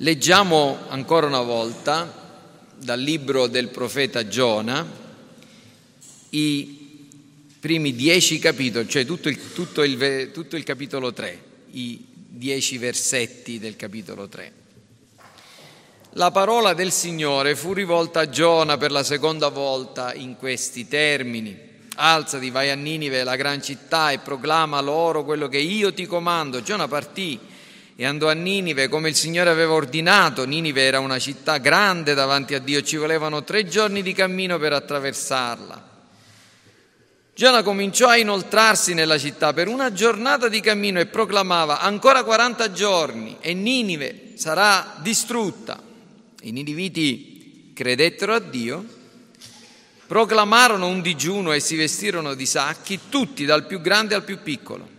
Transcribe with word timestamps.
Leggiamo 0.00 0.78
ancora 0.90 1.26
una 1.26 1.42
volta 1.42 2.46
dal 2.76 3.00
libro 3.00 3.48
del 3.48 3.66
profeta 3.66 4.28
Giona 4.28 4.86
i 6.30 7.08
primi 7.58 7.92
dieci 7.96 8.38
capitoli, 8.38 8.88
cioè 8.88 9.04
tutto 9.04 9.28
il, 9.28 9.52
tutto 9.52 9.82
il, 9.82 10.30
tutto 10.32 10.54
il 10.54 10.62
capitolo 10.62 11.12
3, 11.12 11.42
i 11.72 12.04
dieci 12.14 12.78
versetti 12.78 13.58
del 13.58 13.74
capitolo 13.74 14.28
3. 14.28 14.52
La 16.10 16.30
parola 16.30 16.74
del 16.74 16.92
Signore 16.92 17.56
fu 17.56 17.72
rivolta 17.72 18.20
a 18.20 18.28
Giona 18.28 18.76
per 18.76 18.92
la 18.92 19.02
seconda 19.02 19.48
volta 19.48 20.14
in 20.14 20.36
questi 20.36 20.86
termini. 20.86 21.58
Alzati, 21.96 22.50
vai 22.50 22.70
a 22.70 22.76
Ninive, 22.76 23.24
la 23.24 23.34
gran 23.34 23.60
città, 23.60 24.12
e 24.12 24.20
proclama 24.20 24.80
loro 24.80 25.24
quello 25.24 25.48
che 25.48 25.58
io 25.58 25.92
ti 25.92 26.06
comando. 26.06 26.62
Giona 26.62 26.86
partì 26.86 27.56
e 28.00 28.06
andò 28.06 28.28
a 28.28 28.32
Ninive 28.32 28.86
come 28.86 29.08
il 29.08 29.16
Signore 29.16 29.50
aveva 29.50 29.72
ordinato. 29.72 30.46
Ninive 30.46 30.82
era 30.82 31.00
una 31.00 31.18
città 31.18 31.58
grande 31.58 32.14
davanti 32.14 32.54
a 32.54 32.60
Dio, 32.60 32.80
ci 32.80 32.94
volevano 32.94 33.42
tre 33.42 33.66
giorni 33.66 34.02
di 34.02 34.12
cammino 34.12 34.56
per 34.56 34.72
attraversarla. 34.72 35.96
Giona 37.34 37.64
cominciò 37.64 38.06
a 38.06 38.16
inoltrarsi 38.16 38.94
nella 38.94 39.18
città 39.18 39.52
per 39.52 39.66
una 39.66 39.92
giornata 39.92 40.46
di 40.46 40.60
cammino 40.60 41.00
e 41.00 41.06
proclamava 41.06 41.80
ancora 41.80 42.22
40 42.22 42.70
giorni 42.70 43.36
e 43.40 43.52
Ninive 43.52 44.34
sarà 44.36 44.94
distrutta. 45.00 45.82
I 46.42 46.52
niniviti 46.52 47.72
credettero 47.74 48.32
a 48.32 48.38
Dio, 48.38 48.86
proclamarono 50.06 50.86
un 50.86 51.00
digiuno 51.00 51.52
e 51.52 51.58
si 51.58 51.74
vestirono 51.74 52.34
di 52.34 52.46
sacchi, 52.46 53.00
tutti 53.08 53.44
dal 53.44 53.66
più 53.66 53.80
grande 53.80 54.14
al 54.14 54.22
più 54.22 54.40
piccolo. 54.40 54.97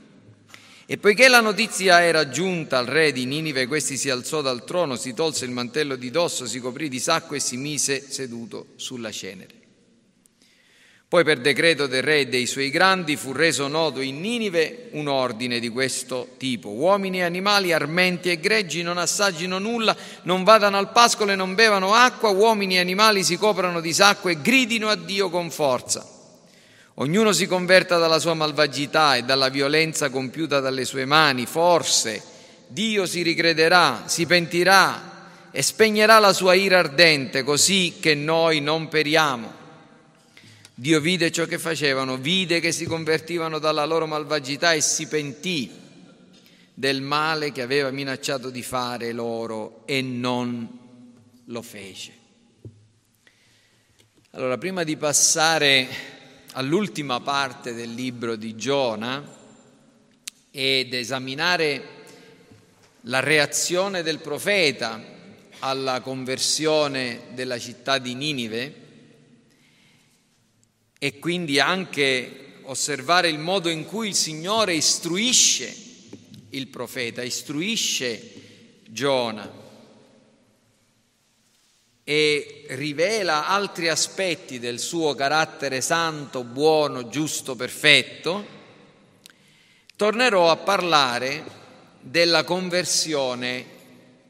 E 0.92 0.98
poiché 0.98 1.28
la 1.28 1.40
notizia 1.40 2.04
era 2.04 2.30
giunta 2.30 2.80
al 2.80 2.88
re 2.88 3.12
di 3.12 3.26
Ninive, 3.26 3.68
questi 3.68 3.96
si 3.96 4.10
alzò 4.10 4.42
dal 4.42 4.64
trono, 4.64 4.96
si 4.96 5.14
tolse 5.14 5.46
il 5.46 5.52
mantello 5.52 5.96
di 5.96 6.10
dosso, 6.10 6.48
si 6.48 6.60
coprì 6.60 6.90
di 6.90 7.00
sacco 7.00 7.36
e 7.36 7.40
si 7.40 7.58
mise 7.58 8.04
seduto 8.10 8.70
sulla 8.76 9.12
cenere. 9.12 9.54
Poi 11.08 11.24
per 11.24 11.42
decreto 11.42 11.86
del 11.86 12.02
re 12.02 12.22
e 12.22 12.28
dei 12.28 12.48
suoi 12.48 12.72
grandi 12.72 13.18
fu 13.18 13.34
reso 13.34 13.68
noto 13.68 14.02
in 14.02 14.20
Ninive 14.20 14.90
un 14.94 15.08
ordine 15.08 15.60
di 15.60 15.70
questo 15.70 16.30
tipo. 16.38 16.70
Uomini 16.70 17.20
e 17.20 17.24
animali, 17.24 17.72
armenti 17.72 18.32
e 18.32 18.40
greggi 18.40 18.82
non 18.82 18.98
assaggino 18.98 19.60
nulla, 19.60 19.96
non 20.24 20.44
vadano 20.44 20.80
al 20.80 20.92
pascolo 20.92 21.32
e 21.32 21.36
non 21.36 21.54
bevano 21.54 21.94
acqua, 21.94 22.30
uomini 22.30 22.78
e 22.78 22.80
animali 22.80 23.24
si 23.24 23.38
coprano 23.38 23.80
di 23.80 23.94
sacco 23.94 24.28
e 24.28 24.42
gridino 24.42 24.90
a 24.90 24.96
Dio 24.96 25.30
con 25.30 25.52
forza. 25.52 26.18
Ognuno 27.02 27.32
si 27.32 27.48
converta 27.48 27.98
dalla 27.98 28.20
sua 28.20 28.34
malvagità 28.34 29.16
e 29.16 29.24
dalla 29.24 29.48
violenza 29.48 30.10
compiuta 30.10 30.60
dalle 30.60 30.84
sue 30.84 31.06
mani. 31.06 31.46
Forse 31.46 32.22
Dio 32.68 33.06
si 33.06 33.22
ricrederà, 33.22 34.04
si 34.08 34.26
pentirà 34.26 35.50
e 35.50 35.62
spegnerà 35.62 36.20
la 36.20 36.34
sua 36.34 36.56
ira 36.56 36.80
ardente 36.80 37.44
così 37.44 37.96
che 38.02 38.16
noi 38.16 38.60
non 38.60 38.90
periamo. 38.90 39.50
Dio 40.76 41.00
vide 41.00 41.32
ciò 41.32 41.46
che 41.46 41.58
facevano, 41.58 42.18
vide 42.18 42.60
che 42.60 42.74
si 42.74 42.86
convertivano 42.86 43.60
dalla 43.60 43.86
loro 43.86 44.06
malvagità 44.06 44.74
e 44.74 44.82
si 44.82 45.08
pentì 45.08 45.72
del 46.74 47.02
male 47.02 47.54
che 47.54 47.62
aveva 47.62 47.92
minacciato 47.92 48.50
di 48.50 48.62
fare 48.62 49.14
loro 49.14 49.84
e 49.86 50.02
non 50.02 50.68
lo 51.46 51.62
fece. 51.62 52.12
Allora, 54.32 54.58
prima 54.58 54.84
di 54.84 54.98
passare 54.98 56.18
all'ultima 56.54 57.20
parte 57.20 57.74
del 57.74 57.94
libro 57.94 58.36
di 58.36 58.56
Giona 58.56 59.38
ed 60.52 60.94
esaminare 60.94 61.98
la 63.02 63.20
reazione 63.20 64.02
del 64.02 64.20
profeta 64.20 65.02
alla 65.60 66.02
conversione 66.02 67.28
della 67.34 67.60
città 67.60 67.98
di 67.98 68.14
Ninive 68.16 68.76
e 70.98 71.20
quindi 71.20 71.60
anche 71.60 72.58
osservare 72.64 73.30
il 73.30 73.40
modo 73.40 73.70
in 73.70 73.86
cui 73.86 74.10
il 74.10 74.16
Signore 74.16 74.74
istruisce 74.74 75.76
il 76.50 76.68
profeta, 76.68 77.22
istruisce 77.22 78.34
Giona 78.88 79.68
e 82.10 82.66
rivela 82.70 83.46
altri 83.46 83.88
aspetti 83.88 84.58
del 84.58 84.80
suo 84.80 85.14
carattere 85.14 85.80
santo, 85.80 86.44
buono, 86.44 87.08
giusto, 87.08 87.56
perfetto, 87.56 88.44
tornerò 89.96 90.50
a 90.50 90.58
parlare 90.58 91.44
della 92.02 92.44
conversione 92.44 93.64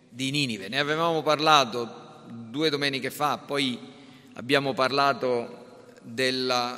di 0.10 0.30
Ninive. 0.30 0.68
Ne 0.68 0.78
avevamo 0.78 1.22
parlato 1.22 2.26
due 2.28 2.70
domeniche 2.70 3.12
fa, 3.12 3.38
poi 3.38 3.80
abbiamo 4.34 4.74
parlato 4.74 5.94
della, 6.02 6.78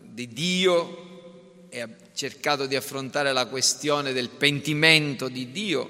di 0.00 0.26
Dio 0.26 1.68
e 1.68 1.86
cercato 2.12 2.66
di 2.66 2.74
affrontare 2.74 3.32
la 3.32 3.46
questione 3.46 4.12
del 4.12 4.30
pentimento 4.30 5.28
di 5.28 5.52
Dio, 5.52 5.88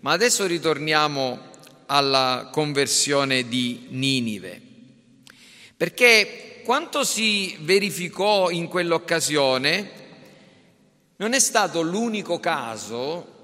ma 0.00 0.12
adesso 0.12 0.44
ritorniamo 0.44 1.47
alla 1.90 2.48
conversione 2.52 3.48
di 3.48 3.86
Ninive. 3.90 4.60
Perché 5.76 6.60
quanto 6.64 7.04
si 7.04 7.56
verificò 7.60 8.50
in 8.50 8.68
quell'occasione 8.68 9.90
non 11.16 11.32
è 11.32 11.38
stato 11.38 11.80
l'unico 11.80 12.38
caso 12.40 13.36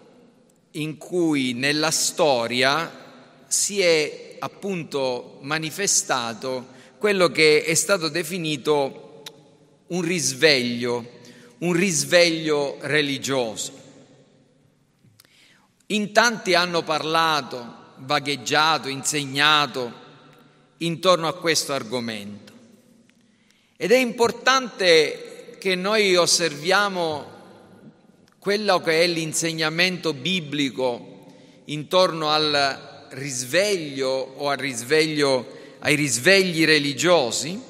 in 0.72 0.98
cui 0.98 1.54
nella 1.54 1.90
storia 1.90 3.02
si 3.46 3.80
è 3.80 4.36
appunto 4.40 5.38
manifestato 5.40 6.72
quello 6.98 7.28
che 7.28 7.64
è 7.64 7.74
stato 7.74 8.08
definito 8.08 9.22
un 9.88 10.02
risveglio, 10.02 11.20
un 11.58 11.72
risveglio 11.72 12.76
religioso. 12.80 13.72
In 15.86 16.12
tanti 16.12 16.54
hanno 16.54 16.82
parlato 16.82 17.83
vagheggiato, 18.04 18.88
insegnato 18.88 20.02
intorno 20.78 21.28
a 21.28 21.34
questo 21.34 21.72
argomento. 21.72 22.52
Ed 23.76 23.92
è 23.92 23.96
importante 23.96 25.56
che 25.58 25.74
noi 25.74 26.14
osserviamo 26.14 27.32
quello 28.38 28.80
che 28.80 29.02
è 29.02 29.06
l'insegnamento 29.06 30.12
biblico 30.12 31.26
intorno 31.66 32.28
al 32.28 33.06
risveglio 33.10 34.34
o 34.36 34.50
al 34.50 34.58
risveglio, 34.58 35.46
ai 35.78 35.94
risvegli 35.94 36.64
religiosi, 36.64 37.60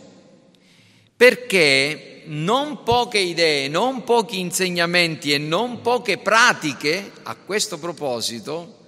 perché 1.17 2.23
non 2.27 2.83
poche 2.83 3.19
idee, 3.19 3.69
non 3.69 4.03
pochi 4.03 4.41
insegnamenti 4.41 5.33
e 5.33 5.39
non 5.39 5.81
poche 5.81 6.19
pratiche 6.19 7.13
a 7.23 7.37
questo 7.37 7.79
proposito 7.79 8.83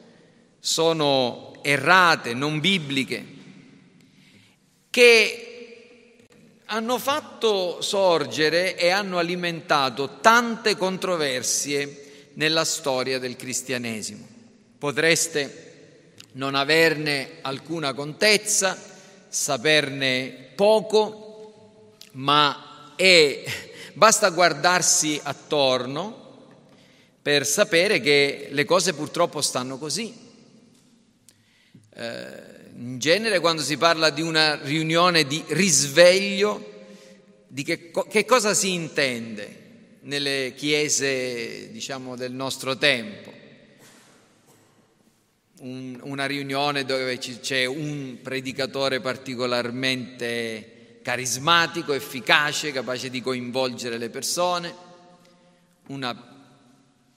sono 0.66 1.52
errate, 1.62 2.34
non 2.34 2.58
bibliche, 2.58 3.24
che 4.90 6.26
hanno 6.64 6.98
fatto 6.98 7.80
sorgere 7.80 8.76
e 8.76 8.90
hanno 8.90 9.18
alimentato 9.18 10.18
tante 10.20 10.76
controversie 10.76 12.30
nella 12.32 12.64
storia 12.64 13.20
del 13.20 13.36
cristianesimo. 13.36 14.26
Potreste 14.76 16.14
non 16.32 16.56
averne 16.56 17.38
alcuna 17.42 17.94
contezza, 17.94 18.76
saperne 19.28 20.50
poco, 20.56 21.94
ma 22.14 22.92
è, 22.96 23.44
basta 23.92 24.30
guardarsi 24.30 25.20
attorno 25.22 26.48
per 27.22 27.46
sapere 27.46 28.00
che 28.00 28.48
le 28.50 28.64
cose 28.64 28.94
purtroppo 28.94 29.40
stanno 29.40 29.78
così. 29.78 30.25
Eh, 31.98 32.28
in 32.76 32.98
genere 32.98 33.40
quando 33.40 33.62
si 33.62 33.78
parla 33.78 34.10
di 34.10 34.20
una 34.20 34.62
riunione 34.62 35.24
di 35.24 35.42
risveglio, 35.48 36.84
di 37.46 37.62
che, 37.62 37.90
che 38.10 38.26
cosa 38.26 38.52
si 38.52 38.74
intende 38.74 39.94
nelle 40.00 40.52
chiese 40.54 41.70
diciamo, 41.70 42.14
del 42.14 42.32
nostro 42.32 42.76
tempo? 42.76 43.32
Un, 45.60 45.98
una 46.02 46.26
riunione 46.26 46.84
dove 46.84 47.16
c'è 47.16 47.64
un 47.64 48.18
predicatore 48.22 49.00
particolarmente 49.00 50.98
carismatico, 51.00 51.94
efficace, 51.94 52.72
capace 52.72 53.08
di 53.08 53.22
coinvolgere 53.22 53.96
le 53.96 54.10
persone, 54.10 54.74
una 55.86 56.14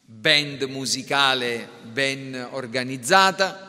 band 0.05 0.63
musicale 0.63 1.67
ben 1.83 2.47
organizzata, 2.51 3.68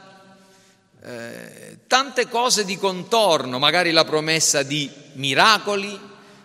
eh, 1.02 1.79
tante 1.87 2.29
cose 2.29 2.64
di 2.64 2.76
contorno, 2.76 3.58
magari 3.58 3.91
la 3.91 4.05
promessa 4.05 4.62
di 4.62 4.91
miracoli, 5.14 5.99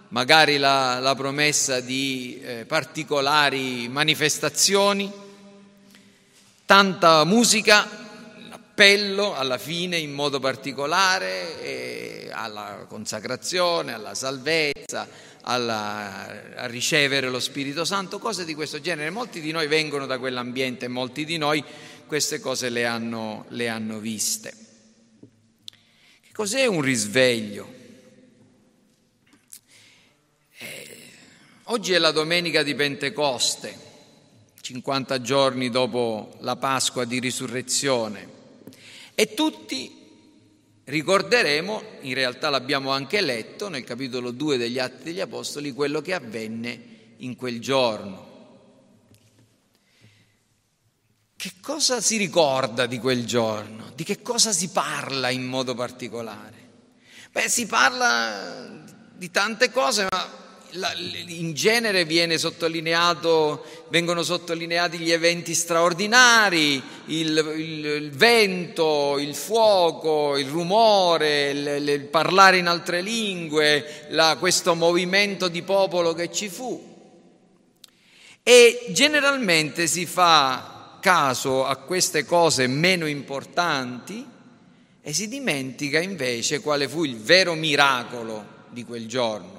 magari 0.10 0.58
la, 0.58 1.00
la 1.00 1.14
promessa 1.16 1.82
di 1.82 2.42
eh, 2.42 2.66
particolari 2.66 3.88
manifestazioni, 3.90 5.12
tanta 6.66 7.24
musica, 7.26 7.86
appello 8.50 9.36
alla 9.36 9.58
fine 9.58 9.98
in 9.98 10.12
modo 10.12 10.40
particolare 10.40 12.30
alla 12.32 12.86
consacrazione, 12.88 13.94
alla 13.94 14.14
salvezza, 14.14 15.08
alla, 15.42 16.56
a 16.56 16.66
ricevere 16.66 17.30
lo 17.30 17.40
Spirito 17.40 17.86
Santo, 17.86 18.20
cose 18.20 18.46
di 18.46 18.54
questo 18.54 18.82
genere. 18.82 19.10
Molti 19.10 19.40
di 19.40 19.52
noi 19.52 19.68
vengono 19.68 20.06
da 20.06 20.20
quell'ambiente 20.20 20.88
molti 20.88 21.24
di 21.26 21.38
noi 21.38 21.64
queste 22.06 22.40
cose 22.40 22.70
le 22.70 22.86
hanno, 22.86 23.46
le 23.50 23.68
hanno 23.68 24.00
viste. 24.00 24.54
Che 26.22 26.32
cos'è 26.32 26.66
un 26.66 26.82
risveglio? 26.82 27.74
Eh, 30.58 30.98
oggi 31.64 31.94
è 31.94 31.98
la 31.98 32.12
domenica 32.12 32.64
di 32.64 32.76
Pentecoste, 32.76 33.78
50 34.62 35.22
giorni 35.22 35.70
dopo 35.70 36.38
la 36.40 36.56
Pasqua 36.56 37.06
di 37.06 37.20
risurrezione. 37.20 38.30
E 39.16 39.34
tutti 39.34 40.04
ricorderemo, 40.86 41.82
in 42.02 42.14
realtà 42.14 42.50
l'abbiamo 42.50 42.92
anche 42.92 43.22
letto 43.22 43.70
nel 43.70 43.84
capitolo 43.84 44.32
2 44.32 44.58
degli 44.58 44.80
Atti 44.80 45.04
degli 45.04 45.20
Apostoli, 45.20 45.72
quello 45.72 46.02
che 46.02 46.14
avvenne 46.14 46.94
in 47.18 47.36
quel 47.36 47.60
giorno. 47.60 48.25
Che 51.46 51.52
cosa 51.62 52.02
si 52.02 52.18
ricorda 52.18 52.88
di 52.88 52.98
quel 52.98 53.24
giorno? 53.24 53.92
Di 53.94 54.04
che 54.04 54.24
cosa 54.24 54.52
si 54.52 54.70
parla 54.70 55.30
in 55.30 55.46
modo 55.46 55.76
particolare? 55.76 56.56
Beh, 57.32 57.50
si 57.50 57.68
parla 57.68 58.84
di 59.14 59.30
tante 59.30 59.70
cose, 59.70 60.08
ma 60.10 60.28
in 61.28 61.54
genere 61.54 62.40
sottolineato, 62.40 63.64
vengono 63.90 64.24
sottolineati 64.24 64.98
gli 64.98 65.12
eventi 65.12 65.54
straordinari, 65.54 66.82
il, 67.06 67.54
il, 67.58 67.86
il 67.86 68.10
vento, 68.10 69.20
il 69.20 69.36
fuoco, 69.36 70.38
il 70.38 70.48
rumore, 70.48 71.52
il, 71.52 71.90
il 71.90 72.06
parlare 72.06 72.58
in 72.58 72.66
altre 72.66 73.02
lingue, 73.02 74.08
la, 74.10 74.38
questo 74.40 74.74
movimento 74.74 75.48
di 75.48 75.62
popolo 75.62 76.16
che 76.16 76.32
ci 76.32 76.50
fu. 76.50 77.22
E 78.42 78.86
generalmente 78.90 79.86
si 79.86 80.08
fa 80.08 80.74
caso 81.06 81.66
a 81.66 81.76
queste 81.76 82.26
cose 82.26 82.66
meno 82.66 83.06
importanti 83.06 84.26
e 85.04 85.14
si 85.14 85.28
dimentica 85.28 86.00
invece 86.00 86.62
quale 86.62 86.88
fu 86.88 87.04
il 87.04 87.18
vero 87.18 87.54
miracolo 87.54 88.64
di 88.72 88.84
quel 88.84 89.08
giorno 89.08 89.56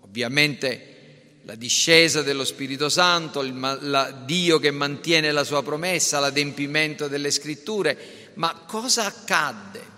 Ovviamente 0.00 1.40
la 1.42 1.54
discesa 1.54 2.22
dello 2.22 2.44
Spirito 2.44 2.88
Santo, 2.88 3.42
il, 3.42 3.54
la, 3.82 4.10
Dio 4.24 4.58
che 4.58 4.70
mantiene 4.70 5.30
la 5.30 5.44
sua 5.44 5.62
promessa, 5.62 6.18
l'adempimento 6.18 7.06
delle 7.06 7.30
scritture, 7.30 8.32
ma 8.34 8.64
cosa 8.66 9.04
accadde? 9.04 9.96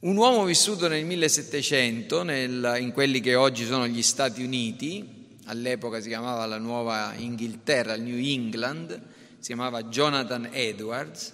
Un 0.00 0.16
uomo 0.16 0.44
vissuto 0.44 0.86
nel 0.86 1.06
1700, 1.06 2.22
nel, 2.22 2.76
in 2.78 2.92
quelli 2.92 3.20
che 3.20 3.34
oggi 3.34 3.64
sono 3.64 3.86
gli 3.86 4.02
Stati 4.02 4.42
Uniti, 4.42 5.17
all'epoca 5.48 6.00
si 6.00 6.08
chiamava 6.08 6.46
la 6.46 6.58
Nuova 6.58 7.14
Inghilterra, 7.16 7.94
il 7.94 8.02
New 8.02 8.18
England, 8.18 9.00
si 9.38 9.46
chiamava 9.46 9.84
Jonathan 9.84 10.50
Edwards, 10.52 11.32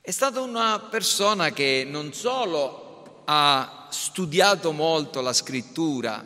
è 0.00 0.10
stata 0.10 0.40
una 0.40 0.78
persona 0.90 1.50
che 1.50 1.86
non 1.88 2.12
solo 2.12 3.22
ha 3.24 3.88
studiato 3.90 4.72
molto 4.72 5.20
la 5.20 5.32
scrittura 5.32 6.24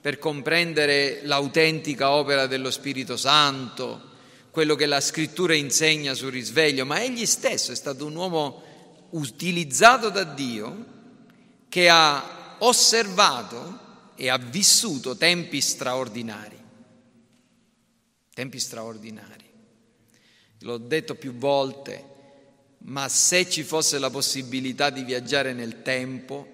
per 0.00 0.18
comprendere 0.18 1.20
l'autentica 1.24 2.10
opera 2.12 2.46
dello 2.46 2.70
Spirito 2.70 3.16
Santo, 3.16 4.08
quello 4.50 4.74
che 4.74 4.86
la 4.86 5.00
scrittura 5.00 5.54
insegna 5.54 6.14
sul 6.14 6.32
risveglio, 6.32 6.86
ma 6.86 7.02
egli 7.02 7.26
stesso 7.26 7.72
è 7.72 7.76
stato 7.76 8.06
un 8.06 8.14
uomo 8.14 8.62
utilizzato 9.10 10.08
da 10.10 10.24
Dio 10.24 10.84
che 11.68 11.88
ha 11.88 12.56
osservato 12.58 13.79
e 14.20 14.28
ha 14.28 14.36
vissuto 14.36 15.16
tempi 15.16 15.62
straordinari. 15.62 16.58
Tempi 18.34 18.58
straordinari. 18.58 19.48
L'ho 20.58 20.76
detto 20.76 21.14
più 21.14 21.32
volte, 21.32 22.04
ma 22.80 23.08
se 23.08 23.48
ci 23.48 23.62
fosse 23.62 23.98
la 23.98 24.10
possibilità 24.10 24.90
di 24.90 25.04
viaggiare 25.04 25.54
nel 25.54 25.80
tempo, 25.80 26.46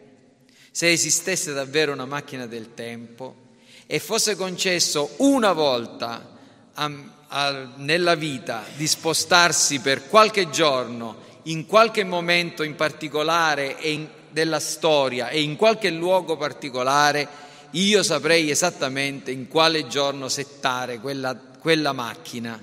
se 0.70 0.92
esistesse 0.92 1.52
davvero 1.52 1.92
una 1.92 2.06
macchina 2.06 2.46
del 2.46 2.72
tempo 2.74 3.54
e 3.84 3.98
fosse 3.98 4.36
concesso 4.36 5.14
una 5.16 5.52
volta 5.52 6.38
a, 6.72 6.92
a, 7.26 7.72
nella 7.78 8.14
vita 8.14 8.64
di 8.76 8.86
spostarsi 8.86 9.80
per 9.80 10.06
qualche 10.06 10.50
giorno 10.50 11.24
in 11.44 11.66
qualche 11.66 12.04
momento 12.04 12.62
in 12.62 12.76
particolare 12.76 13.74
in, 13.80 14.08
della 14.30 14.60
storia 14.60 15.30
e 15.30 15.40
in 15.40 15.56
qualche 15.56 15.90
luogo 15.90 16.36
particolare, 16.36 17.26
io 17.72 18.02
saprei 18.02 18.50
esattamente 18.50 19.30
in 19.30 19.48
quale 19.48 19.86
giorno 19.86 20.28
settare 20.28 20.98
quella, 20.98 21.34
quella 21.34 21.92
macchina 21.92 22.60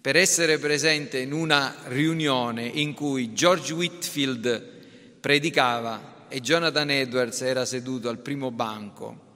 per 0.00 0.16
essere 0.16 0.58
presente 0.58 1.18
in 1.18 1.32
una 1.32 1.76
riunione 1.84 2.66
in 2.66 2.94
cui 2.94 3.32
George 3.34 3.72
Whitfield 3.72 4.78
predicava 5.20 6.26
e 6.28 6.40
Jonathan 6.40 6.90
Edwards 6.90 7.42
era 7.42 7.64
seduto 7.64 8.08
al 8.08 8.18
primo 8.18 8.50
banco 8.50 9.28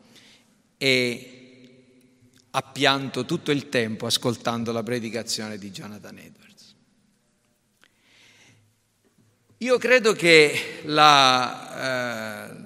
e 0.78 1.28
ha 2.50 2.62
pianto 2.62 3.24
tutto 3.24 3.50
il 3.50 3.68
tempo 3.68 4.06
ascoltando 4.06 4.72
la 4.72 4.82
predicazione 4.82 5.58
di 5.58 5.70
Jonathan 5.70 6.18
Edwards. 6.18 6.74
Io 9.58 9.78
credo 9.78 10.12
che 10.12 10.80
la, 10.84 12.48
eh, 12.50 12.63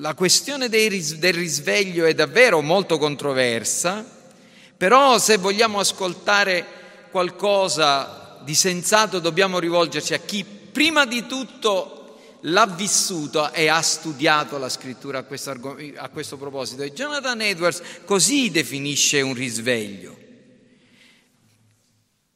la 0.00 0.14
questione 0.14 0.68
ris- 0.68 1.16
del 1.16 1.32
risveglio 1.32 2.04
è 2.04 2.14
davvero 2.14 2.60
molto 2.60 2.98
controversa, 2.98 4.04
però 4.76 5.18
se 5.18 5.36
vogliamo 5.36 5.78
ascoltare 5.78 6.64
qualcosa 7.10 8.38
di 8.42 8.54
sensato 8.54 9.20
dobbiamo 9.20 9.58
rivolgerci 9.58 10.14
a 10.14 10.18
chi 10.18 10.44
prima 10.44 11.06
di 11.06 11.26
tutto 11.26 12.18
l'ha 12.40 12.66
vissuto 12.66 13.52
e 13.52 13.68
ha 13.68 13.80
studiato 13.80 14.58
la 14.58 14.68
scrittura 14.68 15.20
a 15.20 15.22
questo, 15.22 15.50
a 15.96 16.08
questo 16.10 16.36
proposito. 16.36 16.82
E 16.82 16.92
Jonathan 16.92 17.40
Edwards 17.40 17.82
così 18.04 18.50
definisce 18.50 19.20
un 19.22 19.34
risveglio. 19.34 20.24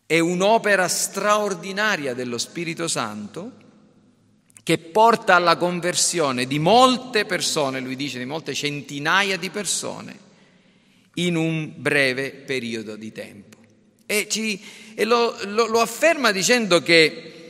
È 0.07 0.19
un'opera 0.19 0.89
straordinaria 0.89 2.15
dello 2.15 2.39
Spirito 2.39 2.89
Santo 2.89 3.69
che 4.71 4.79
porta 4.79 5.35
alla 5.35 5.57
conversione 5.57 6.47
di 6.47 6.61
molte 6.61 7.25
persone, 7.25 7.81
lui 7.81 7.97
dice 7.97 8.21
di 8.21 8.25
molte 8.25 8.55
centinaia 8.55 9.37
di 9.37 9.51
persone, 9.51 10.17
in 11.15 11.35
un 11.35 11.73
breve 11.75 12.31
periodo 12.31 12.95
di 12.95 13.11
tempo. 13.11 13.57
E, 14.07 14.29
ci, 14.31 14.63
e 14.95 15.05
lo, 15.05 15.37
lo, 15.47 15.67
lo 15.67 15.81
afferma 15.81 16.31
dicendo 16.31 16.81
che 16.83 17.49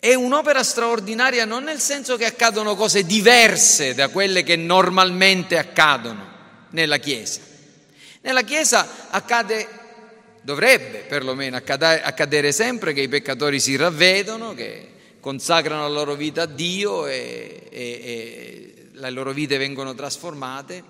è 0.00 0.14
un'opera 0.14 0.62
straordinaria 0.62 1.44
non 1.44 1.64
nel 1.64 1.78
senso 1.78 2.16
che 2.16 2.24
accadono 2.24 2.74
cose 2.74 3.04
diverse 3.04 3.94
da 3.94 4.08
quelle 4.08 4.42
che 4.42 4.56
normalmente 4.56 5.58
accadono 5.58 6.26
nella 6.70 6.96
Chiesa. 6.96 7.42
Nella 8.22 8.44
Chiesa 8.44 9.10
accade, 9.10 9.68
dovrebbe 10.40 11.00
perlomeno 11.00 11.56
accadere, 11.56 12.50
sempre 12.50 12.94
che 12.94 13.02
i 13.02 13.08
peccatori 13.08 13.60
si 13.60 13.76
ravvedono, 13.76 14.54
che 14.54 14.96
consacrano 15.20 15.82
la 15.82 15.88
loro 15.88 16.14
vita 16.14 16.42
a 16.42 16.46
Dio 16.46 17.06
e, 17.06 17.68
e, 17.70 17.80
e 17.80 18.88
le 18.92 19.10
loro 19.10 19.32
vite 19.32 19.56
vengono 19.58 19.94
trasformate, 19.94 20.82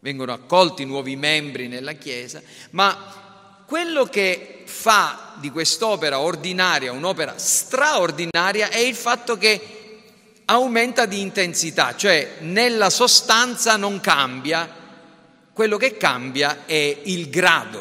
vengono 0.00 0.32
accolti 0.32 0.84
nuovi 0.84 1.16
membri 1.16 1.68
nella 1.68 1.92
Chiesa, 1.92 2.42
ma 2.70 3.64
quello 3.66 4.04
che 4.06 4.62
fa 4.64 5.34
di 5.38 5.50
quest'opera 5.50 6.18
ordinaria 6.18 6.92
un'opera 6.92 7.38
straordinaria 7.38 8.68
è 8.68 8.78
il 8.78 8.94
fatto 8.94 9.36
che 9.38 9.78
aumenta 10.46 11.06
di 11.06 11.20
intensità, 11.20 11.94
cioè 11.94 12.36
nella 12.40 12.90
sostanza 12.90 13.76
non 13.76 14.00
cambia, 14.00 14.68
quello 15.52 15.76
che 15.76 15.96
cambia 15.96 16.64
è 16.66 16.98
il 17.04 17.30
grado, 17.30 17.78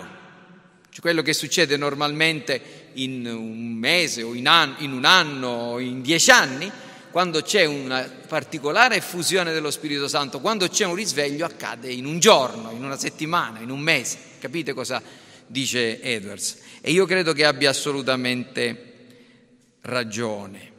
cioè 0.90 1.02
quello 1.02 1.24
che 1.24 1.34
succede 1.34 1.78
normalmente 1.78 2.79
in 2.94 3.26
un 3.26 3.74
mese 3.74 4.24
o 4.24 4.34
in, 4.34 4.48
an- 4.48 4.76
in 4.80 4.92
un 4.92 5.06
anno 5.06 5.48
o 5.48 5.80
in 5.80 6.02
dieci 6.02 6.32
anni, 6.32 6.72
quando 7.12 7.42
c'è 7.42 7.66
una 7.66 8.10
particolare 8.28 8.98
effusione 8.98 9.52
dello 9.52 9.72
Spirito 9.72 10.08
Santo, 10.08 10.40
quando 10.40 10.68
c'è 10.68 10.86
un 10.86 10.96
risveglio 10.96 11.46
accade 11.46 11.92
in 11.92 12.06
un 12.06 12.20
giorno, 12.20 12.72
in 12.72 12.84
una 12.84 12.98
settimana, 12.98 13.60
in 13.60 13.70
un 13.70 13.80
mese, 13.80 14.18
capite 14.40 14.74
cosa? 14.74 15.02
dice 15.50 16.00
Edwards. 16.02 16.60
E 16.82 16.92
io 16.92 17.06
credo 17.06 17.34
che 17.34 17.44
abbia 17.44 17.72
assolutamente 17.72 19.08
ragione. 19.82 20.72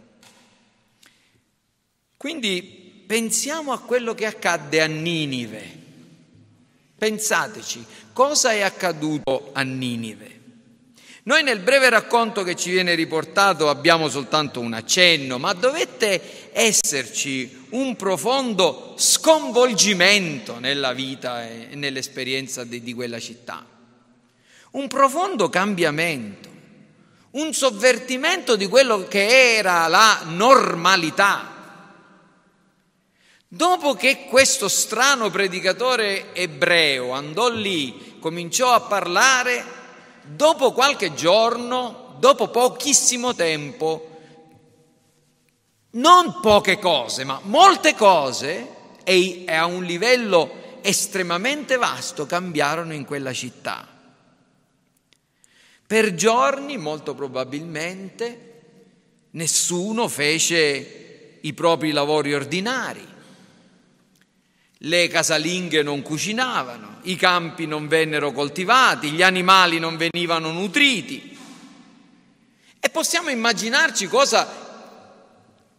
Quindi 2.17 3.05
pensiamo 3.07 3.73
a 3.73 3.81
quello 3.81 4.15
che 4.15 4.27
accadde 4.27 4.81
a 4.81 4.87
Ninive. 4.87 5.79
Pensateci, 6.97 7.85
cosa 8.13 8.53
è 8.53 8.61
accaduto 8.61 9.51
a 9.53 9.63
Ninive? 9.63 10.40
Noi 11.31 11.45
nel 11.45 11.61
breve 11.61 11.89
racconto 11.91 12.43
che 12.43 12.57
ci 12.57 12.73
viene 12.73 12.97
riportato 12.97 13.69
abbiamo 13.69 14.09
soltanto 14.09 14.59
un 14.59 14.73
accenno, 14.73 15.39
ma 15.39 15.53
dovette 15.53 16.51
esserci 16.51 17.67
un 17.69 17.95
profondo 17.95 18.95
sconvolgimento 18.97 20.59
nella 20.59 20.93
vita 20.93 21.49
e 21.49 21.69
nell'esperienza 21.75 22.65
di, 22.65 22.93
quella 22.95 23.21
città, 23.21 23.65
un 24.73 24.89
profondo 24.89 25.49
cambiamento, 25.49 26.49
un 27.31 27.55
sovvertimento 27.55 28.57
di 28.57 28.67
quello 28.67 29.07
che 29.07 29.55
era 29.55 29.87
la 29.87 30.23
normalità. 30.25 31.79
Dopo 33.47 33.95
che 33.95 34.25
questo 34.29 34.67
strano 34.67 35.31
predicatore 35.31 36.35
ebreo 36.35 37.13
andò 37.13 37.49
lì, 37.51 38.17
cominciò 38.19 38.73
a 38.73 38.81
parlare, 38.81 39.79
dopo 40.23 40.73
qualche 40.73 41.15
giorno, 41.15 42.17
dopo 42.19 42.49
pochissimo 42.49 43.35
tempo, 43.35 44.09
non 45.93 46.41
poche 46.41 46.79
cose, 46.79 47.25
ma 47.25 47.41
molte 47.45 47.95
cose 47.95 48.79
e 49.03 49.45
a 49.49 49.65
un 49.67 49.83
livello 49.83 50.79
estremamente 50.83 51.77
vasto 51.77 52.27
cambiarono 52.27 52.93
in 52.93 53.05
quella 53.05 53.33
città. 53.33 53.87
Per 55.87 56.15
giorni, 56.15 56.77
molto 56.77 57.15
probabilmente, 57.15 58.49
nessuno 59.31 60.07
fece 60.07 61.39
i 61.41 61.53
propri 61.53 61.91
lavori 61.91 62.33
ordinari. 62.33 63.10
Le 64.85 65.09
casalinghe 65.09 65.83
non 65.83 66.01
cucinavano, 66.01 67.01
i 67.03 67.17
campi 67.17 67.67
non 67.67 67.87
vennero 67.87 68.33
coltivati, 68.33 69.11
gli 69.11 69.23
animali 69.23 69.79
non 69.79 69.99
venivano 69.99 70.53
nutriti. 70.53 71.37
E 72.81 72.89
possiamo 72.89 73.29
immaginarci 73.29 74.07
cosa 74.07 74.49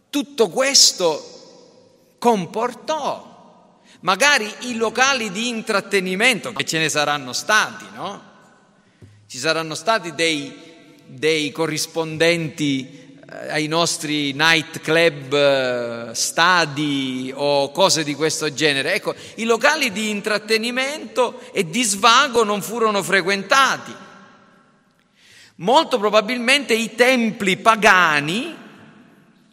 tutto 0.08 0.48
questo 0.48 2.14
comportò. 2.18 3.80
Magari 4.00 4.48
i 4.60 4.76
locali 4.76 5.32
di 5.32 5.48
intrattenimento, 5.48 6.52
che 6.52 6.64
ce 6.64 6.78
ne 6.78 6.88
saranno 6.88 7.32
stati, 7.32 7.84
no? 7.94 8.22
Ci 9.26 9.38
saranno 9.38 9.74
stati 9.74 10.14
dei, 10.14 10.54
dei 11.06 11.50
corrispondenti 11.50 13.11
ai 13.48 13.66
nostri 13.66 14.32
night 14.32 14.80
club, 14.80 15.32
eh, 15.32 16.14
stadi 16.14 17.32
o 17.34 17.70
cose 17.70 18.04
di 18.04 18.14
questo 18.14 18.52
genere. 18.52 18.94
Ecco, 18.94 19.14
i 19.36 19.44
locali 19.44 19.92
di 19.92 20.10
intrattenimento 20.10 21.40
e 21.52 21.68
di 21.68 21.82
svago 21.82 22.44
non 22.44 22.62
furono 22.62 23.02
frequentati. 23.02 23.94
Molto 25.56 25.98
probabilmente 25.98 26.74
i 26.74 26.94
templi 26.94 27.56
pagani 27.56 28.56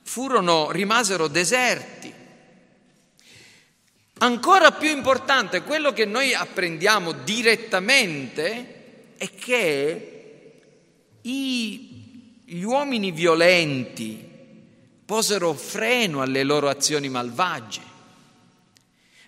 furono, 0.03 0.71
rimasero 0.71 1.27
deserti. 1.27 2.13
Ancora 4.21 4.71
più 4.71 4.89
importante, 4.89 5.62
quello 5.62 5.93
che 5.93 6.05
noi 6.05 6.33
apprendiamo 6.33 7.12
direttamente 7.12 9.13
è 9.17 9.29
che 9.33 10.19
i 11.21 11.88
gli 12.51 12.63
uomini 12.63 13.12
violenti 13.12 14.27
posero 15.06 15.53
freno 15.53 16.22
alle 16.22 16.44
loro 16.44 16.68
azioni 16.68 17.08
malvagie. 17.08 17.82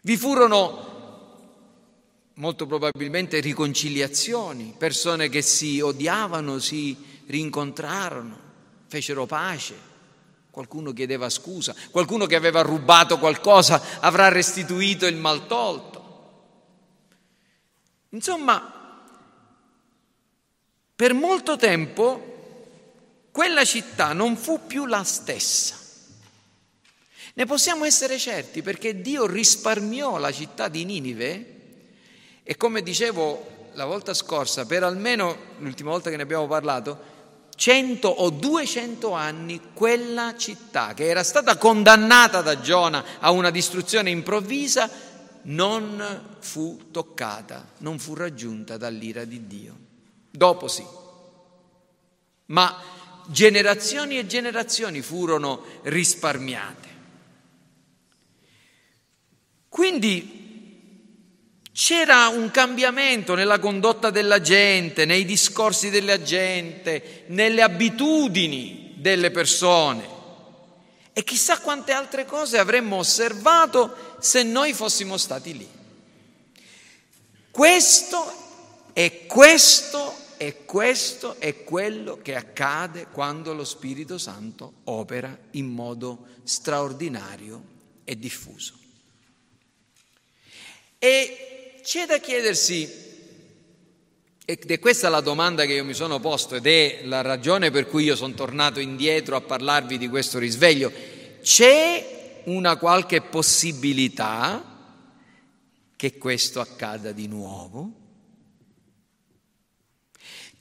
Vi 0.02 0.18
furono 0.18 0.90
molto 2.36 2.66
probabilmente 2.66 3.40
riconciliazioni, 3.40 4.74
persone 4.76 5.30
che 5.30 5.44
si 5.44 5.80
odiavano, 5.80 6.58
si 6.58 6.98
rincontrarono, 7.28 8.40
fecero 8.88 9.28
pace, 9.28 9.76
qualcuno 10.50 10.92
chiedeva 10.92 11.30
scusa, 11.30 11.76
qualcuno 11.92 12.26
che 12.26 12.36
aveva 12.36 12.62
rubato 12.62 13.20
qualcosa 13.20 14.00
avrà 14.00 14.30
restituito 14.30 15.06
il 15.06 15.16
mal 15.16 15.46
tolto. 15.46 16.00
Insomma, 18.10 18.80
per 20.96 21.14
molto 21.14 21.56
tempo 21.56 22.31
quella 23.32 23.64
città 23.64 24.14
non 24.14 24.36
fu 24.36 24.66
più 24.68 24.86
la 24.86 25.04
stessa. 25.04 25.76
Ne 27.34 27.46
possiamo 27.46 27.86
essere 27.86 28.18
certi 28.18 28.62
perché 28.62 29.02
Dio 29.02 29.26
risparmiò 29.26 30.18
la 30.18 30.32
città 30.32 30.68
di 30.68 30.84
Ninive 30.84 31.60
e 32.44 32.58
come 32.58 32.82
dicevo 32.82 33.70
la 33.74 33.86
volta 33.86 34.14
scorsa, 34.14 34.66
per 34.66 34.84
almeno 34.84 35.38
l'ultima 35.60 35.92
volta 35.92 36.10
che 36.10 36.18
ne 36.18 36.24
abbiamo 36.24 36.48
parlato, 36.48 37.10
100 37.56 38.08
o 38.08 38.30
200 38.30 39.14
anni 39.14 39.62
quella 39.74 40.36
città 40.36 40.94
che 40.94 41.08
era 41.08 41.24
stata 41.24 41.58
condannata 41.58 42.42
da 42.42 42.60
Giona 42.60 43.04
a 43.20 43.32
una 43.32 43.50
distruzione 43.50 44.10
improvvisa 44.10 44.90
non 45.44 46.36
fu 46.40 46.90
toccata, 46.92 47.66
non 47.78 47.98
fu 47.98 48.14
raggiunta 48.14 48.78
dall'ira 48.78 49.24
di 49.24 49.48
Dio. 49.48 49.76
Dopo 50.30 50.68
sì. 50.68 50.86
Ma 52.48 53.00
generazioni 53.28 54.18
e 54.18 54.26
generazioni 54.26 55.02
furono 55.02 55.64
risparmiate. 55.84 56.90
Quindi 59.70 60.42
c'era 61.72 62.28
un 62.28 62.52
cambiamento 62.52 63.34
nella 63.34 63.60
condotta 63.60 64.10
della 64.10 64.42
gente, 64.42 65.06
nei 65.06 65.24
discorsi 65.24 65.90
della 65.90 66.22
gente, 66.22 67.24
nelle 67.28 67.62
abitudini 67.62 68.96
delle 68.98 69.32
persone. 69.32 70.20
E 71.14 71.24
chissà 71.24 71.60
quante 71.60 71.92
altre 71.92 72.26
cose 72.26 72.58
avremmo 72.58 72.98
osservato 72.98 74.18
se 74.20 74.44
noi 74.44 74.74
fossimo 74.74 75.18
stati 75.18 75.58
lì. 75.58 75.70
Questo 77.50 78.34
e 78.94 79.26
questo 79.26 80.16
e 80.42 80.66
questo 80.66 81.36
è 81.38 81.64
quello 81.64 82.18
che 82.20 82.34
accade 82.34 83.06
quando 83.12 83.54
lo 83.54 83.64
Spirito 83.64 84.18
Santo 84.18 84.74
opera 84.86 85.38
in 85.52 85.68
modo 85.68 86.26
straordinario 86.42 87.64
e 88.04 88.18
diffuso. 88.18 88.74
E 90.98 91.80
c'è 91.84 92.08
da 92.08 92.18
chiedersi, 92.18 92.90
ed 94.44 94.72
è 94.72 94.80
questa 94.80 95.10
la 95.10 95.22
domanda 95.22 95.66
che 95.66 95.74
io 95.74 95.86
mi 95.86 95.94
sono 95.94 96.20
posto 96.20 96.56
ed 96.56 96.66
è 96.66 97.02
la 97.04 97.22
ragione 97.22 97.70
per 97.70 97.86
cui 97.86 98.06
io 98.06 98.16
sono 98.16 98.34
tornato 98.34 98.80
indietro 98.80 99.36
a 99.36 99.42
parlarvi 99.42 100.00
di 100.00 100.08
questo 100.08 100.40
risveglio, 100.40 100.92
c'è 101.44 102.42
una 102.46 102.78
qualche 102.78 103.22
possibilità 103.22 105.06
che 105.96 106.18
questo 106.18 106.60
accada 106.60 107.12
di 107.12 107.28
nuovo? 107.28 108.00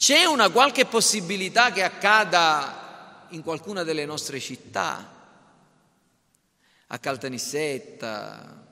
C'è 0.00 0.24
una 0.24 0.48
qualche 0.48 0.86
possibilità 0.86 1.72
che 1.72 1.82
accada 1.82 3.26
in 3.32 3.42
qualcuna 3.42 3.82
delle 3.82 4.06
nostre 4.06 4.40
città, 4.40 5.14
a 6.86 6.98
Caltanissetta, 6.98 8.66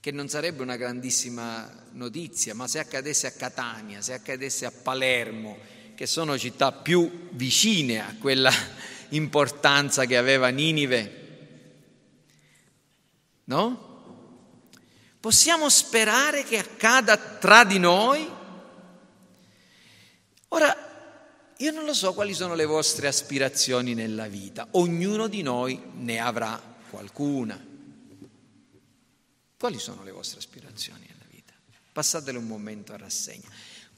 che 0.00 0.10
non 0.12 0.30
sarebbe 0.30 0.62
una 0.62 0.76
grandissima 0.76 1.70
notizia, 1.90 2.54
ma 2.54 2.66
se 2.66 2.78
accadesse 2.78 3.26
a 3.26 3.32
Catania, 3.32 4.00
se 4.00 4.14
accadesse 4.14 4.64
a 4.64 4.70
Palermo, 4.72 5.58
che 5.94 6.06
sono 6.06 6.38
città 6.38 6.72
più 6.72 7.28
vicine 7.32 8.00
a 8.00 8.14
quella 8.18 8.50
importanza 9.10 10.06
che 10.06 10.16
aveva 10.16 10.48
Ninive, 10.48 11.26
no? 13.44 13.84
Possiamo 15.20 15.68
sperare 15.68 16.44
che 16.44 16.56
accada 16.56 17.18
tra 17.18 17.62
di 17.62 17.78
noi 17.78 18.35
Ora, 20.48 20.86
io 21.58 21.70
non 21.70 21.84
lo 21.84 21.94
so 21.94 22.12
quali 22.12 22.34
sono 22.34 22.54
le 22.54 22.66
vostre 22.66 23.06
aspirazioni 23.06 23.94
nella 23.94 24.28
vita, 24.28 24.68
ognuno 24.72 25.26
di 25.26 25.42
noi 25.42 25.80
ne 25.94 26.18
avrà 26.18 26.60
qualcuna. 26.90 27.74
Quali 29.58 29.78
sono 29.78 30.04
le 30.04 30.10
vostre 30.10 30.38
aspirazioni 30.38 31.06
nella 31.08 31.24
vita? 31.30 31.54
Passatele 31.92 32.36
un 32.36 32.46
momento 32.46 32.92
a 32.92 32.98
rassegna. 32.98 33.48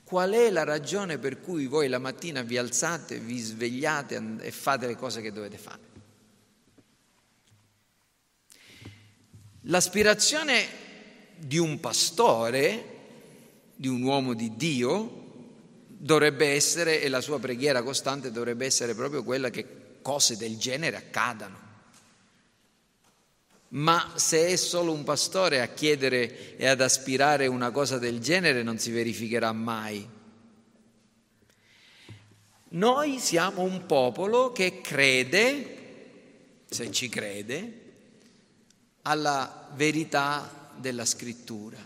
Qual 0.05 0.31
è 0.31 0.51
la 0.51 0.65
ragione 0.65 1.19
per 1.19 1.41
cui 1.41 1.67
voi 1.67 1.89
la 1.89 1.99
mattina 1.99 2.43
vi 2.43 2.57
alzate, 2.57 3.19
vi 3.19 3.39
svegliate 3.39 4.37
e 4.39 4.51
fate 4.53 4.87
le 4.87 4.97
cose 4.97 5.21
che 5.21 5.33
dovete 5.33 5.59
fare? 5.59 5.87
L'aspirazione 9.63 10.67
di 11.37 11.59
un 11.59 11.79
pastore, 11.81 12.97
di 13.75 13.89
un 13.89 14.01
uomo 14.03 14.33
di 14.33 14.57
Dio, 14.57 15.28
dovrebbe 15.99 16.51
essere, 16.53 17.03
e 17.03 17.09
la 17.09 17.21
sua 17.21 17.41
preghiera 17.41 17.83
costante 17.83 18.31
dovrebbe 18.31 18.65
essere 18.65 18.95
proprio 18.95 19.25
quella 19.25 19.51
che 19.51 19.67
cose 20.01 20.37
del 20.37 20.57
genere 20.57 20.97
accadano. 20.97 21.67
Ma 23.71 24.13
se 24.15 24.47
è 24.47 24.57
solo 24.57 24.93
un 24.93 25.05
pastore 25.05 25.61
a 25.61 25.67
chiedere 25.67 26.57
e 26.57 26.67
ad 26.67 26.81
aspirare 26.81 27.47
una 27.47 27.71
cosa 27.71 27.99
del 27.99 28.21
genere 28.21 28.63
non 28.63 28.79
si 28.79 28.91
verificherà 28.91 29.53
mai. 29.53 30.09
Noi 32.71 33.19
siamo 33.19 33.63
un 33.63 33.85
popolo 33.85 34.53
che 34.53 34.81
crede, 34.81 35.77
se 36.69 36.91
ci 36.93 37.09
crede, 37.09 37.83
alla 39.03 39.69
verità 39.75 40.71
della 40.77 41.05
scrittura. 41.05 41.79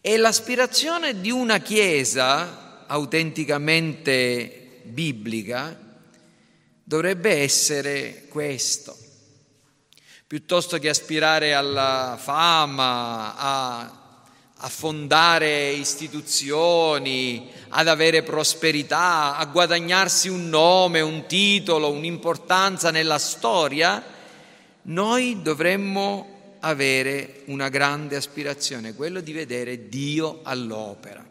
E 0.00 0.16
l'aspirazione 0.16 1.20
di 1.20 1.30
una 1.30 1.58
Chiesa 1.58 2.67
autenticamente 2.88 4.80
biblica 4.84 5.78
dovrebbe 6.82 7.40
essere 7.40 8.24
questo. 8.28 8.96
Piuttosto 10.26 10.78
che 10.78 10.88
aspirare 10.88 11.54
alla 11.54 12.18
fama, 12.20 13.36
a, 13.36 13.80
a 14.56 14.68
fondare 14.68 15.70
istituzioni, 15.70 17.50
ad 17.68 17.88
avere 17.88 18.22
prosperità, 18.22 19.36
a 19.36 19.44
guadagnarsi 19.46 20.28
un 20.28 20.48
nome, 20.48 21.00
un 21.00 21.26
titolo, 21.26 21.90
un'importanza 21.90 22.90
nella 22.90 23.18
storia, 23.18 24.02
noi 24.82 25.40
dovremmo 25.42 26.56
avere 26.60 27.42
una 27.46 27.68
grande 27.68 28.16
aspirazione, 28.16 28.94
quello 28.94 29.20
di 29.20 29.32
vedere 29.32 29.88
Dio 29.88 30.40
all'opera 30.42 31.27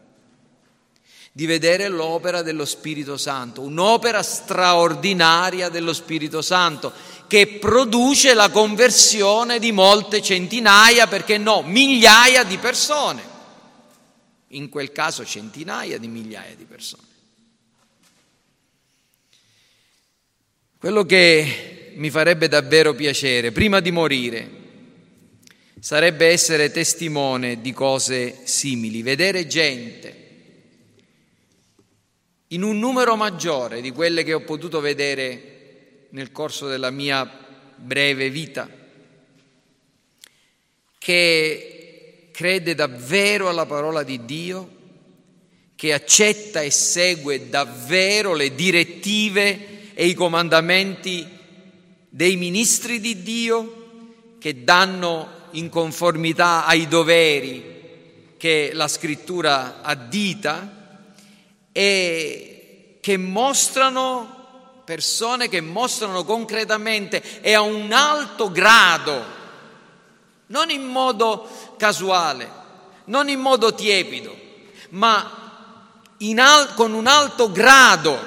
di 1.38 1.46
vedere 1.46 1.86
l'opera 1.86 2.42
dello 2.42 2.64
Spirito 2.64 3.16
Santo, 3.16 3.60
un'opera 3.60 4.24
straordinaria 4.24 5.68
dello 5.68 5.92
Spirito 5.92 6.42
Santo 6.42 6.92
che 7.28 7.46
produce 7.60 8.34
la 8.34 8.50
conversione 8.50 9.60
di 9.60 9.70
molte 9.70 10.20
centinaia, 10.20 11.06
perché 11.06 11.38
no, 11.38 11.62
migliaia 11.62 12.42
di 12.42 12.58
persone, 12.58 13.22
in 14.48 14.68
quel 14.68 14.90
caso 14.90 15.24
centinaia 15.24 15.96
di 15.96 16.08
migliaia 16.08 16.56
di 16.56 16.64
persone. 16.64 17.06
Quello 20.76 21.04
che 21.04 21.92
mi 21.94 22.10
farebbe 22.10 22.48
davvero 22.48 22.94
piacere, 22.96 23.52
prima 23.52 23.78
di 23.78 23.92
morire, 23.92 24.50
sarebbe 25.78 26.26
essere 26.26 26.72
testimone 26.72 27.60
di 27.60 27.72
cose 27.72 28.40
simili, 28.42 29.02
vedere 29.02 29.46
gente 29.46 30.26
in 32.48 32.62
un 32.62 32.78
numero 32.78 33.14
maggiore 33.16 33.80
di 33.80 33.90
quelle 33.90 34.24
che 34.24 34.32
ho 34.32 34.40
potuto 34.40 34.80
vedere 34.80 36.06
nel 36.10 36.32
corso 36.32 36.66
della 36.66 36.90
mia 36.90 37.30
breve 37.76 38.30
vita, 38.30 38.68
che 40.96 42.30
crede 42.32 42.74
davvero 42.74 43.48
alla 43.48 43.66
parola 43.66 44.02
di 44.02 44.24
Dio, 44.24 44.76
che 45.76 45.92
accetta 45.92 46.62
e 46.62 46.70
segue 46.70 47.50
davvero 47.50 48.34
le 48.34 48.54
direttive 48.54 49.92
e 49.94 50.06
i 50.06 50.14
comandamenti 50.14 51.26
dei 52.08 52.36
ministri 52.36 52.98
di 52.98 53.22
Dio, 53.22 54.36
che 54.38 54.64
danno 54.64 55.28
in 55.52 55.68
conformità 55.68 56.64
ai 56.64 56.88
doveri 56.88 57.76
che 58.36 58.70
la 58.72 58.88
scrittura 58.88 59.82
addita 59.82 60.77
e 61.72 62.98
che 63.00 63.16
mostrano 63.16 64.36
persone 64.88 65.48
che 65.48 65.60
mostrano 65.60 66.24
concretamente 66.24 67.42
e 67.42 67.52
a 67.52 67.60
un 67.60 67.92
alto 67.92 68.50
grado, 68.50 69.22
non 70.46 70.70
in 70.70 70.82
modo 70.82 71.74
casuale, 71.76 72.50
non 73.04 73.28
in 73.28 73.38
modo 73.38 73.74
tiepido, 73.74 74.34
ma 74.90 75.76
al- 76.18 76.74
con 76.74 76.94
un 76.94 77.06
alto 77.06 77.52
grado 77.52 78.18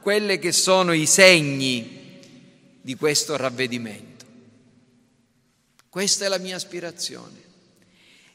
quelli 0.00 0.40
che 0.40 0.50
sono 0.50 0.92
i 0.92 1.06
segni 1.06 2.20
di 2.80 2.96
questo 2.96 3.36
ravvedimento. 3.36 4.24
Questa 5.88 6.24
è 6.24 6.28
la 6.28 6.38
mia 6.38 6.56
aspirazione. 6.56 7.45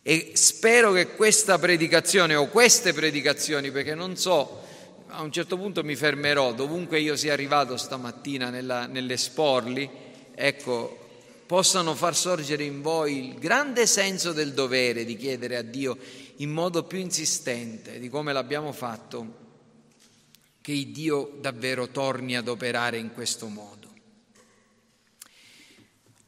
E 0.04 0.32
spero 0.34 0.94
che 0.94 1.10
questa 1.16 1.60
predicazione 1.60 2.36
o 2.36 2.48
queste 2.48 2.92
predicazioni, 2.92 3.70
perché 3.72 3.94
non 3.94 4.16
so, 4.16 4.62
a 5.08 5.22
un 5.22 5.32
certo 5.32 5.58
punto 5.58 5.84
mi 5.84 5.96
fermerò, 5.96 6.54
dovunque 6.54 7.00
io 7.00 7.16
sia 7.16 7.34
arrivato 7.34 7.78
stamattina 7.78 8.50
nella, 8.50 8.88
nell'esporli, 8.88 9.90
ecco, 10.34 10.98
possano 11.46 11.94
far 11.96 12.16
sorgere 12.16 12.64
in 12.64 12.82
voi 12.82 13.28
il 13.28 13.38
grande 13.38 13.86
senso 13.86 14.32
del 14.32 14.54
dovere 14.54 15.04
di 15.04 15.18
chiedere 15.18 15.58
a 15.58 15.62
Dio 15.62 15.98
in 16.38 16.50
modo 16.50 16.84
più 16.84 16.98
insistente 16.98 18.00
di 18.00 18.10
come 18.10 18.34
l'abbiamo 18.34 18.72
fatto, 18.72 19.40
che 20.62 20.92
Dio 20.92 21.38
davvero 21.40 21.90
torni 21.90 22.38
ad 22.38 22.48
operare 22.48 22.98
in 22.98 23.14
questo 23.14 23.48
modo. 23.48 23.81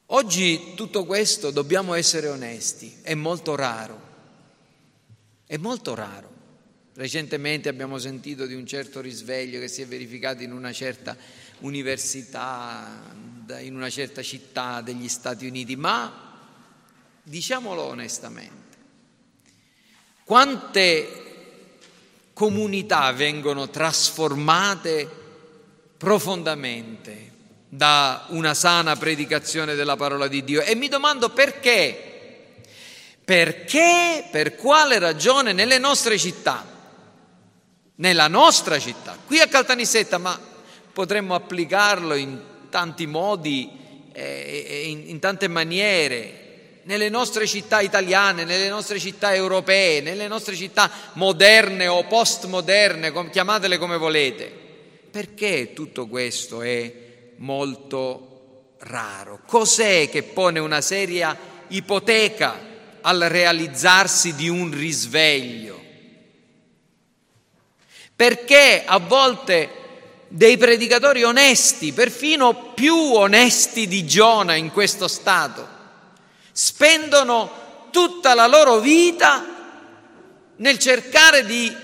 Oggi 0.07 0.73
tutto 0.75 1.05
questo 1.05 1.49
dobbiamo 1.49 1.93
essere 1.93 2.27
onesti, 2.27 2.97
è 3.01 3.15
molto 3.15 3.55
raro, 3.55 3.99
è 5.45 5.57
molto 5.57 5.95
raro. 5.95 6.31
Recentemente 6.95 7.69
abbiamo 7.69 7.97
sentito 7.97 8.45
di 8.45 8.53
un 8.53 8.67
certo 8.67 9.01
risveglio 9.01 9.59
che 9.59 9.67
si 9.67 9.81
è 9.81 9.87
verificato 9.87 10.43
in 10.43 10.51
una 10.51 10.71
certa 10.71 11.17
università, 11.59 13.15
in 13.59 13.75
una 13.75 13.89
certa 13.89 14.21
città 14.21 14.81
degli 14.81 15.07
Stati 15.07 15.47
Uniti, 15.47 15.75
ma 15.75 16.37
diciamolo 17.23 17.81
onestamente, 17.81 18.77
quante 20.23 21.21
comunità 22.33 23.11
vengono 23.13 23.69
trasformate 23.69 25.09
profondamente 25.97 27.32
da 27.75 28.25
una 28.27 28.53
sana 28.53 28.95
predicazione 28.95 29.73
della 29.73 29.95
parola 29.95 30.27
di 30.27 30.43
Dio. 30.43 30.61
E 30.61 30.75
mi 30.75 30.89
domando 30.89 31.29
perché? 31.29 32.61
Perché, 33.25 34.27
per 34.29 34.55
quale 34.55 34.99
ragione 34.99 35.53
nelle 35.53 35.79
nostre 35.79 36.19
città, 36.19 36.63
nella 37.95 38.27
nostra 38.27 38.77
città, 38.77 39.17
qui 39.25 39.39
a 39.39 39.47
Caltanissetta, 39.47 40.19
ma 40.19 40.39
potremmo 40.93 41.33
applicarlo 41.33 42.13
in 42.13 42.39
tanti 42.69 43.07
modi 43.07 43.71
e 44.11 44.83
in, 44.85 45.09
in 45.09 45.19
tante 45.19 45.47
maniere, 45.47 46.81
nelle 46.83 47.09
nostre 47.09 47.47
città 47.47 47.79
italiane, 47.79 48.43
nelle 48.43 48.69
nostre 48.69 48.99
città 48.99 49.33
europee, 49.33 50.01
nelle 50.01 50.27
nostre 50.27 50.55
città 50.55 50.91
moderne 51.13 51.87
o 51.87 52.03
postmoderne, 52.03 53.11
chiamatele 53.31 53.79
come 53.79 53.97
volete. 53.97 54.61
Perché 55.09 55.73
tutto 55.73 56.07
questo 56.07 56.61
è 56.61 57.02
molto 57.43 58.75
raro. 58.79 59.41
Cos'è 59.45 60.09
che 60.09 60.23
pone 60.23 60.59
una 60.59 60.81
seria 60.81 61.37
ipoteca 61.67 62.71
al 63.01 63.19
realizzarsi 63.19 64.33
di 64.33 64.47
un 64.47 64.71
risveglio? 64.71 65.81
Perché 68.15 68.83
a 68.85 68.97
volte 68.97 69.81
dei 70.29 70.57
predicatori 70.57 71.23
onesti, 71.23 71.91
perfino 71.91 72.71
più 72.73 72.95
onesti 72.95 73.87
di 73.87 74.05
Giona 74.05 74.55
in 74.55 74.71
questo 74.71 75.07
stato, 75.07 75.67
spendono 76.51 77.61
tutta 77.91 78.33
la 78.33 78.47
loro 78.47 78.79
vita 78.79 79.45
nel 80.55 80.79
cercare 80.79 81.45
di 81.45 81.75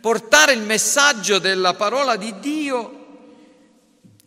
portare 0.00 0.52
il 0.52 0.60
messaggio 0.60 1.38
della 1.38 1.74
parola 1.74 2.16
di 2.16 2.38
Dio 2.38 2.95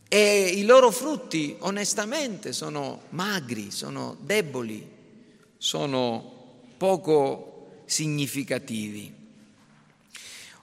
e 0.09 0.53
i 0.55 0.65
loro 0.65 0.89
frutti, 0.89 1.55
onestamente, 1.59 2.51
sono 2.51 3.03
magri, 3.09 3.69
sono 3.69 4.17
deboli, 4.19 4.85
sono 5.55 6.33
poco 6.77 7.83
significativi. 7.85 9.13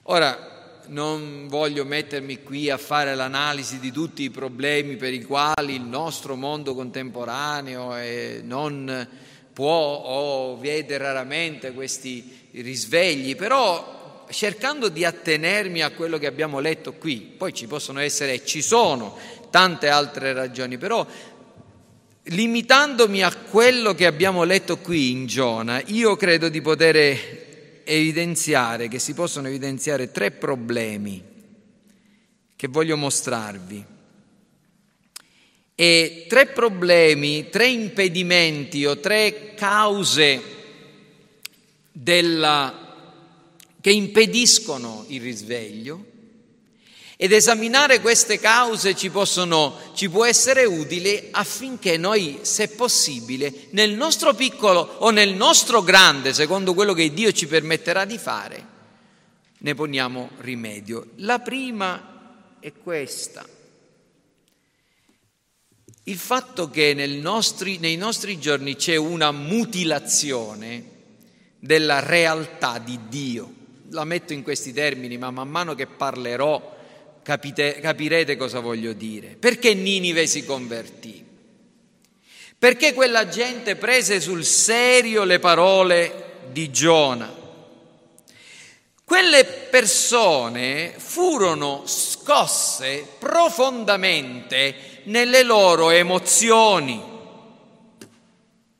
Ora, 0.03 0.81
non 0.87 1.47
voglio 1.47 1.85
mettermi 1.85 2.43
qui 2.43 2.69
a 2.69 2.77
fare 2.77 3.15
l'analisi 3.15 3.79
di 3.79 3.91
tutti 3.91 4.23
i 4.23 4.29
problemi 4.29 4.95
per 4.95 5.13
i 5.13 5.23
quali 5.23 5.75
il 5.75 5.81
nostro 5.81 6.35
mondo 6.35 6.75
contemporaneo 6.75 7.93
non 8.43 9.07
può 9.53 10.01
o 10.03 10.57
vede 10.57 10.97
raramente 10.97 11.71
questi 11.71 12.47
risvegli, 12.51 13.35
però 13.35 14.25
cercando 14.29 14.89
di 14.89 15.05
attenermi 15.05 15.81
a 15.81 15.91
quello 15.91 16.17
che 16.17 16.27
abbiamo 16.27 16.59
letto 16.59 16.93
qui, 16.93 17.17
poi 17.17 17.53
ci 17.53 17.65
possono 17.65 17.99
essere 17.99 18.33
e 18.33 18.45
ci 18.45 18.61
sono 18.61 19.17
tante 19.49 19.89
altre 19.89 20.33
ragioni, 20.33 20.77
però 20.77 21.05
limitandomi 22.23 23.23
a 23.23 23.33
quello 23.33 23.93
che 23.93 24.05
abbiamo 24.05 24.43
letto 24.43 24.77
qui 24.77 25.11
in 25.11 25.27
Giona, 25.27 25.81
io 25.85 26.15
credo 26.15 26.49
di 26.49 26.61
poter 26.61 27.83
evidenziare, 27.85 28.87
che 28.87 28.99
si 28.99 29.13
possono 29.13 29.47
evidenziare 29.47 30.11
tre 30.11 30.31
problemi 30.31 31.23
che 32.55 32.67
voglio 32.67 32.97
mostrarvi. 32.97 33.85
E 35.75 36.25
tre 36.27 36.47
problemi, 36.47 37.49
tre 37.49 37.67
impedimenti 37.67 38.85
o 38.85 38.99
tre 38.99 39.53
cause 39.55 40.41
della, 41.91 42.95
che 43.79 43.91
impediscono 43.91 45.05
il 45.09 45.21
risveglio 45.21 46.05
Ed 47.19 47.31
esaminare 47.31 47.99
queste 47.99 48.39
cause 48.39 48.95
ci, 48.95 49.09
possono, 49.09 49.75
ci 49.95 50.07
può 50.07 50.23
essere 50.23 50.65
utile 50.65 51.29
affinché 51.31 51.97
noi, 51.97 52.37
se 52.43 52.67
possibile, 52.67 53.51
nel 53.71 53.93
nostro 53.93 54.35
piccolo 54.35 54.97
o 54.99 55.09
nel 55.09 55.33
nostro 55.33 55.81
grande, 55.81 56.31
secondo 56.31 56.75
quello 56.75 56.93
che 56.93 57.11
Dio 57.11 57.31
ci 57.31 57.47
permetterà 57.47 58.05
di 58.05 58.19
fare, 58.19 58.65
ne 59.57 59.73
poniamo 59.73 60.29
rimedio. 60.41 61.07
La 61.15 61.39
prima 61.39 62.55
è 62.59 62.71
questa. 62.71 63.43
Il 66.03 66.17
fatto 66.17 66.69
che 66.69 66.93
nostri, 67.19 67.79
nei 67.79 67.97
nostri 67.97 68.37
giorni 68.37 68.75
c'è 68.75 68.95
una 68.95 69.31
mutilazione 69.31 70.91
della 71.57 71.99
realtà 71.99 72.77
di 72.77 72.99
Dio. 73.09 73.53
La 73.89 74.03
metto 74.03 74.33
in 74.33 74.43
questi 74.43 74.71
termini, 74.71 75.17
ma 75.17 75.31
man 75.31 75.49
mano 75.49 75.73
che 75.73 75.87
parlerò 75.87 76.75
capite, 77.27 77.81
capirete 77.81 78.37
cosa 78.37 78.61
voglio 78.61 78.93
dire. 78.93 79.35
Perché 79.37 79.73
Ninive 79.73 80.25
si 80.27 80.45
convertì? 80.45 81.25
Perché 82.57 82.93
quella 82.93 83.27
gente 83.27 83.75
prese 83.75 84.21
sul 84.21 84.45
serio 84.45 85.25
le 85.25 85.37
parole 85.37 86.45
di 86.51 86.71
Giona. 86.71 87.29
Quelle 89.03 89.43
persone 89.43 90.93
furono 90.95 91.83
scosse 91.85 93.05
profondamente 93.19 95.01
nelle 95.03 95.43
loro 95.43 95.89
emozioni. 95.89 97.03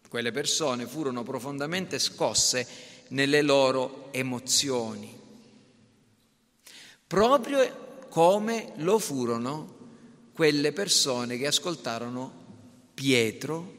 Quelle 0.08 0.32
persone 0.32 0.86
furono 0.86 1.24
profondamente 1.24 2.00
scosse 2.00 2.66
nelle 3.10 3.42
loro 3.42 4.08
emozioni. 4.12 5.16
Proprio 7.06 7.86
come 8.18 8.72
lo 8.78 8.98
furono 8.98 9.76
quelle 10.34 10.72
persone 10.72 11.38
che 11.38 11.46
ascoltarono 11.46 12.46
Pietro 12.96 13.74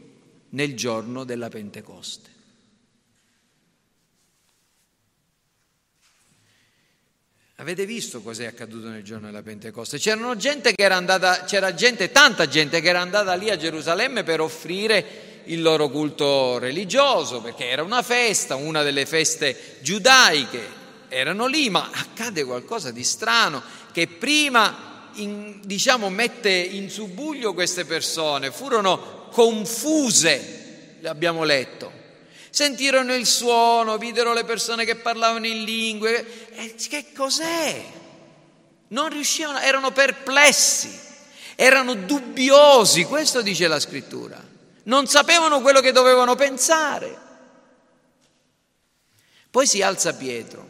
nel 0.51 0.77
giorno 0.77 1.25
della 1.25 1.49
Pentecoste. 1.49 2.31
Avete 7.57 7.85
visto 7.85 8.23
cos'è 8.23 8.47
accaduto 8.47 8.87
nel 8.87 9.03
giorno 9.03 9.27
della 9.27 9.43
Pentecoste? 9.43 9.99
Gente 9.99 10.73
andata, 10.89 11.43
c'era 11.43 11.75
gente, 11.75 12.13
tanta 12.13 12.47
gente 12.47 12.81
che 12.81 12.89
era 12.89 13.01
andata 13.01 13.35
lì 13.35 13.51
a 13.51 13.57
Gerusalemme 13.57 14.23
per 14.23 14.41
offrire 14.41 15.43
il 15.47 15.61
loro 15.61 15.89
culto 15.89 16.59
religioso, 16.59 17.41
perché 17.41 17.71
era 17.71 17.83
una 17.83 18.03
festa, 18.03 18.55
una 18.55 18.85
delle 18.85 19.05
feste 19.05 19.79
giudaiche. 19.81 20.77
Erano 21.09 21.47
lì, 21.47 21.71
ma 21.71 21.91
accade 21.91 22.45
qualcosa 22.45 22.93
di 22.93 23.03
strano 23.03 23.87
che 23.99 24.07
prima 24.07 25.11
in, 25.15 25.61
diciamo, 25.65 26.09
mette 26.09 26.51
in 26.51 26.89
subbuglio 26.89 27.53
queste 27.53 27.85
persone, 27.85 28.53
furono 28.53 29.27
confuse, 29.33 30.99
abbiamo 31.03 31.43
letto. 31.43 31.91
Sentirono 32.51 33.13
il 33.13 33.27
suono, 33.27 33.99
videro 33.99 34.33
le 34.33 34.45
persone 34.45 34.85
che 34.85 34.95
parlavano 34.95 35.49
in 35.49 35.65
lingue. 35.65 36.49
E 36.55 36.77
che 36.77 37.07
cos'è? 37.13 37.85
Non 38.89 39.09
riuscivano, 39.09 39.59
erano 39.59 39.91
perplessi, 39.91 40.97
erano 41.57 41.95
dubbiosi, 41.95 43.03
questo 43.03 43.43
dice 43.43 43.67
la 43.67 43.81
scrittura. 43.81 44.41
Non 44.85 45.09
sapevano 45.09 45.61
quello 45.61 45.81
che 45.81 45.91
dovevano 45.91 46.37
pensare. 46.37 47.27
Poi 49.51 49.67
si 49.67 49.83
alza 49.83 50.15
Pietro 50.15 50.68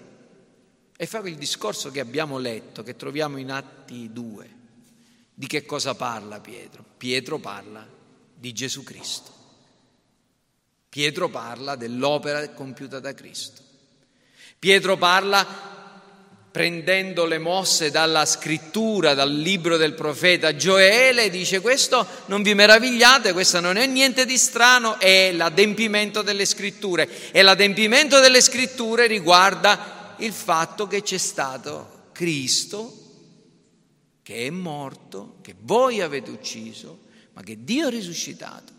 e 1.00 1.06
fa 1.06 1.20
il 1.20 1.36
discorso 1.36 1.92
che 1.92 2.00
abbiamo 2.00 2.38
letto, 2.38 2.82
che 2.82 2.96
troviamo 2.96 3.36
in 3.36 3.52
Atti 3.52 4.10
2. 4.12 4.56
Di 5.32 5.46
che 5.46 5.64
cosa 5.64 5.94
parla 5.94 6.40
Pietro? 6.40 6.84
Pietro 6.96 7.38
parla 7.38 7.86
di 8.34 8.52
Gesù 8.52 8.82
Cristo. 8.82 9.30
Pietro 10.88 11.28
parla 11.28 11.76
dell'opera 11.76 12.48
compiuta 12.48 12.98
da 12.98 13.14
Cristo. 13.14 13.62
Pietro 14.58 14.96
parla 14.96 15.46
prendendo 16.50 17.26
le 17.26 17.38
mosse 17.38 17.92
dalla 17.92 18.26
scrittura, 18.26 19.14
dal 19.14 19.32
libro 19.32 19.76
del 19.76 19.92
profeta 19.92 20.56
Gioele, 20.56 21.30
dice 21.30 21.60
questo 21.60 22.04
non 22.26 22.42
vi 22.42 22.54
meravigliate, 22.54 23.32
questo 23.32 23.60
non 23.60 23.76
è 23.76 23.86
niente 23.86 24.26
di 24.26 24.36
strano, 24.36 24.98
è 24.98 25.30
l'adempimento 25.30 26.22
delle 26.22 26.44
scritture 26.44 27.30
e 27.30 27.42
l'adempimento 27.42 28.18
delle 28.18 28.40
scritture 28.40 29.06
riguarda 29.06 29.97
il 30.18 30.32
fatto 30.32 30.86
che 30.86 31.02
c'è 31.02 31.18
stato 31.18 32.08
Cristo 32.12 33.06
che 34.28 34.46
è 34.46 34.50
morto, 34.50 35.36
che 35.40 35.54
voi 35.60 36.02
avete 36.02 36.30
ucciso, 36.30 36.98
ma 37.32 37.42
che 37.42 37.64
Dio 37.64 37.86
ha 37.86 37.88
risuscitato. 37.88 38.72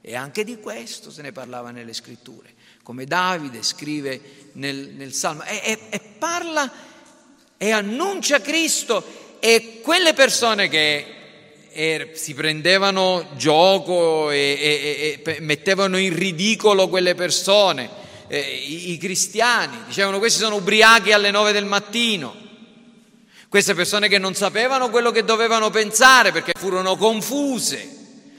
E 0.00 0.16
anche 0.16 0.42
di 0.42 0.58
questo 0.58 1.12
se 1.12 1.22
ne 1.22 1.30
parlava 1.30 1.70
nelle 1.70 1.92
scritture, 1.92 2.52
come 2.82 3.04
Davide 3.04 3.62
scrive 3.62 4.20
nel, 4.54 4.94
nel 4.96 5.12
Salmo, 5.12 5.44
e, 5.44 5.60
e, 5.64 5.78
e 5.90 6.00
parla 6.18 6.72
e 7.56 7.70
annuncia 7.70 8.40
Cristo 8.40 9.36
e 9.38 9.78
quelle 9.82 10.14
persone 10.14 10.68
che 10.68 11.06
er, 11.70 12.16
si 12.16 12.34
prendevano 12.34 13.24
gioco 13.36 14.32
e, 14.32 15.22
e, 15.24 15.36
mettevano 15.38 15.96
in 15.96 16.12
ridicolo 16.12 16.88
quelle 16.88 17.14
persone, 17.14 17.88
eh, 18.28 18.38
i, 18.38 18.92
i 18.92 18.98
cristiani, 18.98 19.78
dicevano 19.86 20.18
questi 20.18 20.38
sono 20.40 20.56
ubriachi 20.56 21.12
alle 21.12 21.30
nove 21.30 21.52
del 21.52 21.64
mattino, 21.64 22.34
queste 23.48 23.74
persone 23.74 24.08
che 24.08 24.18
non 24.18 24.34
sapevano 24.34 24.90
quello 24.90 25.10
che 25.10 25.24
dovevano 25.24 25.70
pensare 25.70 26.32
perché 26.32 26.52
furono 26.56 26.96
confuse 26.96 27.96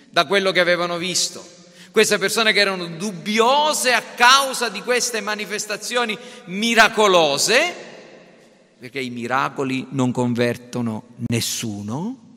da 0.09 0.25
quello 0.25 0.51
che 0.51 0.59
avevano 0.59 0.97
visto, 0.97 1.43
queste 1.91 2.17
persone 2.17 2.53
che 2.53 2.59
erano 2.59 2.85
dubbiose 2.85 3.93
a 3.93 4.01
causa 4.15 4.69
di 4.69 4.81
queste 4.81 5.21
manifestazioni 5.21 6.17
miracolose, 6.45 7.87
perché 8.79 8.99
i 8.99 9.09
miracoli 9.09 9.87
non 9.89 10.11
convertono 10.11 11.15
nessuno, 11.27 12.28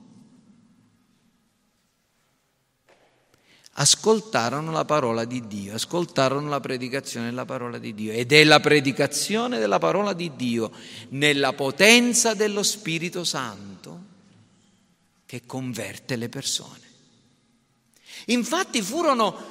ascoltarono 3.75 4.71
la 4.71 4.85
parola 4.85 5.25
di 5.25 5.47
Dio, 5.47 5.75
ascoltarono 5.75 6.49
la 6.49 6.61
predicazione 6.61 7.27
della 7.27 7.45
parola 7.45 7.79
di 7.79 7.95
Dio 7.95 8.13
ed 8.13 8.33
è 8.33 8.45
la 8.45 8.61
predicazione 8.61 9.59
della 9.59 9.79
parola 9.79 10.13
di 10.13 10.33
Dio 10.37 10.71
nella 11.11 11.53
potenza 11.55 12.35
dello 12.35 12.63
Spirito 12.63 13.25
Santo 13.25 14.01
che 15.25 15.43
converte 15.47 16.17
le 16.17 16.29
persone. 16.29 16.81
Infatti 18.27 18.83
furono 18.83 19.51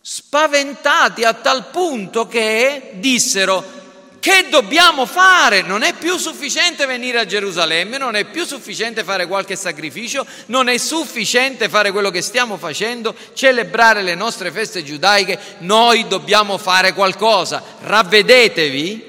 spaventati 0.00 1.24
a 1.24 1.34
tal 1.34 1.70
punto 1.70 2.26
che 2.26 2.92
dissero 2.94 3.78
che 4.20 4.48
dobbiamo 4.50 5.06
fare? 5.06 5.62
Non 5.62 5.82
è 5.82 5.94
più 5.94 6.18
sufficiente 6.18 6.84
venire 6.84 7.18
a 7.18 7.24
Gerusalemme, 7.24 7.96
non 7.96 8.14
è 8.14 8.26
più 8.26 8.44
sufficiente 8.44 9.02
fare 9.02 9.26
qualche 9.26 9.56
sacrificio, 9.56 10.26
non 10.46 10.68
è 10.68 10.76
sufficiente 10.76 11.70
fare 11.70 11.90
quello 11.90 12.10
che 12.10 12.20
stiamo 12.20 12.58
facendo, 12.58 13.16
celebrare 13.32 14.02
le 14.02 14.14
nostre 14.14 14.52
feste 14.52 14.84
giudaiche, 14.84 15.38
noi 15.60 16.06
dobbiamo 16.06 16.58
fare 16.58 16.92
qualcosa. 16.92 17.62
Ravvedetevi 17.80 19.08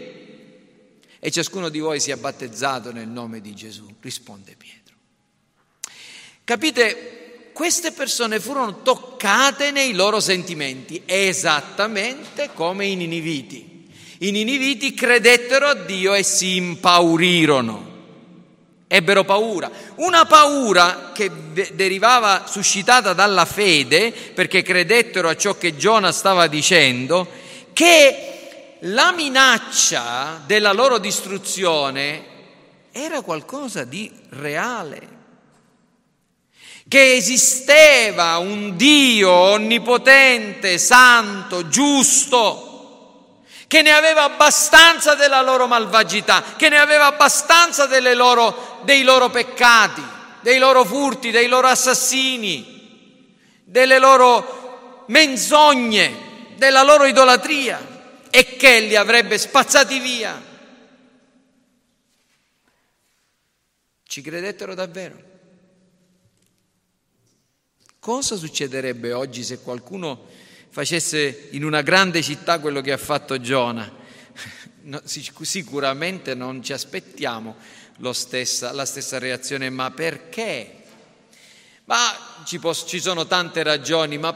e 1.19 1.29
ciascuno 1.29 1.67
di 1.67 1.79
voi 1.79 1.99
sia 1.99 2.15
battezzato 2.15 2.93
nel 2.93 3.09
nome 3.09 3.41
di 3.41 3.53
Gesù, 3.53 3.93
risponde 3.99 4.55
Pietro. 4.57 4.95
Capite? 6.45 7.51
Queste 7.51 7.91
persone 7.91 8.39
furono 8.39 8.81
toccate 8.81 9.71
nei 9.71 9.93
loro 9.93 10.21
sentimenti, 10.21 11.03
esattamente 11.05 12.51
come 12.53 12.85
i 12.85 12.95
niniviti. 12.95 13.70
I 14.23 14.29
niniviti 14.29 14.93
credettero 14.93 15.65
a 15.65 15.73
Dio 15.73 16.13
e 16.13 16.21
si 16.21 16.55
impaurirono. 16.55 17.89
Ebbero 18.87 19.23
paura, 19.23 19.71
una 19.95 20.25
paura 20.25 21.11
che 21.11 21.31
derivava 21.73 22.45
suscitata 22.45 23.13
dalla 23.13 23.45
fede, 23.45 24.11
perché 24.11 24.61
credettero 24.61 25.27
a 25.27 25.35
ciò 25.35 25.57
che 25.57 25.75
Giona 25.75 26.11
stava 26.11 26.45
dicendo, 26.45 27.27
che 27.73 28.77
la 28.81 29.11
minaccia 29.11 30.43
della 30.45 30.71
loro 30.71 30.99
distruzione 30.99 32.25
era 32.91 33.21
qualcosa 33.21 33.85
di 33.85 34.11
reale 34.29 35.19
che 36.87 37.13
esisteva 37.13 38.37
un 38.37 38.75
Dio 38.75 39.31
onnipotente, 39.31 40.77
santo, 40.77 41.69
giusto, 41.69 42.70
che 43.71 43.81
ne 43.81 43.91
aveva 43.91 44.23
abbastanza 44.23 45.15
della 45.15 45.41
loro 45.41 45.65
malvagità, 45.65 46.43
che 46.57 46.67
ne 46.67 46.77
aveva 46.77 47.05
abbastanza 47.05 47.87
loro, 48.13 48.81
dei 48.83 49.01
loro 49.01 49.29
peccati, 49.29 50.03
dei 50.41 50.57
loro 50.57 50.83
furti, 50.83 51.31
dei 51.31 51.47
loro 51.47 51.67
assassini, 51.67 53.37
delle 53.63 53.97
loro 53.97 55.05
menzogne, 55.07 56.55
della 56.57 56.83
loro 56.83 57.05
idolatria 57.05 58.27
e 58.29 58.57
che 58.57 58.81
li 58.81 58.97
avrebbe 58.97 59.37
spazzati 59.37 59.99
via. 59.99 60.43
Ci 64.03 64.21
credettero 64.21 64.73
davvero? 64.73 65.23
Cosa 68.01 68.35
succederebbe 68.35 69.13
oggi 69.13 69.45
se 69.45 69.61
qualcuno 69.61 70.30
facesse 70.71 71.49
in 71.51 71.63
una 71.63 71.81
grande 71.81 72.23
città 72.23 72.59
quello 72.59 72.81
che 72.81 72.91
ha 72.91 72.97
fatto 72.97 73.39
Giona? 73.39 73.99
No, 74.83 74.99
sicuramente 75.05 76.33
non 76.33 76.63
ci 76.63 76.73
aspettiamo 76.73 77.55
stessa, 78.11 78.71
la 78.71 78.85
stessa 78.85 79.19
reazione, 79.19 79.69
ma 79.69 79.91
perché? 79.91 80.83
Ma 81.85 82.41
ci, 82.45 82.57
posso, 82.57 82.87
ci 82.87 82.99
sono 82.99 83.27
tante 83.27 83.61
ragioni, 83.61 84.17
ma 84.17 84.35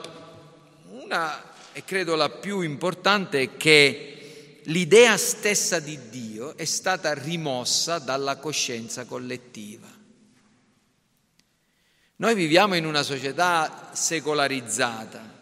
una, 0.90 1.42
e 1.74 1.84
credo 1.84 2.14
la 2.14 2.30
più 2.30 2.62
importante, 2.62 3.42
è 3.42 3.58
che 3.58 4.62
l'idea 4.66 5.18
stessa 5.18 5.80
di 5.80 5.98
Dio 6.10 6.56
è 6.56 6.66
stata 6.66 7.12
rimossa 7.14 7.98
dalla 7.98 8.38
coscienza 8.38 9.06
collettiva. 9.06 9.88
Noi 12.18 12.36
viviamo 12.36 12.76
in 12.76 12.86
una 12.86 13.02
società 13.02 13.90
secolarizzata 13.94 15.35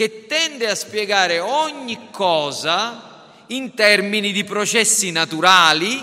che 0.00 0.24
tende 0.24 0.66
a 0.66 0.74
spiegare 0.74 1.40
ogni 1.40 2.08
cosa 2.10 3.42
in 3.48 3.74
termini 3.74 4.32
di 4.32 4.44
processi 4.44 5.10
naturali, 5.10 6.02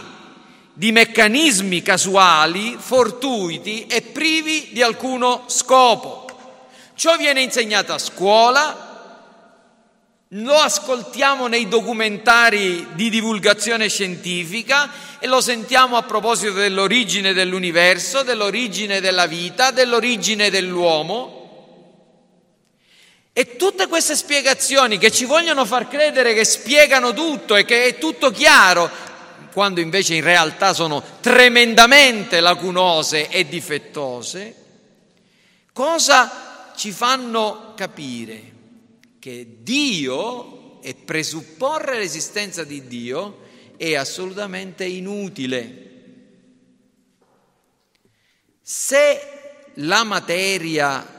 di 0.72 0.92
meccanismi 0.92 1.82
casuali, 1.82 2.78
fortuiti 2.78 3.88
e 3.88 4.04
privi 4.04 4.70
di 4.72 4.84
alcuno 4.84 5.46
scopo. 5.48 6.28
Ciò 6.94 7.18
viene 7.18 7.42
insegnato 7.42 7.92
a 7.92 7.98
scuola, 7.98 9.26
lo 10.28 10.54
ascoltiamo 10.54 11.48
nei 11.48 11.68
documentari 11.68 12.90
di 12.94 13.10
divulgazione 13.10 13.90
scientifica 13.90 14.92
e 15.18 15.26
lo 15.26 15.42
sentiamo 15.42 15.98
a 15.98 16.04
proposito 16.04 16.54
dell'origine 16.54 17.34
dell'universo, 17.34 18.22
dell'origine 18.22 19.02
della 19.02 19.26
vita, 19.26 19.72
dell'origine 19.72 20.52
dell'uomo. 20.52 21.47
E 23.38 23.56
tutte 23.56 23.86
queste 23.86 24.16
spiegazioni 24.16 24.98
che 24.98 25.12
ci 25.12 25.26
vogliono 25.26 25.64
far 25.64 25.88
credere 25.88 26.34
che 26.34 26.44
spiegano 26.44 27.14
tutto 27.14 27.56
e 27.56 27.66
che 27.66 27.84
è 27.84 27.98
tutto 28.00 28.32
chiaro, 28.32 28.90
quando 29.54 29.80
invece 29.80 30.16
in 30.16 30.24
realtà 30.24 30.74
sono 30.74 31.04
tremendamente 31.22 32.40
lacunose 32.40 33.30
e 33.30 33.48
difettose, 33.48 34.56
cosa 35.72 36.72
ci 36.76 36.92
fanno 36.92 37.74
capire? 37.76 38.56
che 39.20 39.58
Dio 39.60 40.82
e 40.82 40.96
presupporre 40.96 42.00
l'esistenza 42.00 42.64
di 42.64 42.88
Dio 42.88 43.42
è 43.78 43.94
assolutamente 43.94 44.84
inutile. 44.84 45.92
Se 48.64 49.22
la 49.76 50.04
materia 50.04 51.17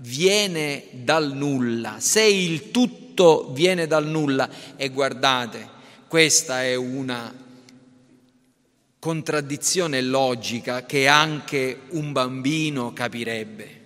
viene 0.00 0.84
dal 0.92 1.32
nulla, 1.34 1.98
se 2.00 2.22
il 2.22 2.70
tutto 2.70 3.52
viene 3.52 3.86
dal 3.86 4.06
nulla, 4.06 4.48
e 4.76 4.90
guardate, 4.90 5.68
questa 6.06 6.62
è 6.62 6.74
una 6.74 7.46
contraddizione 8.98 10.00
logica 10.02 10.84
che 10.84 11.06
anche 11.06 11.82
un 11.90 12.12
bambino 12.12 12.92
capirebbe, 12.92 13.76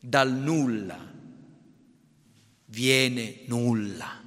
dal 0.00 0.32
nulla 0.32 1.06
viene 2.66 3.40
nulla. 3.46 4.22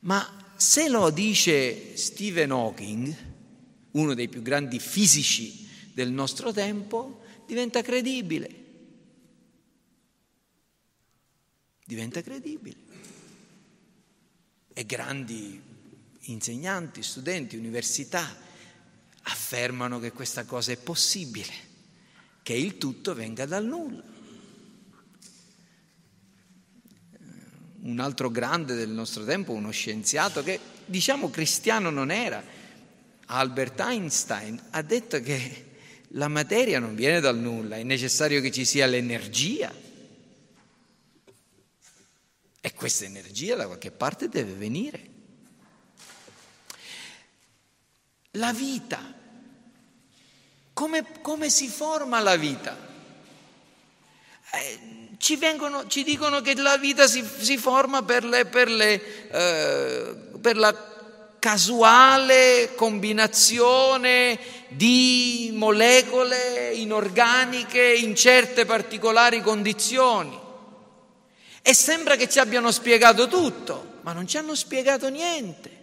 Ma 0.00 0.44
se 0.56 0.88
lo 0.88 1.10
dice 1.10 1.96
Stephen 1.96 2.50
Hawking, 2.50 3.14
uno 3.92 4.14
dei 4.14 4.28
più 4.28 4.42
grandi 4.42 4.78
fisici 4.78 5.68
del 5.92 6.10
nostro 6.10 6.52
tempo, 6.52 7.20
diventa 7.46 7.82
credibile. 7.82 8.61
Diventa 11.92 12.22
credibile. 12.22 12.76
E 14.72 14.86
grandi 14.86 15.60
insegnanti, 16.20 17.02
studenti, 17.02 17.56
università 17.56 18.34
affermano 19.24 20.00
che 20.00 20.10
questa 20.10 20.46
cosa 20.46 20.72
è 20.72 20.78
possibile, 20.78 21.52
che 22.42 22.54
il 22.54 22.78
tutto 22.78 23.12
venga 23.14 23.44
dal 23.44 23.66
nulla. 23.66 24.02
un 27.82 27.98
altro 27.98 28.30
grande 28.30 28.74
del 28.74 28.90
nostro 28.90 29.24
tempo, 29.24 29.52
uno 29.52 29.72
scienziato 29.72 30.44
che 30.44 30.58
diciamo 30.86 31.30
cristiano 31.30 31.90
non 31.90 32.12
era, 32.12 32.42
Albert 33.26 33.80
Einstein, 33.80 34.58
ha 34.70 34.82
detto 34.82 35.20
che 35.20 35.64
la 36.10 36.28
materia 36.28 36.78
non 36.78 36.94
viene 36.94 37.18
dal 37.18 37.36
nulla, 37.36 37.76
è 37.76 37.82
necessario 37.82 38.40
che 38.40 38.52
ci 38.52 38.64
sia 38.64 38.86
l'energia. 38.86 39.90
E 42.64 42.74
questa 42.74 43.04
energia 43.04 43.56
da 43.56 43.66
qualche 43.66 43.90
parte 43.90 44.28
deve 44.28 44.52
venire. 44.52 45.06
La 48.36 48.52
vita. 48.52 49.02
Come, 50.72 51.04
come 51.20 51.50
si 51.50 51.66
forma 51.66 52.20
la 52.20 52.36
vita? 52.36 52.78
Eh, 54.52 55.08
ci, 55.18 55.34
vengono, 55.34 55.88
ci 55.88 56.04
dicono 56.04 56.40
che 56.40 56.54
la 56.54 56.76
vita 56.76 57.08
si, 57.08 57.28
si 57.38 57.58
forma 57.58 58.04
per, 58.04 58.22
le, 58.24 58.44
per, 58.44 58.70
le, 58.70 59.28
eh, 59.28 60.16
per 60.40 60.56
la 60.56 60.90
casuale 61.40 62.76
combinazione 62.76 64.38
di 64.68 65.50
molecole 65.52 66.72
inorganiche 66.74 67.82
in 67.82 68.14
certe 68.14 68.64
particolari 68.64 69.42
condizioni. 69.42 70.41
E 71.62 71.74
sembra 71.74 72.16
che 72.16 72.28
ci 72.28 72.40
abbiano 72.40 72.70
spiegato 72.72 73.28
tutto, 73.28 74.00
ma 74.02 74.12
non 74.12 74.26
ci 74.26 74.36
hanno 74.36 74.54
spiegato 74.54 75.08
niente. 75.08 75.80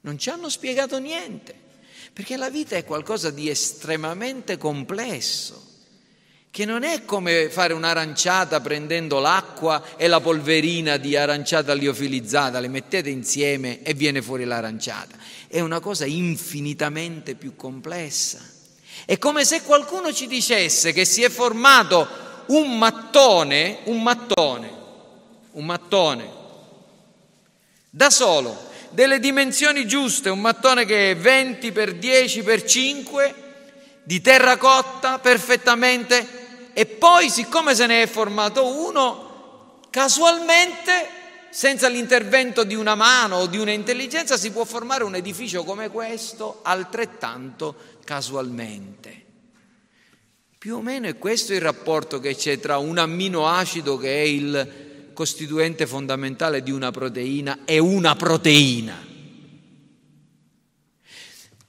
Non 0.00 0.18
ci 0.18 0.30
hanno 0.30 0.48
spiegato 0.48 0.98
niente, 0.98 1.54
perché 2.12 2.36
la 2.36 2.50
vita 2.50 2.76
è 2.76 2.84
qualcosa 2.84 3.30
di 3.30 3.48
estremamente 3.48 4.58
complesso 4.58 5.68
che 6.50 6.64
non 6.64 6.82
è 6.82 7.04
come 7.04 7.48
fare 7.48 7.72
un'aranciata 7.72 8.60
prendendo 8.60 9.20
l'acqua 9.20 9.96
e 9.96 10.08
la 10.08 10.18
polverina 10.18 10.96
di 10.96 11.16
aranciata 11.16 11.72
liofilizzata, 11.72 12.58
le 12.58 12.66
mettete 12.66 13.08
insieme 13.08 13.82
e 13.82 13.94
viene 13.94 14.20
fuori 14.20 14.44
l'aranciata. 14.44 15.16
È 15.46 15.60
una 15.60 15.78
cosa 15.78 16.06
infinitamente 16.06 17.36
più 17.36 17.54
complessa. 17.54 18.40
È 19.04 19.16
come 19.16 19.44
se 19.44 19.62
qualcuno 19.62 20.12
ci 20.12 20.26
dicesse 20.26 20.92
che 20.92 21.04
si 21.04 21.22
è 21.22 21.28
formato 21.28 22.08
un 22.46 22.78
mattone, 22.78 23.78
un 23.84 24.02
mattone, 24.02 24.72
un 25.52 25.64
mattone, 25.64 26.30
da 27.90 28.10
solo, 28.10 28.68
delle 28.90 29.18
dimensioni 29.18 29.86
giuste, 29.86 30.28
un 30.28 30.40
mattone 30.40 30.84
che 30.84 31.12
è 31.12 31.16
20 31.16 31.72
per 31.72 31.94
10 31.94 32.42
per 32.42 32.64
5, 32.64 33.34
di 34.02 34.20
terracotta 34.20 35.18
perfettamente 35.18 36.38
e 36.72 36.86
poi 36.86 37.30
siccome 37.30 37.74
se 37.74 37.86
ne 37.86 38.02
è 38.02 38.06
formato 38.06 38.66
uno, 38.66 39.80
casualmente, 39.90 41.18
senza 41.50 41.88
l'intervento 41.88 42.64
di 42.64 42.74
una 42.74 42.94
mano 42.94 43.36
o 43.38 43.46
di 43.46 43.58
un'intelligenza, 43.58 44.36
si 44.36 44.50
può 44.52 44.64
formare 44.64 45.04
un 45.04 45.16
edificio 45.16 45.64
come 45.64 45.90
questo 45.90 46.60
altrettanto 46.62 47.74
casualmente. 48.04 49.29
Più 50.60 50.76
o 50.76 50.82
meno 50.82 51.06
è 51.06 51.16
questo 51.16 51.54
il 51.54 51.60
rapporto 51.62 52.20
che 52.20 52.36
c'è 52.36 52.60
tra 52.60 52.76
un 52.76 52.98
amminoacido 52.98 53.96
che 53.96 54.14
è 54.14 54.26
il 54.26 55.10
costituente 55.14 55.86
fondamentale 55.86 56.62
di 56.62 56.70
una 56.70 56.90
proteina 56.90 57.60
e 57.64 57.78
una 57.78 58.14
proteina. 58.14 58.94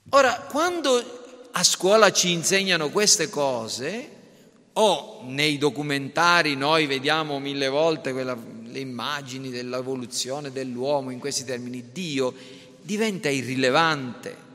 Ora, 0.10 0.42
quando 0.42 1.48
a 1.52 1.64
scuola 1.64 2.12
ci 2.12 2.32
insegnano 2.32 2.90
queste 2.90 3.30
cose, 3.30 4.10
o 4.74 5.24
nei 5.26 5.58
documentari 5.58 6.58
noi 6.58 6.86
vediamo 6.86 7.40
mille 7.40 7.70
volte 7.70 8.12
quella, 8.12 8.38
le 8.66 8.80
immagini 8.80 9.52
dell'evoluzione 9.52 10.52
dell'uomo 10.52 11.12
in 11.12 11.20
questi 11.20 11.46
termini, 11.46 11.94
Dio 11.94 12.34
diventa 12.82 13.30
irrilevante. 13.30 14.50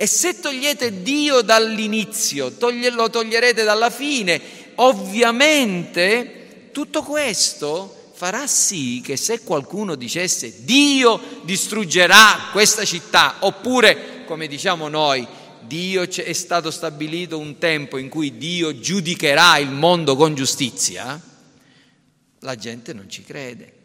E 0.00 0.06
se 0.06 0.40
togliete 0.40 1.02
Dio 1.02 1.42
dall'inizio, 1.42 2.54
lo 2.58 3.10
toglierete 3.10 3.64
dalla 3.64 3.90
fine, 3.90 4.40
ovviamente 4.76 6.70
tutto 6.72 7.02
questo 7.02 8.12
farà 8.14 8.46
sì 8.46 9.02
che 9.04 9.18
se 9.18 9.42
qualcuno 9.42 9.96
dicesse 9.96 10.64
Dio 10.64 11.20
distruggerà 11.42 12.48
questa 12.50 12.86
città, 12.86 13.36
oppure, 13.40 14.24
come 14.24 14.46
diciamo 14.46 14.88
noi, 14.88 15.26
Dio 15.66 16.08
è 16.08 16.32
stato 16.32 16.70
stabilito 16.70 17.36
un 17.36 17.58
tempo 17.58 17.98
in 17.98 18.08
cui 18.08 18.38
Dio 18.38 18.80
giudicherà 18.80 19.58
il 19.58 19.70
mondo 19.70 20.16
con 20.16 20.34
giustizia, 20.34 21.20
la 22.38 22.56
gente 22.56 22.94
non 22.94 23.06
ci 23.10 23.22
crede. 23.22 23.79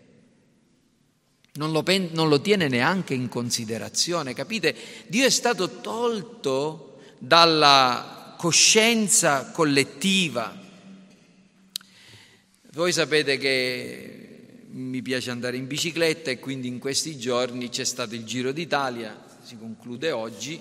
Non 1.56 1.72
lo, 1.72 1.84
pen- 1.84 2.10
non 2.12 2.30
lo 2.30 2.42
tiene 2.42 2.68
neanche 2.68 3.14
in 3.14 3.30
considerazione, 3.30 4.34
capite? 4.34 4.76
Dio 5.08 5.26
è 5.26 5.30
stato 5.30 5.80
tolto 5.82 7.00
dalla 7.18 8.36
coscienza 8.38 9.52
collettiva. 9.52 10.64
Voi 12.74 12.92
sapete 12.92 13.38
che 13.38 14.26
mi 14.72 15.02
piace 15.02 15.32
andare 15.32 15.56
in 15.56 15.68
bicicletta 15.68 16.32
e 16.32 16.40
quindi 16.40 16.68
in 16.68 16.80
questi 16.80 17.18
giorni 17.18 17.70
c'è 17.70 17.86
stato 17.86 18.14
il 18.14 18.26
Giro 18.26 18.52
d'Italia, 18.52 19.18
si 19.42 19.58
conclude 19.58 20.12
oggi 20.12 20.60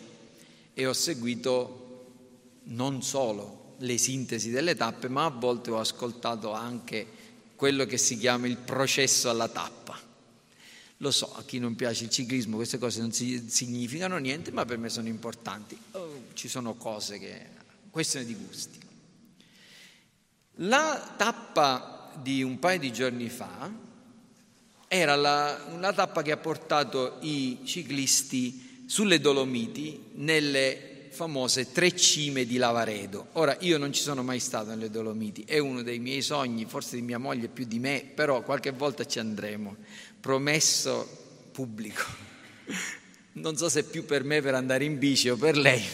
e 0.72 0.86
ho 0.86 0.92
seguito 0.92 1.80
non 2.64 3.02
solo 3.02 3.74
le 3.78 3.98
sintesi 3.98 4.50
delle 4.50 4.76
tappe, 4.76 5.08
ma 5.08 5.24
a 5.24 5.30
volte 5.30 5.70
ho 5.72 5.80
ascoltato 5.80 6.52
anche 6.52 7.06
quello 7.56 7.84
che 7.86 7.98
si 7.98 8.16
chiama 8.16 8.46
il 8.46 8.56
processo 8.58 9.28
alla 9.28 9.48
tappa. 9.48 9.83
Lo 11.04 11.10
so, 11.10 11.34
a 11.34 11.42
chi 11.44 11.58
non 11.58 11.74
piace 11.74 12.04
il 12.04 12.10
ciclismo 12.10 12.56
queste 12.56 12.78
cose 12.78 13.02
non 13.02 13.12
significano 13.12 14.16
niente, 14.16 14.50
ma 14.52 14.64
per 14.64 14.78
me 14.78 14.88
sono 14.88 15.06
importanti. 15.06 15.78
Oh, 15.90 16.28
ci 16.32 16.48
sono 16.48 16.76
cose 16.76 17.18
che... 17.18 17.46
questione 17.90 18.24
di 18.24 18.34
gusti. 18.34 18.78
La 20.58 21.14
tappa 21.14 22.10
di 22.22 22.42
un 22.42 22.58
paio 22.58 22.78
di 22.78 22.90
giorni 22.90 23.28
fa 23.28 23.70
era 24.88 25.14
la, 25.14 25.66
una 25.74 25.92
tappa 25.92 26.22
che 26.22 26.32
ha 26.32 26.38
portato 26.38 27.18
i 27.20 27.58
ciclisti 27.64 28.84
sulle 28.86 29.20
Dolomiti 29.20 30.04
nelle 30.14 31.08
famose 31.10 31.70
tre 31.70 31.94
cime 31.94 32.44
di 32.44 32.56
Lavaredo. 32.56 33.28
Ora 33.32 33.56
io 33.60 33.78
non 33.78 33.92
ci 33.92 34.02
sono 34.02 34.22
mai 34.22 34.40
stato 34.40 34.70
nelle 34.70 34.90
Dolomiti, 34.90 35.44
è 35.46 35.58
uno 35.58 35.82
dei 35.82 35.98
miei 35.98 36.22
sogni, 36.22 36.64
forse 36.64 36.96
di 36.96 37.02
mia 37.02 37.18
moglie 37.18 37.48
più 37.48 37.64
di 37.64 37.78
me, 37.78 38.10
però 38.14 38.42
qualche 38.42 38.72
volta 38.72 39.06
ci 39.06 39.18
andremo, 39.18 39.76
promesso 40.24 41.06
pubblico. 41.52 42.02
Non 43.36 43.56
so 43.56 43.68
se 43.68 43.82
più 43.82 44.04
per 44.04 44.22
me 44.22 44.40
per 44.40 44.54
andare 44.54 44.84
in 44.84 44.96
bici 44.96 45.28
o 45.28 45.34
per 45.34 45.56
lei, 45.56 45.84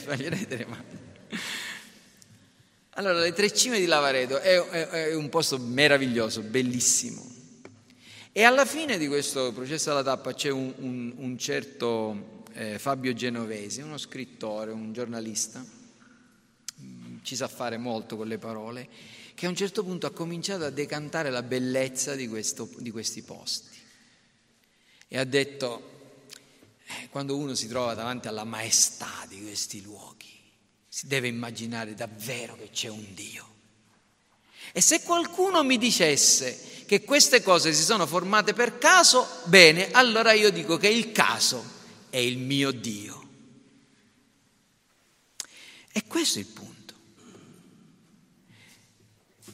Allora, 2.90 3.20
le 3.20 3.32
tre 3.32 3.50
cime 3.50 3.78
di 3.78 3.86
Lavaredo 3.86 4.38
è, 4.38 4.60
è, 4.60 4.88
è 4.88 5.14
un 5.14 5.30
posto 5.30 5.56
meraviglioso, 5.56 6.42
bellissimo 6.42 7.30
e 8.32 8.44
alla 8.44 8.64
fine 8.64 8.96
di 8.96 9.08
questo 9.08 9.52
processo 9.52 9.90
alla 9.90 10.04
tappa 10.04 10.32
c'è 10.32 10.50
un, 10.50 10.72
un, 10.76 11.12
un 11.16 11.36
certo 11.36 12.44
eh, 12.52 12.78
Fabio 12.78 13.12
Genovesi, 13.12 13.80
uno 13.80 13.98
scrittore, 13.98 14.70
un 14.70 14.92
giornalista, 14.92 15.64
mm, 16.80 17.16
ci 17.22 17.34
sa 17.34 17.48
fare 17.48 17.76
molto 17.76 18.16
con 18.16 18.28
le 18.28 18.38
parole, 18.38 18.88
che 19.34 19.46
a 19.46 19.48
un 19.48 19.56
certo 19.56 19.82
punto 19.82 20.06
ha 20.06 20.12
cominciato 20.12 20.64
a 20.64 20.70
decantare 20.70 21.30
la 21.30 21.42
bellezza 21.42 22.14
di, 22.14 22.28
questo, 22.28 22.68
di 22.78 22.92
questi 22.92 23.22
posti. 23.22 23.69
E 25.12 25.18
ha 25.18 25.24
detto, 25.24 26.28
eh, 26.86 27.08
quando 27.08 27.36
uno 27.36 27.56
si 27.56 27.66
trova 27.66 27.94
davanti 27.94 28.28
alla 28.28 28.44
maestà 28.44 29.24
di 29.26 29.42
questi 29.42 29.82
luoghi, 29.82 30.28
si 30.88 31.08
deve 31.08 31.26
immaginare 31.26 31.94
davvero 31.94 32.54
che 32.54 32.70
c'è 32.70 32.86
un 32.86 33.12
Dio. 33.12 33.48
E 34.70 34.80
se 34.80 35.02
qualcuno 35.02 35.64
mi 35.64 35.78
dicesse 35.78 36.84
che 36.86 37.02
queste 37.02 37.42
cose 37.42 37.72
si 37.72 37.82
sono 37.82 38.06
formate 38.06 38.52
per 38.52 38.78
caso, 38.78 39.26
bene, 39.46 39.90
allora 39.90 40.30
io 40.30 40.50
dico 40.50 40.76
che 40.76 40.86
il 40.86 41.10
caso 41.10 41.64
è 42.08 42.18
il 42.18 42.38
mio 42.38 42.70
Dio. 42.70 43.28
E 45.90 46.04
questo 46.06 46.38
è 46.38 46.42
il 46.42 46.46
punto. 46.46 46.94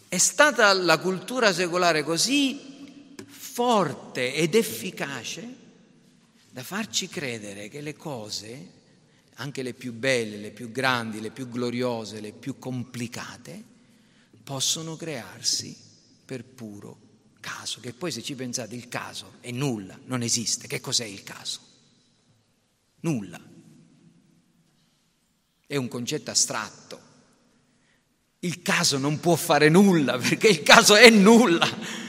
È 0.06 0.18
stata 0.18 0.70
la 0.74 0.98
cultura 0.98 1.50
secolare 1.54 2.02
così 2.02 2.65
forte 3.56 4.34
ed 4.34 4.54
efficace 4.54 5.56
da 6.50 6.62
farci 6.62 7.08
credere 7.08 7.70
che 7.70 7.80
le 7.80 7.96
cose, 7.96 8.70
anche 9.36 9.62
le 9.62 9.72
più 9.72 9.94
belle, 9.94 10.36
le 10.36 10.50
più 10.50 10.70
grandi, 10.70 11.22
le 11.22 11.30
più 11.30 11.48
gloriose, 11.48 12.20
le 12.20 12.32
più 12.32 12.58
complicate, 12.58 13.64
possono 14.44 14.94
crearsi 14.96 15.74
per 16.22 16.44
puro 16.44 16.98
caso, 17.40 17.80
che 17.80 17.94
poi 17.94 18.12
se 18.12 18.22
ci 18.22 18.34
pensate 18.34 18.74
il 18.74 18.88
caso 18.88 19.36
è 19.40 19.50
nulla, 19.52 19.98
non 20.04 20.20
esiste. 20.20 20.66
Che 20.66 20.80
cos'è 20.80 21.06
il 21.06 21.22
caso? 21.22 21.60
Nulla. 23.00 23.40
È 25.66 25.76
un 25.76 25.88
concetto 25.88 26.30
astratto. 26.30 27.00
Il 28.40 28.60
caso 28.60 28.98
non 28.98 29.18
può 29.18 29.34
fare 29.34 29.70
nulla 29.70 30.18
perché 30.18 30.48
il 30.48 30.62
caso 30.62 30.94
è 30.94 31.08
nulla. 31.08 32.04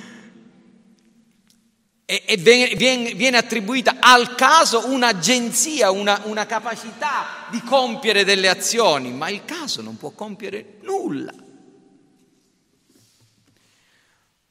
E, 2.09 2.23
e 2.25 2.37
viene, 2.37 3.13
viene, 3.15 3.37
attribuita 3.37 3.97
al 3.99 4.33
caso 4.35 4.87
un'agenzia, 4.87 5.91
una, 5.91 6.21
una 6.23 6.45
capacità 6.45 7.47
di 7.51 7.61
compiere 7.61 8.23
delle 8.23 8.47
azioni, 8.47 9.11
ma 9.11 9.29
il 9.29 9.43
caso 9.43 9.81
non 9.81 9.97
può 9.97 10.11
compiere 10.11 10.77
nulla. 10.83 11.33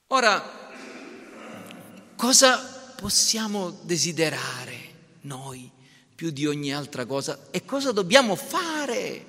Ora, 0.08 0.66
Cosa 2.16 2.92
possiamo 2.96 3.78
desiderare 3.82 4.74
noi 5.22 5.70
più 6.14 6.30
di 6.30 6.46
ogni 6.46 6.72
altra 6.72 7.04
cosa 7.04 7.48
e 7.50 7.66
cosa 7.66 7.92
dobbiamo 7.92 8.34
fare 8.36 9.22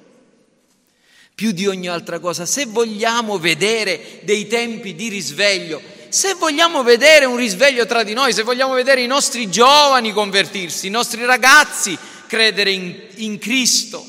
più 1.36 1.52
di 1.52 1.68
ogni 1.68 1.88
altra 1.88 2.20
cosa? 2.20 2.46
Se 2.46 2.66
vogliamo 2.66 3.38
vedere 3.38 4.22
dei 4.24 4.48
tempi 4.48 4.96
di 4.96 5.10
risveglio, 5.10 5.82
se 6.17 6.34
vogliamo 6.34 6.82
vedere 6.82 7.25
un 7.25 7.36
risveglio 7.36 7.86
tra 7.86 8.01
di 8.01 8.13
noi, 8.13 8.34
se 8.34 8.41
vogliamo 8.41 8.73
vedere 8.73 9.03
i 9.03 9.06
nostri 9.06 9.51
giovani 9.51 10.12
convertirsi, 10.12 10.88
i 10.88 10.89
nostri 10.89 11.23
ragazzi 11.23 11.95
credere 12.25 12.71
in, 12.71 12.99
in 13.17 13.38
Cristo, 13.38 14.03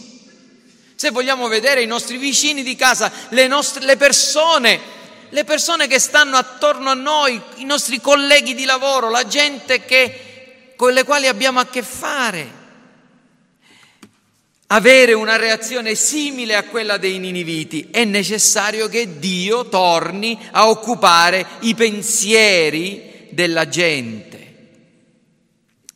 se 0.95 1.11
vogliamo 1.11 1.49
vedere 1.49 1.83
i 1.83 1.87
nostri 1.87 2.17
vicini 2.17 2.63
di 2.63 2.77
casa, 2.77 3.13
le, 3.29 3.47
nostre, 3.47 3.85
le 3.85 3.99
persone 3.99 4.97
le 5.31 5.45
persone 5.45 5.87
che 5.87 5.99
stanno 5.99 6.39
attorno 6.39 6.89
a 6.89 6.95
noi, 6.95 7.39
i 7.57 7.65
nostri 7.65 8.01
colleghi 8.01 8.55
di 8.55 8.65
lavoro, 8.65 9.11
la 9.11 9.27
gente 9.27 9.85
che, 9.85 10.73
con 10.77 10.95
le 10.95 11.05
quali 11.05 11.27
abbiamo 11.27 11.61
a 11.61 11.67
che 11.67 11.83
fare. 11.83 12.51
Avere 14.71 15.15
una 15.15 15.37
reazione 15.37 15.95
simile 15.95 16.55
a 16.55 16.65
quella 16.65 16.99
dei 16.99 17.19
niniviti 17.19 17.89
è 17.91 18.05
necessario 18.05 18.87
che 18.89 19.19
Dio 19.19 19.67
torni 19.71 20.39
a 20.51 20.69
occupare 20.69 21.47
i 21.61 21.75
pensieri 21.75 23.29
della 23.31 23.67
gente, 23.67 24.57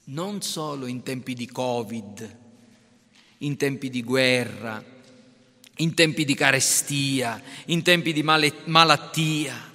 non 0.05 0.41
solo 0.41 0.87
in 0.87 1.03
tempi 1.03 1.35
di 1.35 1.51
Covid, 1.51 2.39
in 3.39 3.59
tempi 3.59 3.91
di 3.91 4.03
guerra, 4.03 4.83
in 5.77 5.93
tempi 5.93 6.25
di 6.25 6.35
carestia, 6.35 7.43
in 7.67 7.83
tempi 7.83 8.15
di 8.15 8.23
malattia. 8.23 9.71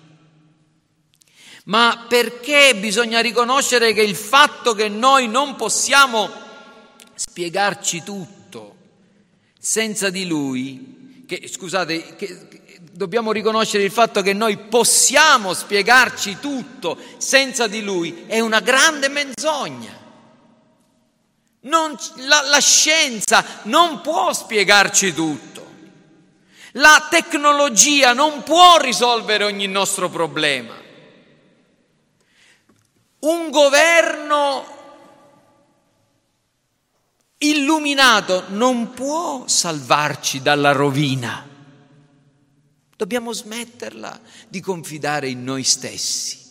Ma 1.65 2.05
perché 2.09 2.75
bisogna 2.79 3.19
riconoscere 3.19 3.93
che 3.93 4.01
il 4.01 4.15
fatto 4.15 4.73
che 4.73 4.89
noi 4.89 5.27
non 5.27 5.55
possiamo 5.55 6.31
spiegarci 7.13 8.01
tutto 8.01 8.36
senza 9.69 10.09
di 10.09 10.25
Lui, 10.25 11.25
che, 11.27 11.45
scusate, 11.45 12.15
che, 12.15 12.47
che 12.47 12.79
dobbiamo 12.89 13.33
riconoscere 13.33 13.83
il 13.83 13.91
fatto 13.91 14.21
che 14.21 14.31
noi 14.31 14.55
possiamo 14.55 15.53
spiegarci 15.53 16.37
tutto 16.39 16.97
senza 17.17 17.67
di 17.67 17.81
Lui, 17.81 18.23
è 18.27 18.39
una 18.39 18.61
grande 18.61 19.09
menzogna. 19.09 19.93
Non, 21.59 21.97
la, 22.15 22.43
la 22.43 22.59
scienza 22.59 23.43
non 23.63 23.99
può 23.99 24.31
spiegarci 24.31 25.13
tutto. 25.13 25.65
La 26.71 27.05
tecnologia 27.09 28.13
non 28.13 28.43
può 28.43 28.77
risolvere 28.77 29.43
ogni 29.43 29.67
nostro 29.67 30.07
problema. 30.07 30.75
Un 33.19 33.49
governo 33.49 34.76
illuminato 37.39 38.45
non 38.49 38.93
può 38.93 39.43
salvarci 39.47 40.41
dalla 40.41 40.71
rovina. 40.71 41.45
Dobbiamo 42.95 43.31
smetterla 43.31 44.19
di 44.47 44.59
confidare 44.59 45.29
in 45.29 45.43
noi 45.43 45.63
stessi. 45.63 46.45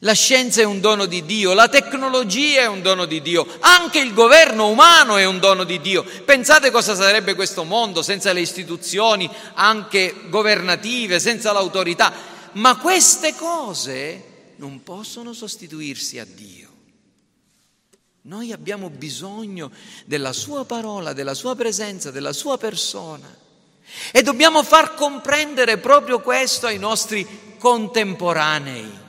La 0.00 0.14
scienza 0.14 0.60
è 0.60 0.64
un 0.64 0.80
dono 0.80 1.06
di 1.06 1.24
Dio, 1.24 1.52
la 1.52 1.68
tecnologia 1.68 2.62
è 2.62 2.66
un 2.66 2.82
dono 2.82 3.04
di 3.04 3.22
Dio, 3.22 3.46
anche 3.60 4.00
il 4.00 4.12
governo 4.12 4.68
umano 4.68 5.16
è 5.16 5.24
un 5.24 5.38
dono 5.38 5.62
di 5.62 5.80
Dio. 5.80 6.02
Pensate 6.24 6.72
cosa 6.72 6.96
sarebbe 6.96 7.36
questo 7.36 7.62
mondo 7.62 8.02
senza 8.02 8.32
le 8.32 8.40
istituzioni, 8.40 9.30
anche 9.54 10.24
governative, 10.28 11.20
senza 11.20 11.52
l'autorità. 11.52 12.12
Ma 12.54 12.78
queste 12.78 13.36
cose 13.36 14.54
non 14.56 14.82
possono 14.82 15.32
sostituirsi 15.32 16.18
a 16.18 16.24
Dio. 16.24 16.61
Noi 18.24 18.52
abbiamo 18.52 18.88
bisogno 18.88 19.72
della 20.04 20.32
sua 20.32 20.64
parola, 20.64 21.12
della 21.12 21.34
sua 21.34 21.56
presenza, 21.56 22.12
della 22.12 22.32
sua 22.32 22.56
persona. 22.56 23.26
E 24.12 24.22
dobbiamo 24.22 24.62
far 24.62 24.94
comprendere 24.94 25.78
proprio 25.78 26.20
questo 26.20 26.66
ai 26.66 26.78
nostri 26.78 27.56
contemporanei. 27.58 29.00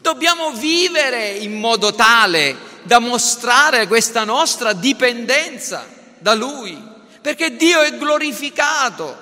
Dobbiamo 0.00 0.52
vivere 0.52 1.28
in 1.30 1.58
modo 1.58 1.94
tale 1.94 2.56
da 2.84 3.00
mostrare 3.00 3.86
questa 3.86 4.24
nostra 4.24 4.72
dipendenza 4.72 5.86
da 6.18 6.34
Lui, 6.34 6.76
perché 7.20 7.56
Dio 7.56 7.82
è 7.82 7.96
glorificato 7.98 9.16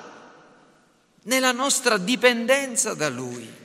nella 1.25 1.53
nostra 1.53 1.99
dipendenza 1.99 2.95
da 2.95 3.09
Lui. 3.09 3.62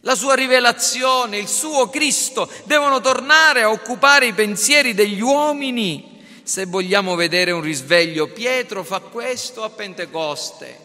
La 0.00 0.14
sua 0.14 0.34
rivelazione, 0.34 1.38
il 1.38 1.48
suo 1.48 1.88
Cristo 1.88 2.50
devono 2.64 3.00
tornare 3.00 3.62
a 3.62 3.70
occupare 3.70 4.26
i 4.26 4.32
pensieri 4.32 4.94
degli 4.94 5.20
uomini 5.20 6.14
se 6.42 6.66
vogliamo 6.66 7.14
vedere 7.16 7.50
un 7.50 7.60
risveglio. 7.60 8.28
Pietro 8.28 8.84
fa 8.84 9.00
questo 9.00 9.64
a 9.64 9.70
Pentecoste. 9.70 10.84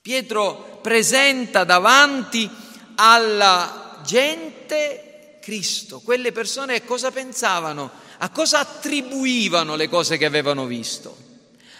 Pietro 0.00 0.80
presenta 0.82 1.62
davanti 1.62 2.50
alla 2.96 4.00
gente 4.04 5.38
Cristo. 5.40 6.00
Quelle 6.00 6.32
persone 6.32 6.84
cosa 6.84 7.12
pensavano? 7.12 7.90
A 8.18 8.30
cosa 8.30 8.58
attribuivano 8.58 9.76
le 9.76 9.88
cose 9.88 10.16
che 10.16 10.24
avevano 10.24 10.66
visto? 10.66 11.16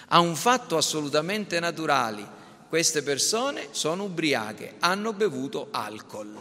A 0.08 0.20
un 0.20 0.36
fatto 0.36 0.76
assolutamente 0.76 1.58
naturale 1.58 2.40
queste 2.72 3.02
persone 3.02 3.68
sono 3.72 4.04
ubriache, 4.04 4.76
hanno 4.78 5.12
bevuto 5.12 5.68
alcol. 5.72 6.34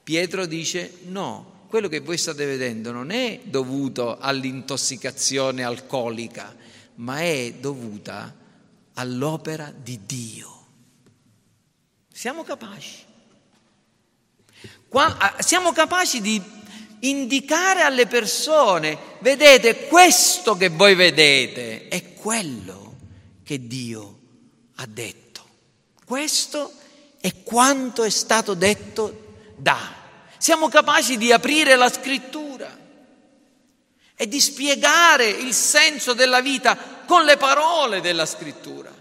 Pietro 0.00 0.46
dice 0.46 0.98
no, 1.06 1.64
quello 1.66 1.88
che 1.88 1.98
voi 1.98 2.16
state 2.16 2.46
vedendo 2.46 2.92
non 2.92 3.10
è 3.10 3.40
dovuto 3.42 4.18
all'intossicazione 4.20 5.64
alcolica, 5.64 6.54
ma 6.94 7.22
è 7.22 7.54
dovuta 7.58 8.32
all'opera 8.94 9.74
di 9.76 9.98
Dio. 10.06 10.66
Siamo 12.12 12.44
capaci. 12.44 13.04
Siamo 15.40 15.72
capaci 15.72 16.20
di 16.20 16.40
indicare 17.00 17.80
alle 17.80 18.06
persone, 18.06 18.96
vedete, 19.18 19.88
questo 19.88 20.56
che 20.56 20.68
voi 20.68 20.94
vedete 20.94 21.88
è 21.88 22.14
quello 22.14 22.96
che 23.42 23.66
Dio 23.66 24.20
ha 24.76 24.86
detto. 24.86 25.21
Questo 26.04 26.72
è 27.20 27.42
quanto 27.42 28.02
è 28.02 28.10
stato 28.10 28.54
detto 28.54 29.52
da. 29.56 30.00
Siamo 30.36 30.68
capaci 30.68 31.16
di 31.16 31.30
aprire 31.30 31.76
la 31.76 31.90
scrittura 31.90 32.78
e 34.16 34.28
di 34.28 34.40
spiegare 34.40 35.28
il 35.28 35.52
senso 35.52 36.14
della 36.14 36.40
vita 36.40 36.76
con 37.06 37.24
le 37.24 37.36
parole 37.36 38.00
della 38.00 38.26
scrittura. 38.26 38.92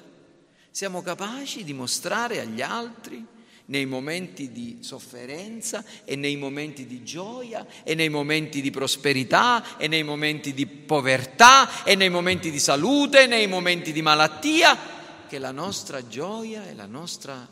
Siamo 0.70 1.02
capaci 1.02 1.64
di 1.64 1.74
mostrare 1.74 2.40
agli 2.40 2.62
altri 2.62 3.26
nei 3.66 3.86
momenti 3.86 4.52
di 4.52 4.78
sofferenza 4.82 5.84
e 6.06 6.16
nei 6.16 6.36
momenti 6.36 6.86
di 6.86 7.04
gioia 7.04 7.66
e 7.84 7.96
nei 7.96 8.10
momenti 8.10 8.62
di 8.62 8.70
prosperità 8.70 9.78
e 9.78 9.88
nei 9.88 10.04
momenti 10.04 10.54
di 10.54 10.66
povertà 10.66 11.84
e 11.84 11.96
nei 11.96 12.10
momenti 12.10 12.52
di 12.52 12.60
salute 12.60 13.24
e 13.24 13.28
nei 13.28 13.48
momenti 13.48 13.92
di 13.92 14.02
malattia 14.02 15.00
che 15.32 15.40
la 15.40 15.54
nostra 15.54 16.06
gioia 16.10 16.68
e 16.68 16.74
la 16.74 16.88
nostra 16.88 17.48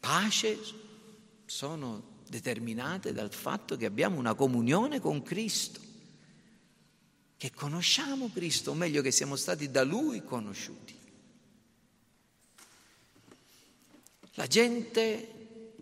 pace 0.00 0.58
sono 1.46 2.18
determinate 2.28 3.12
dal 3.12 3.32
fatto 3.32 3.76
che 3.76 3.86
abbiamo 3.86 4.18
una 4.18 4.34
comunione 4.34 4.98
con 4.98 5.22
Cristo, 5.22 5.78
che 7.36 7.52
conosciamo 7.52 8.28
Cristo, 8.34 8.72
o 8.72 8.74
meglio 8.74 9.02
che 9.02 9.12
siamo 9.12 9.36
stati 9.36 9.70
da 9.70 9.84
Lui 9.84 10.24
conosciuti. 10.24 10.98
La 14.32 14.48
gente 14.48 15.74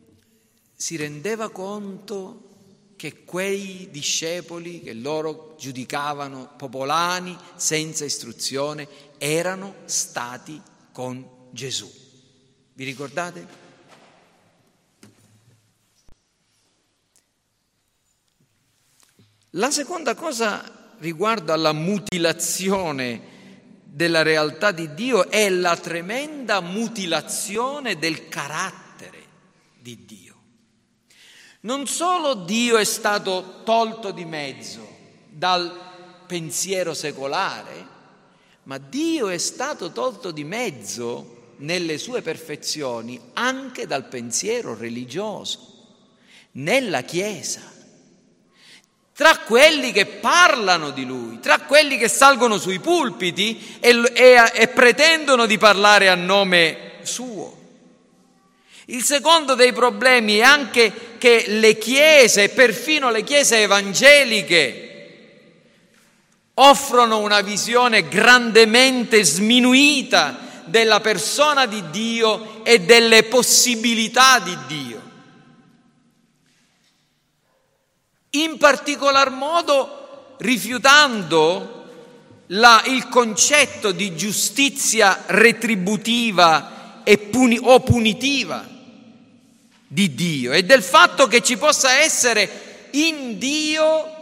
si 0.74 0.96
rendeva 0.96 1.48
conto 1.48 2.92
che 2.96 3.24
quei 3.24 3.88
discepoli 3.90 4.82
che 4.82 4.92
loro 4.92 5.56
giudicavano 5.58 6.52
popolani 6.54 7.34
senza 7.56 8.04
istruzione 8.04 9.16
erano 9.16 9.74
stati 9.86 10.76
con 10.98 11.24
Gesù. 11.52 11.88
Vi 12.72 12.82
ricordate? 12.82 13.46
La 19.50 19.70
seconda 19.70 20.16
cosa 20.16 20.96
riguardo 20.98 21.52
alla 21.52 21.72
mutilazione 21.72 23.36
della 23.84 24.22
realtà 24.22 24.72
di 24.72 24.92
Dio 24.94 25.28
è 25.28 25.48
la 25.50 25.76
tremenda 25.76 26.60
mutilazione 26.60 27.96
del 27.96 28.26
carattere 28.26 29.24
di 29.78 30.04
Dio. 30.04 30.34
Non 31.60 31.86
solo 31.86 32.34
Dio 32.34 32.76
è 32.76 32.82
stato 32.82 33.62
tolto 33.62 34.10
di 34.10 34.24
mezzo 34.24 34.96
dal 35.28 36.24
pensiero 36.26 36.92
secolare, 36.92 37.97
ma 38.68 38.76
Dio 38.76 39.28
è 39.28 39.38
stato 39.38 39.92
tolto 39.92 40.30
di 40.30 40.44
mezzo 40.44 41.54
nelle 41.58 41.96
sue 41.96 42.20
perfezioni 42.20 43.18
anche 43.32 43.86
dal 43.86 44.04
pensiero 44.08 44.76
religioso, 44.76 45.76
nella 46.52 47.00
Chiesa, 47.00 47.62
tra 49.14 49.38
quelli 49.38 49.90
che 49.90 50.04
parlano 50.04 50.90
di 50.90 51.06
Lui, 51.06 51.40
tra 51.40 51.60
quelli 51.60 51.96
che 51.96 52.08
salgono 52.08 52.58
sui 52.58 52.78
pulpiti 52.78 53.78
e, 53.80 54.02
e, 54.12 54.52
e 54.52 54.68
pretendono 54.68 55.46
di 55.46 55.56
parlare 55.56 56.10
a 56.10 56.14
nome 56.14 56.92
suo. 57.04 57.56
Il 58.86 59.02
secondo 59.02 59.54
dei 59.54 59.72
problemi 59.72 60.36
è 60.36 60.42
anche 60.42 61.16
che 61.16 61.46
le 61.48 61.78
chiese, 61.78 62.50
perfino 62.50 63.10
le 63.10 63.24
chiese 63.24 63.62
evangeliche, 63.62 64.87
offrono 66.60 67.18
una 67.18 67.40
visione 67.40 68.08
grandemente 68.08 69.22
sminuita 69.22 70.46
della 70.64 71.00
persona 71.00 71.66
di 71.66 71.82
Dio 71.90 72.64
e 72.64 72.80
delle 72.80 73.24
possibilità 73.24 74.38
di 74.40 74.56
Dio. 74.66 75.02
In 78.30 78.58
particolar 78.58 79.30
modo 79.30 80.36
rifiutando 80.38 81.86
la, 82.48 82.82
il 82.86 83.08
concetto 83.08 83.92
di 83.92 84.14
giustizia 84.16 85.24
retributiva 85.26 87.02
puni, 87.30 87.58
o 87.60 87.80
punitiva 87.80 88.66
di 89.86 90.14
Dio 90.14 90.52
e 90.52 90.64
del 90.64 90.82
fatto 90.82 91.26
che 91.26 91.40
ci 91.40 91.56
possa 91.56 91.92
essere 92.00 92.88
in 92.92 93.38
Dio 93.38 94.17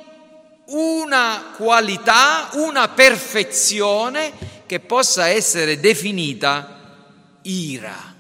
una 0.67 1.53
qualità, 1.57 2.51
una 2.55 2.89
perfezione 2.89 4.33
che 4.67 4.81
possa 4.81 5.29
essere 5.29 5.79
definita 5.79 6.77
ira, 7.43 8.15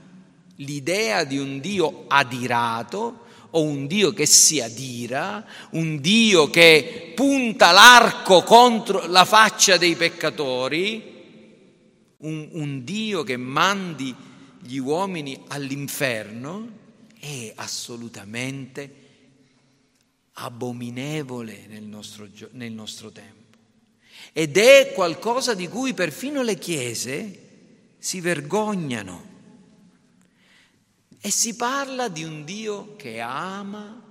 l'idea 0.56 1.24
di 1.24 1.38
un 1.38 1.60
Dio 1.60 2.04
adirato 2.06 3.24
o 3.50 3.62
un 3.62 3.86
Dio 3.86 4.12
che 4.12 4.26
si 4.26 4.60
adira, 4.60 5.44
un 5.70 6.00
Dio 6.00 6.48
che 6.50 7.12
punta 7.14 7.72
l'arco 7.72 8.42
contro 8.42 9.06
la 9.06 9.24
faccia 9.24 9.76
dei 9.76 9.96
peccatori, 9.96 11.14
un, 12.18 12.48
un 12.52 12.84
Dio 12.84 13.22
che 13.24 13.36
mandi 13.36 14.14
gli 14.60 14.78
uomini 14.78 15.40
all'inferno, 15.48 16.68
è 17.18 17.52
assolutamente 17.56 19.04
abominevole 20.38 21.66
nel 21.68 21.84
nostro, 21.84 22.28
nel 22.52 22.72
nostro 22.72 23.10
tempo. 23.10 23.56
Ed 24.32 24.56
è 24.56 24.92
qualcosa 24.94 25.54
di 25.54 25.68
cui 25.68 25.94
perfino 25.94 26.42
le 26.42 26.58
chiese 26.58 27.44
si 27.98 28.20
vergognano. 28.20 29.34
E 31.20 31.30
si 31.30 31.56
parla 31.56 32.08
di 32.08 32.22
un 32.22 32.44
Dio 32.44 32.96
che 32.96 33.20
ama, 33.20 34.02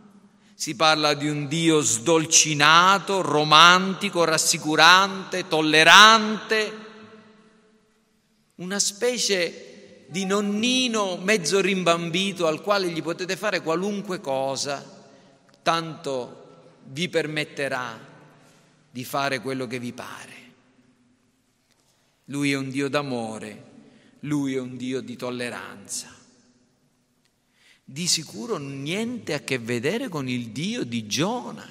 si 0.55 0.75
parla 0.75 1.13
di 1.13 1.29
un 1.29 1.47
Dio 1.47 1.81
sdolcinato, 1.81 3.21
romantico, 3.21 4.23
rassicurante, 4.23 5.47
tollerante, 5.47 6.83
una 8.55 8.79
specie 8.79 10.05
di 10.07 10.25
nonnino 10.25 11.17
mezzo 11.17 11.61
rimbambito 11.61 12.47
al 12.47 12.61
quale 12.61 12.89
gli 12.89 13.01
potete 13.01 13.35
fare 13.35 13.61
qualunque 13.61 14.19
cosa 14.19 14.94
tanto 15.65 16.43
vi 16.89 17.09
permetterà 17.09 17.99
di 18.91 19.03
fare 19.03 19.39
quello 19.39 19.65
che 19.65 19.79
vi 19.79 19.93
pare. 19.93 20.33
Lui 22.25 22.51
è 22.51 22.55
un 22.55 22.69
Dio 22.69 22.87
d'amore, 22.87 23.63
lui 24.19 24.53
è 24.53 24.59
un 24.59 24.77
Dio 24.77 25.01
di 25.01 25.15
tolleranza. 25.15 26.15
Di 27.83 28.05
sicuro 28.05 28.57
niente 28.57 29.33
a 29.33 29.39
che 29.39 29.57
vedere 29.57 30.07
con 30.07 30.29
il 30.29 30.49
Dio 30.49 30.83
di 30.83 31.07
Giona. 31.07 31.67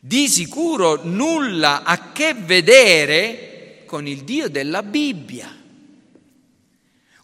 Di 0.00 0.28
sicuro 0.28 1.04
nulla 1.04 1.84
a 1.84 2.10
che 2.10 2.34
vedere 2.34 3.84
con 3.86 4.08
il 4.08 4.24
Dio 4.24 4.48
della 4.48 4.82
Bibbia. 4.82 5.56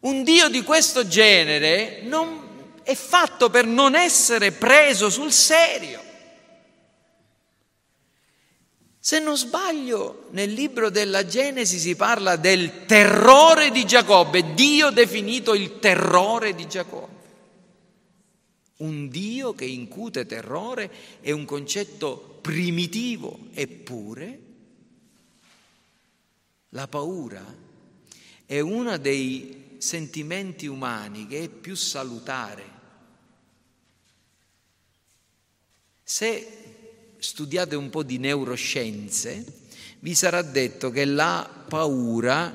Un 0.02 0.22
Dio 0.22 0.48
di 0.48 0.62
questo 0.62 1.08
genere 1.08 2.02
non 2.02 2.45
è 2.86 2.94
fatto 2.94 3.50
per 3.50 3.66
non 3.66 3.96
essere 3.96 4.52
preso 4.52 5.10
sul 5.10 5.32
serio. 5.32 6.00
Se 9.00 9.18
non 9.18 9.36
sbaglio, 9.36 10.28
nel 10.30 10.52
libro 10.52 10.88
della 10.88 11.26
Genesi 11.26 11.80
si 11.80 11.96
parla 11.96 12.36
del 12.36 12.86
terrore 12.86 13.72
di 13.72 13.84
Giacobbe, 13.84 14.54
Dio 14.54 14.90
definito 14.90 15.54
il 15.54 15.80
terrore 15.80 16.54
di 16.54 16.68
Giacobbe. 16.68 17.24
Un 18.76 19.08
Dio 19.08 19.52
che 19.52 19.64
incute 19.64 20.24
terrore 20.24 20.88
è 21.20 21.32
un 21.32 21.44
concetto 21.44 22.38
primitivo, 22.40 23.48
eppure 23.52 24.40
la 26.68 26.86
paura 26.86 27.44
è 28.44 28.60
uno 28.60 28.96
dei 28.96 29.74
sentimenti 29.78 30.68
umani 30.68 31.26
che 31.26 31.42
è 31.42 31.48
più 31.48 31.74
salutare. 31.74 32.75
Se 36.08 36.46
studiate 37.18 37.74
un 37.74 37.90
po' 37.90 38.04
di 38.04 38.18
neuroscienze, 38.18 39.44
vi 39.98 40.14
sarà 40.14 40.40
detto 40.42 40.90
che 40.90 41.04
la 41.04 41.64
paura 41.68 42.54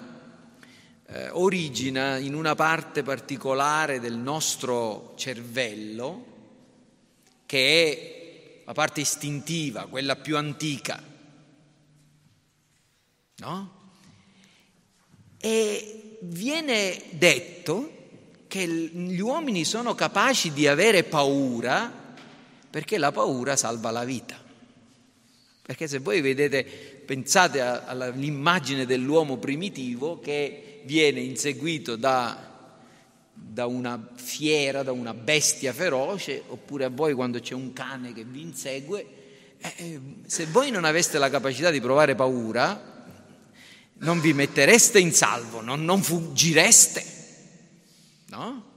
eh, 1.05 1.29
origina 1.31 2.15
in 2.15 2.33
una 2.33 2.55
parte 2.55 3.03
particolare 3.03 3.99
del 3.99 4.15
nostro 4.15 5.15
cervello, 5.17 6.25
che 7.45 8.61
è 8.61 8.63
la 8.63 8.71
parte 8.71 9.01
istintiva, 9.01 9.87
quella 9.87 10.15
più 10.15 10.37
antica. 10.37 11.03
No? 13.35 13.79
E 15.37 16.19
viene 16.21 17.03
detto 17.09 17.97
che 18.47 18.65
gli 18.65 19.19
uomini 19.19 19.65
sono 19.65 19.93
capaci 19.93 20.53
di 20.53 20.67
avere 20.67 21.03
paura 21.03 21.99
perché 22.71 22.97
la 22.97 23.11
paura 23.11 23.55
salva 23.55 23.91
la 23.91 24.05
vita. 24.05 24.35
Perché 25.61 25.87
se 25.87 25.99
voi 25.99 26.21
vedete, 26.21 26.63
pensate 26.63 27.61
all'immagine 27.61 28.85
dell'uomo 28.85 29.37
primitivo 29.37 30.19
che 30.19 30.81
viene 30.85 31.19
inseguito 31.19 31.95
da, 31.97 32.75
da 33.33 33.67
una 33.67 34.09
fiera, 34.15 34.83
da 34.83 34.91
una 34.91 35.13
bestia 35.13 35.73
feroce, 35.73 36.41
oppure 36.47 36.85
a 36.85 36.89
voi 36.89 37.13
quando 37.13 37.39
c'è 37.39 37.53
un 37.53 37.73
cane 37.73 38.13
che 38.13 38.23
vi 38.23 38.41
insegue, 38.41 39.05
eh, 39.59 39.73
eh 39.77 39.99
se 40.25 40.45
voi 40.45 40.71
non 40.71 40.85
aveste 40.85 41.17
la 41.17 41.29
capacità 41.29 41.69
di 41.69 41.81
provare 41.81 42.15
paura, 42.15 42.89
non 43.99 44.19
vi 44.19 44.33
mettereste 44.33 44.97
in 44.97 45.11
salvo, 45.11 45.61
non, 45.61 45.83
non 45.83 46.01
fuggireste, 46.01 47.05
no? 48.27 48.70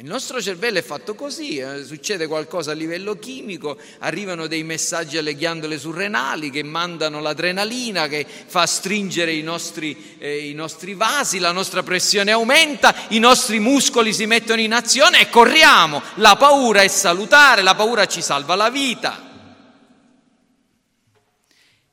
Il 0.00 0.06
nostro 0.06 0.40
cervello 0.40 0.78
è 0.78 0.82
fatto 0.82 1.14
così, 1.14 1.58
eh, 1.58 1.84
succede 1.84 2.26
qualcosa 2.26 2.70
a 2.70 2.74
livello 2.74 3.18
chimico, 3.18 3.76
arrivano 3.98 4.46
dei 4.46 4.62
messaggi 4.62 5.18
alle 5.18 5.34
ghiandole 5.34 5.78
surrenali 5.78 6.48
che 6.48 6.62
mandano 6.62 7.20
l'adrenalina 7.20 8.08
che 8.08 8.24
fa 8.26 8.64
stringere 8.64 9.34
i 9.34 9.42
nostri, 9.42 10.16
eh, 10.16 10.48
i 10.48 10.54
nostri 10.54 10.94
vasi, 10.94 11.38
la 11.38 11.52
nostra 11.52 11.82
pressione 11.82 12.30
aumenta, 12.30 12.94
i 13.08 13.18
nostri 13.18 13.58
muscoli 13.58 14.14
si 14.14 14.24
mettono 14.24 14.62
in 14.62 14.72
azione 14.72 15.20
e 15.20 15.28
corriamo. 15.28 16.00
La 16.14 16.34
paura 16.36 16.80
è 16.80 16.88
salutare, 16.88 17.60
la 17.60 17.74
paura 17.74 18.06
ci 18.06 18.22
salva 18.22 18.54
la 18.54 18.70
vita. 18.70 19.28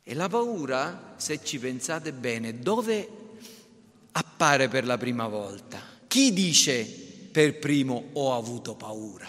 E 0.01 0.14
la 0.14 0.30
paura, 0.30 1.16
se 1.18 1.41
ci 1.43 1.60
pensate 1.60 2.14
bene, 2.14 2.60
dove 2.60 3.05
appare 4.14 4.70
per 4.70 4.86
la 4.86 4.97
prima 4.97 5.28
volta? 5.28 5.82
Chi 6.08 6.32
dice 6.32 7.01
per 7.32 7.59
primo 7.59 8.09
ho 8.13 8.36
avuto 8.36 8.75
paura. 8.75 9.28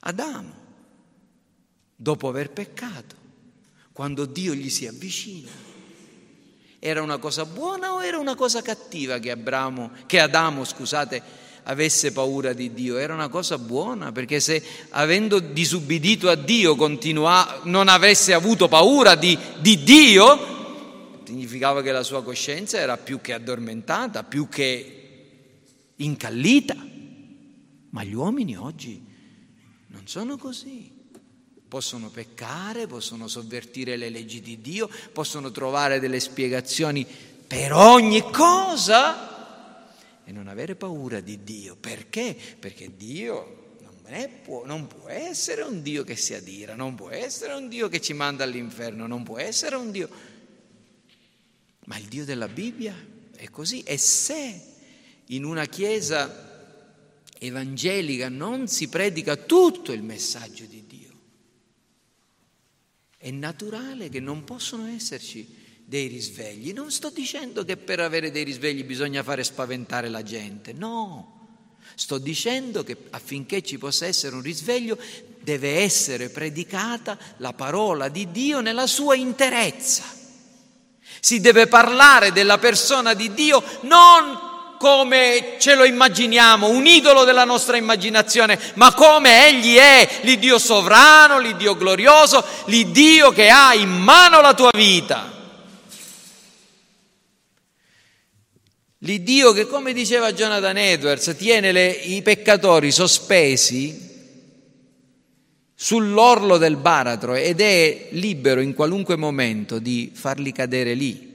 Adamo, 0.00 0.54
dopo 1.94 2.28
aver 2.28 2.50
peccato, 2.50 3.14
quando 3.92 4.24
Dio 4.24 4.54
gli 4.54 4.70
si 4.70 4.86
avvicina, 4.86 5.50
era 6.78 7.02
una 7.02 7.18
cosa 7.18 7.44
buona 7.44 7.92
o 7.92 8.02
era 8.02 8.18
una 8.18 8.34
cosa 8.34 8.62
cattiva 8.62 9.18
che, 9.18 9.30
Abramo, 9.30 9.90
che 10.06 10.18
Adamo, 10.18 10.64
scusate, 10.64 11.22
avesse 11.64 12.10
paura 12.12 12.54
di 12.54 12.72
Dio? 12.72 12.96
Era 12.96 13.12
una 13.12 13.28
cosa 13.28 13.58
buona, 13.58 14.12
perché 14.12 14.40
se 14.40 14.62
avendo 14.90 15.38
disubbidito 15.40 16.30
a 16.30 16.34
Dio 16.34 16.76
continua, 16.76 17.60
non 17.64 17.88
avesse 17.88 18.32
avuto 18.32 18.68
paura 18.68 19.14
di, 19.14 19.38
di 19.58 19.82
Dio, 19.82 21.20
significava 21.24 21.82
che 21.82 21.92
la 21.92 22.02
sua 22.02 22.22
coscienza 22.22 22.78
era 22.78 22.96
più 22.96 23.20
che 23.20 23.34
addormentata, 23.34 24.24
più 24.24 24.48
che 24.48 24.99
incallita. 26.04 26.76
Ma 27.90 28.04
gli 28.04 28.14
uomini 28.14 28.56
oggi 28.56 29.02
non 29.88 30.06
sono 30.06 30.36
così. 30.36 30.98
Possono 31.68 32.10
peccare, 32.10 32.86
possono 32.86 33.28
sovvertire 33.28 33.96
le 33.96 34.10
leggi 34.10 34.40
di 34.40 34.60
Dio, 34.60 34.90
possono 35.12 35.50
trovare 35.52 36.00
delle 36.00 36.18
spiegazioni 36.18 37.06
per 37.46 37.72
ogni 37.72 38.20
cosa 38.30 39.88
e 40.24 40.32
non 40.32 40.48
avere 40.48 40.74
paura 40.74 41.20
di 41.20 41.44
Dio. 41.44 41.76
Perché? 41.76 42.36
Perché 42.58 42.96
Dio 42.96 43.76
non 43.80 44.28
può, 44.42 44.66
non 44.66 44.86
può 44.88 45.08
essere 45.08 45.62
un 45.62 45.82
Dio 45.82 46.02
che 46.02 46.16
si 46.16 46.34
adira, 46.34 46.74
non 46.74 46.96
può 46.96 47.10
essere 47.10 47.52
un 47.52 47.68
Dio 47.68 47.88
che 47.88 48.00
ci 48.00 48.12
manda 48.12 48.42
all'inferno, 48.42 49.06
non 49.06 49.22
può 49.22 49.38
essere 49.38 49.76
un 49.76 49.90
Dio... 49.90 50.08
Ma 51.86 51.98
il 51.98 52.06
Dio 52.06 52.24
della 52.24 52.46
Bibbia 52.46 52.94
è 53.34 53.48
così 53.50 53.82
e 53.82 53.96
se 53.96 54.60
in 55.30 55.44
una 55.44 55.66
chiesa 55.66 56.48
evangelica 57.38 58.28
non 58.28 58.68
si 58.68 58.88
predica 58.88 59.36
tutto 59.36 59.92
il 59.92 60.02
messaggio 60.02 60.64
di 60.64 60.84
Dio. 60.86 61.08
È 63.16 63.30
naturale 63.30 64.08
che 64.08 64.20
non 64.20 64.44
possono 64.44 64.86
esserci 64.86 65.58
dei 65.84 66.06
risvegli. 66.06 66.72
Non 66.72 66.90
sto 66.90 67.10
dicendo 67.10 67.64
che 67.64 67.76
per 67.76 68.00
avere 68.00 68.30
dei 68.30 68.44
risvegli 68.44 68.84
bisogna 68.84 69.22
fare 69.22 69.44
spaventare 69.44 70.08
la 70.08 70.22
gente, 70.22 70.72
no. 70.72 71.38
Sto 71.94 72.18
dicendo 72.18 72.82
che 72.82 72.96
affinché 73.10 73.62
ci 73.62 73.76
possa 73.78 74.06
essere 74.06 74.34
un 74.34 74.42
risveglio 74.42 74.98
deve 75.42 75.78
essere 75.80 76.28
predicata 76.28 77.18
la 77.38 77.52
parola 77.52 78.08
di 78.08 78.30
Dio 78.30 78.60
nella 78.60 78.86
sua 78.86 79.14
interezza. 79.14 80.04
Si 81.20 81.40
deve 81.40 81.66
parlare 81.66 82.32
della 82.32 82.58
persona 82.58 83.14
di 83.14 83.32
Dio 83.34 83.62
non 83.82 84.49
come 84.80 85.56
ce 85.58 85.74
lo 85.74 85.84
immaginiamo, 85.84 86.70
un 86.70 86.86
idolo 86.86 87.24
della 87.24 87.44
nostra 87.44 87.76
immaginazione, 87.76 88.58
ma 88.76 88.94
come 88.94 89.46
Egli 89.46 89.74
è, 89.74 90.08
l'Iddio 90.22 90.58
sovrano, 90.58 91.38
l'Iddio 91.38 91.76
glorioso, 91.76 92.42
l'Iddio 92.64 93.30
che 93.30 93.50
ha 93.50 93.74
in 93.74 93.90
mano 93.90 94.40
la 94.40 94.54
tua 94.54 94.70
vita. 94.72 95.30
L'Iddio 99.00 99.52
che, 99.52 99.66
come 99.66 99.92
diceva 99.92 100.32
Jonathan 100.32 100.78
Edwards, 100.78 101.36
tiene 101.36 101.72
le, 101.72 101.90
i 101.90 102.22
peccatori 102.22 102.90
sospesi 102.90 104.08
sull'orlo 105.74 106.56
del 106.56 106.76
baratro 106.76 107.34
ed 107.34 107.60
è 107.60 108.08
libero 108.12 108.62
in 108.62 108.72
qualunque 108.72 109.16
momento 109.16 109.78
di 109.78 110.10
farli 110.14 110.52
cadere 110.52 110.94
lì. 110.94 111.29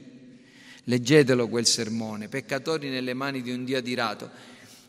Leggetelo 0.87 1.47
quel 1.47 1.65
sermone, 1.65 2.27
peccatori 2.27 2.89
nelle 2.89 3.13
mani 3.13 3.41
di 3.41 3.51
un 3.51 3.65
Dio 3.65 3.77
adirato. 3.77 4.29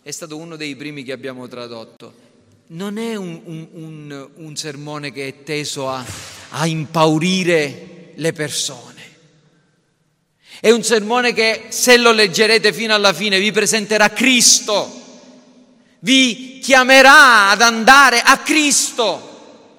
È 0.03 0.11
stato 0.11 0.37
uno 0.37 0.57
dei 0.57 0.77
primi 0.77 1.03
che 1.03 1.13
abbiamo 1.13 1.49
tradotto. 1.49 2.25
Non 2.69 2.99
è 2.99 3.15
un, 3.15 3.41
un, 3.45 3.69
un, 3.73 4.29
un 4.35 4.57
sermone 4.57 5.11
che 5.11 5.27
è 5.27 5.43
teso 5.43 5.89
a, 5.89 6.05
a 6.51 6.67
impaurire 6.67 8.13
le 8.15 8.33
persone. 8.33 8.95
È 10.61 10.71
un 10.71 10.83
sermone 10.83 11.33
che, 11.33 11.67
se 11.69 11.97
lo 11.97 12.13
leggerete 12.13 12.73
fino 12.73 12.95
alla 12.95 13.13
fine, 13.13 13.39
vi 13.39 13.53
presenterà 13.53 14.11
Cristo, 14.11 14.91
vi 16.01 16.59
chiamerà 16.63 17.51
ad 17.51 17.63
andare 17.63 18.21
a 18.21 18.39
Cristo 18.39 19.36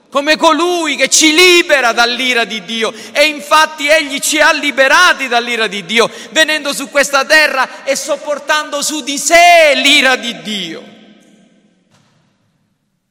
come 0.10 0.38
colui 0.38 0.95
che 0.95 1.10
ci 1.10 1.34
libera 1.34 1.91
dall'ira 1.91 2.45
di 2.45 2.64
Dio. 2.64 2.93
E 3.12 3.26
infatti 3.26 3.88
Egli 3.88 4.20
ci 4.20 4.39
ha 4.39 4.53
liberati 4.53 5.28
dall'ira 5.28 5.68
di 5.68 5.86
Dio, 5.86 6.10
venendo 6.32 6.74
su 6.74 6.89
questa 6.89 7.26
terra 7.26 7.84
e 7.84 7.95
sopportando 7.95 8.82
su 8.82 9.01
di 9.01 9.18
sé 9.18 9.74
l'ira 9.76 10.16
di 10.16 10.41
Dio. 10.41 10.95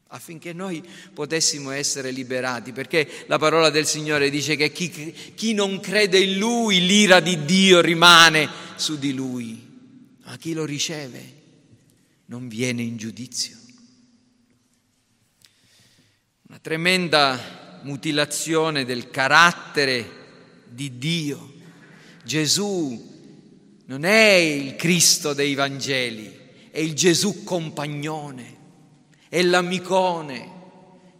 Affinché 0.08 0.54
noi 0.54 0.82
potessimo 1.12 1.72
essere 1.72 2.10
liberati, 2.10 2.72
perché 2.72 3.24
la 3.26 3.38
parola 3.38 3.68
del 3.68 3.86
Signore 3.86 4.30
dice 4.30 4.56
che 4.56 4.72
chi, 4.72 5.12
chi 5.34 5.52
non 5.52 5.78
crede 5.80 6.18
in 6.18 6.38
Lui, 6.38 6.86
l'ira 6.86 7.20
di 7.20 7.44
Dio 7.44 7.80
rimane 7.80 8.48
su 8.76 8.98
di 8.98 9.12
Lui, 9.12 9.62
ma 10.24 10.36
chi 10.38 10.54
lo 10.54 10.64
riceve 10.64 11.34
non 12.26 12.48
viene 12.48 12.82
in 12.82 12.96
giudizio. 12.96 13.56
Una 16.56 16.64
tremenda 16.64 17.80
mutilazione 17.82 18.86
del 18.86 19.10
carattere 19.10 20.10
di 20.64 20.96
Dio. 20.96 21.52
Gesù 22.24 23.84
non 23.84 24.04
è 24.04 24.32
il 24.36 24.74
Cristo 24.74 25.34
dei 25.34 25.54
Vangeli, 25.54 26.34
è 26.70 26.78
il 26.78 26.94
Gesù 26.94 27.44
compagnone, 27.44 28.56
è 29.28 29.42
l'amicone 29.42 30.50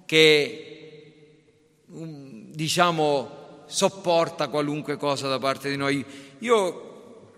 che 0.07 1.85
diciamo, 1.85 3.65
sopporta 3.67 4.49
qualunque 4.49 4.97
cosa 4.97 5.29
da 5.29 5.39
parte 5.39 5.69
di 5.69 5.77
noi. 5.77 6.03
Io 6.39 7.33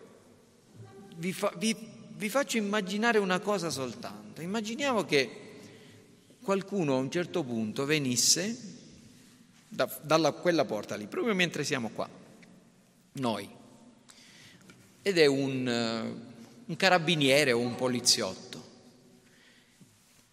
vi, 1.17 1.33
fa, 1.33 1.53
vi, 1.57 1.75
vi 2.15 2.29
faccio 2.29 2.59
immaginare 2.59 3.19
una 3.19 3.41
cosa 3.41 3.71
soltanto. 3.71 4.41
Immaginiamo 4.41 5.05
che 5.05 5.47
qualcuno 6.49 6.95
a 6.95 6.99
un 6.99 7.11
certo 7.11 7.45
punto 7.45 7.85
venisse 7.85 8.57
da, 9.69 9.87
dalla 10.01 10.33
quella 10.33 10.65
porta 10.65 10.97
lì, 10.97 11.07
proprio 11.07 11.35
mentre 11.35 11.63
siamo 11.63 11.91
qua, 11.91 12.09
noi, 13.13 13.47
ed 15.03 15.19
è 15.19 15.27
un, 15.27 16.15
un 16.65 16.77
carabiniere 16.77 17.53
o 17.53 17.59
un 17.59 17.75
poliziotto 17.75 18.67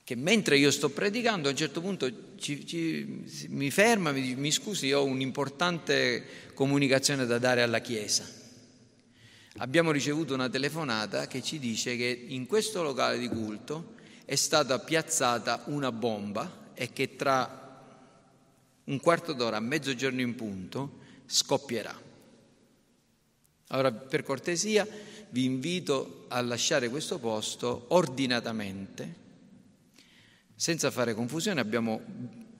che 0.05 0.15
mentre 0.15 0.57
io 0.57 0.71
sto 0.71 0.87
predicando 0.89 1.49
a 1.49 1.51
un 1.51 1.57
certo 1.57 1.81
punto 1.81 2.37
ci, 2.37 2.65
ci, 2.65 3.25
mi 3.49 3.69
ferma, 3.69 4.13
mi 4.13 4.21
dice 4.21 4.35
mi 4.35 4.51
scusi, 4.51 4.93
ho 4.93 5.03
un'importante 5.03 6.53
comunicazione 6.53 7.25
da 7.25 7.39
dare 7.39 7.61
alla 7.61 7.79
Chiesa. 7.79 8.25
Abbiamo 9.57 9.91
ricevuto 9.91 10.33
una 10.33 10.47
telefonata 10.47 11.27
che 11.27 11.41
ci 11.41 11.59
dice 11.59 11.97
che 11.97 12.25
in 12.27 12.45
questo 12.45 12.83
locale 12.83 13.17
di 13.17 13.27
culto 13.27 13.94
è 14.25 14.35
stata 14.35 14.79
piazzata 14.79 15.63
una 15.67 15.91
bomba 15.91 16.71
e 16.73 16.91
che 16.91 17.15
tra 17.15 17.63
un 18.83 18.99
quarto 18.99 19.33
d'ora, 19.33 19.57
a 19.57 19.61
mezzogiorno 19.61 20.21
in 20.21 20.35
punto, 20.35 20.99
scoppierà. 21.25 22.01
Allora, 23.69 23.91
per 23.91 24.23
cortesia, 24.23 24.87
vi 25.29 25.45
invito 25.45 26.25
a 26.27 26.41
lasciare 26.41 26.89
questo 26.89 27.17
posto 27.19 27.85
ordinatamente 27.89 29.23
senza 30.55 30.89
fare 30.89 31.13
confusione 31.13 31.59
abbiamo 31.59 32.01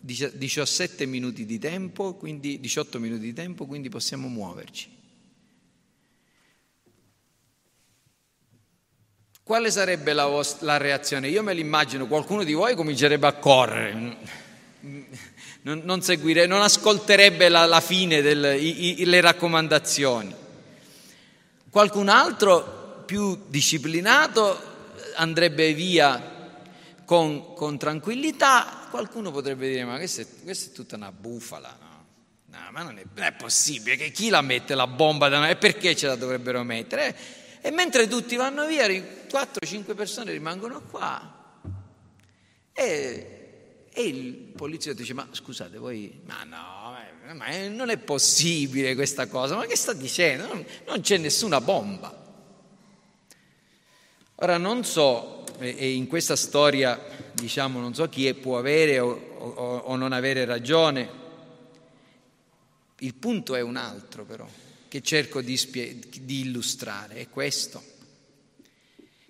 17 0.02 1.06
minuti 1.06 1.46
di 1.46 1.58
tempo, 1.58 2.16
quindi 2.16 2.60
18 2.60 3.00
minuti 3.00 3.22
di 3.22 3.34
tempo, 3.34 3.66
quindi 3.66 3.90
possiamo 3.90 4.28
muoverci. 4.28 4.95
Quale 9.46 9.70
sarebbe 9.70 10.14
la, 10.14 10.26
vostra, 10.26 10.66
la 10.66 10.78
reazione? 10.78 11.28
Io 11.28 11.44
me 11.44 11.54
l'immagino, 11.54 12.08
qualcuno 12.08 12.44
di 12.44 12.54
voi 12.54 12.74
comincerebbe 12.74 13.28
a 13.28 13.34
correre, 13.34 14.18
non, 15.62 15.82
non, 15.84 16.02
seguire, 16.02 16.48
non 16.48 16.64
ascolterebbe 16.64 17.48
la, 17.48 17.68
la 17.68 17.80
fine 17.80 18.24
delle 18.24 19.22
raccomandazioni. 19.22 20.34
Qualcun 21.70 22.10
altro 22.10 23.04
più 23.06 23.44
disciplinato 23.48 24.60
andrebbe 25.14 25.76
via 25.76 26.64
con, 27.06 27.54
con 27.54 27.78
tranquillità, 27.78 28.88
qualcuno 28.90 29.30
potrebbe 29.30 29.70
dire 29.70 29.86
ma 29.86 29.98
questa 29.98 30.24
è, 30.24 30.28
questa 30.44 30.72
è 30.72 30.74
tutta 30.74 30.96
una 30.96 31.12
bufala, 31.12 31.78
no? 31.80 32.06
No, 32.48 32.72
ma 32.72 32.82
non 32.82 32.98
è, 32.98 33.04
non 33.14 33.24
è, 33.24 33.32
possibile 33.34 33.96
che 33.96 34.10
chi 34.10 34.30
la 34.30 34.42
mette 34.42 34.74
la 34.74 34.88
bomba 34.88 35.30
da 35.30 35.38
noi 35.38 35.52
e 35.52 35.56
perché 35.56 35.96
ce 35.96 36.08
la 36.08 36.16
dovrebbero 36.16 36.64
mettere? 36.64 37.44
E 37.66 37.72
mentre 37.72 38.08
tutti 38.08 38.36
vanno 38.36 38.68
via, 38.68 38.86
4-5 38.86 39.96
persone 39.96 40.32
rimangono 40.32 40.84
qua 40.84 41.60
e, 42.72 43.88
e 43.92 44.02
il 44.04 44.34
poliziotto 44.34 45.00
dice 45.00 45.16
ma 45.16 45.28
scusate 45.32 45.80
voi, 45.80 46.22
ma 46.26 46.44
no, 46.44 46.96
eh, 47.28 47.34
ma 47.34 47.68
non 47.70 47.90
è 47.90 47.98
possibile 47.98 48.94
questa 48.94 49.26
cosa, 49.26 49.56
ma 49.56 49.66
che 49.66 49.76
sta 49.76 49.94
dicendo? 49.94 50.46
Non, 50.46 50.64
non 50.86 51.02
c'è 51.02 51.18
nessuna 51.18 51.60
bomba. 51.60 52.24
Ora 54.36 54.58
non 54.58 54.86
so 54.86 55.44
e 55.58 55.94
in 55.94 56.06
questa 56.06 56.36
storia 56.36 57.02
diciamo 57.34 57.80
non 57.80 57.96
so 57.96 58.08
chi 58.10 58.32
può 58.36 58.60
avere 58.60 59.00
o, 59.00 59.10
o, 59.10 59.78
o 59.78 59.96
non 59.96 60.12
avere 60.12 60.46
ragione, 60.46 61.10
il 63.00 63.16
punto 63.16 63.56
è 63.56 63.62
un 63.62 63.76
altro 63.76 64.24
però, 64.24 64.48
che 64.88 65.02
cerco 65.02 65.42
di, 65.42 65.58
spie- 65.58 66.00
di 66.22 66.42
illustrare, 66.42 67.16
è 67.16 67.30
questo, 67.30 67.84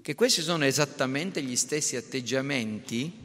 che 0.02 0.14
questi 0.14 0.42
sono 0.42 0.66
esattamente 0.66 1.42
gli 1.42 1.56
stessi 1.56 1.96
atteggiamenti 1.96 3.24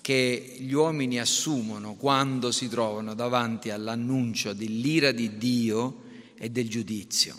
che 0.00 0.56
gli 0.58 0.72
uomini 0.72 1.20
assumono 1.20 1.94
quando 1.94 2.50
si 2.50 2.68
trovano 2.68 3.14
davanti 3.14 3.70
all'annuncio 3.70 4.52
dell'ira 4.52 5.12
di 5.12 5.38
Dio 5.38 6.02
e 6.36 6.50
del 6.50 6.68
giudizio. 6.68 7.36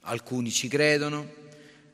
Alcuni 0.00 0.50
ci 0.50 0.68
credono, 0.68 1.30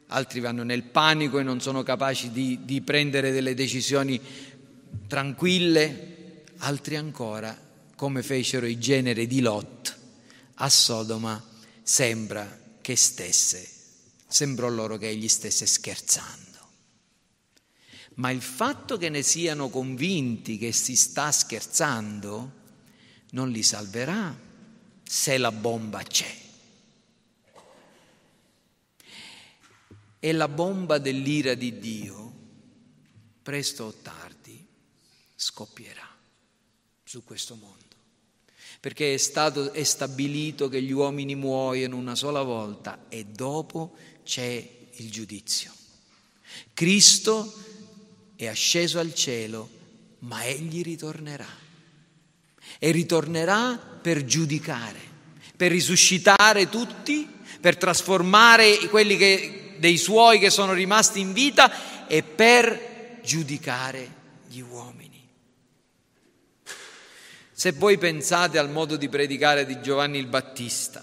altri 0.06 0.38
vanno 0.38 0.62
nel 0.62 0.84
panico 0.84 1.40
e 1.40 1.42
non 1.42 1.60
sono 1.60 1.82
capaci 1.82 2.30
di, 2.30 2.60
di 2.62 2.80
prendere 2.82 3.32
delle 3.32 3.54
decisioni 3.54 4.20
tranquille, 5.08 6.44
altri 6.58 6.94
ancora, 6.94 7.58
come 7.96 8.22
fecero 8.22 8.66
i 8.66 8.78
generi 8.78 9.26
di 9.26 9.40
Lot 9.40 10.00
a 10.62 10.68
Sodoma, 10.68 11.42
sembra 11.82 12.60
che 12.80 12.96
stesse, 12.96 13.68
sembrò 14.26 14.68
loro 14.68 14.96
che 14.96 15.08
egli 15.08 15.28
stesse 15.28 15.66
scherzando. 15.66 16.50
Ma 18.14 18.30
il 18.30 18.42
fatto 18.42 18.96
che 18.96 19.08
ne 19.08 19.22
siano 19.22 19.68
convinti 19.68 20.58
che 20.58 20.72
si 20.72 20.96
sta 20.96 21.32
scherzando 21.32 22.60
non 23.30 23.50
li 23.50 23.62
salverà 23.62 24.36
se 25.02 25.38
la 25.38 25.52
bomba 25.52 26.02
c'è. 26.02 26.40
è 30.22 30.30
la 30.30 30.46
bomba 30.46 30.98
dell'ira 30.98 31.54
di 31.54 31.80
Dio, 31.80 32.32
presto 33.42 33.86
o 33.86 33.92
tardi 33.92 34.64
scoppierà 35.34 36.08
su 37.02 37.24
questo 37.24 37.56
mondo. 37.56 37.91
Perché 38.82 39.14
è 39.14 39.16
stato 39.16 39.72
è 39.72 39.84
stabilito 39.84 40.68
che 40.68 40.82
gli 40.82 40.90
uomini 40.90 41.36
muoiono 41.36 41.96
una 41.96 42.16
sola 42.16 42.42
volta 42.42 43.04
e 43.08 43.24
dopo 43.24 43.92
c'è 44.24 44.68
il 44.94 45.08
giudizio. 45.08 45.70
Cristo 46.74 47.54
è 48.34 48.48
asceso 48.48 48.98
al 48.98 49.14
cielo, 49.14 49.70
ma 50.20 50.44
egli 50.44 50.82
ritornerà. 50.82 51.46
E 52.80 52.90
ritornerà 52.90 53.76
per 54.02 54.24
giudicare, 54.24 54.98
per 55.56 55.70
risuscitare 55.70 56.68
tutti, 56.68 57.28
per 57.60 57.76
trasformare 57.76 58.88
quelli 58.88 59.16
che 59.16 59.76
dei 59.78 59.96
suoi 59.96 60.40
che 60.40 60.50
sono 60.50 60.72
rimasti 60.72 61.20
in 61.20 61.32
vita 61.32 62.08
e 62.08 62.24
per 62.24 63.20
giudicare 63.22 64.12
gli 64.48 64.58
uomini. 64.58 65.01
Se 67.62 67.70
voi 67.70 67.96
pensate 67.96 68.58
al 68.58 68.70
modo 68.70 68.96
di 68.96 69.08
predicare 69.08 69.64
di 69.64 69.80
Giovanni 69.80 70.18
il 70.18 70.26
Battista, 70.26 71.00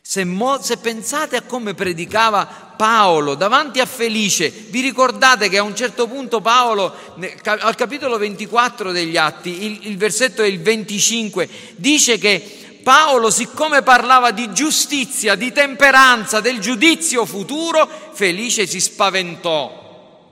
se, 0.00 0.22
mo, 0.22 0.62
se, 0.62 0.76
pensate 0.76 1.34
a 1.34 1.42
come 1.42 1.74
predicava 1.74 2.74
Paolo 2.76 3.34
davanti 3.34 3.80
a 3.80 3.84
Felice, 3.84 4.48
vi 4.48 4.80
ricordate 4.80 5.48
che 5.48 5.58
a 5.58 5.64
un 5.64 5.74
certo 5.74 6.06
punto 6.06 6.40
Paolo, 6.40 6.94
al 7.42 7.74
capitolo 7.74 8.16
24 8.16 8.92
degli 8.92 9.16
Atti, 9.16 9.64
il, 9.64 9.88
il 9.88 9.96
versetto 9.96 10.44
è 10.44 10.46
il 10.46 10.60
25, 10.60 11.48
dice 11.74 12.16
che 12.16 12.78
Paolo, 12.84 13.28
siccome 13.30 13.82
parlava 13.82 14.30
di 14.30 14.52
giustizia, 14.52 15.34
di 15.34 15.50
temperanza, 15.50 16.38
del 16.38 16.60
giudizio 16.60 17.26
futuro, 17.26 17.90
Felice 18.12 18.68
si 18.68 18.80
spaventò. 18.80 20.30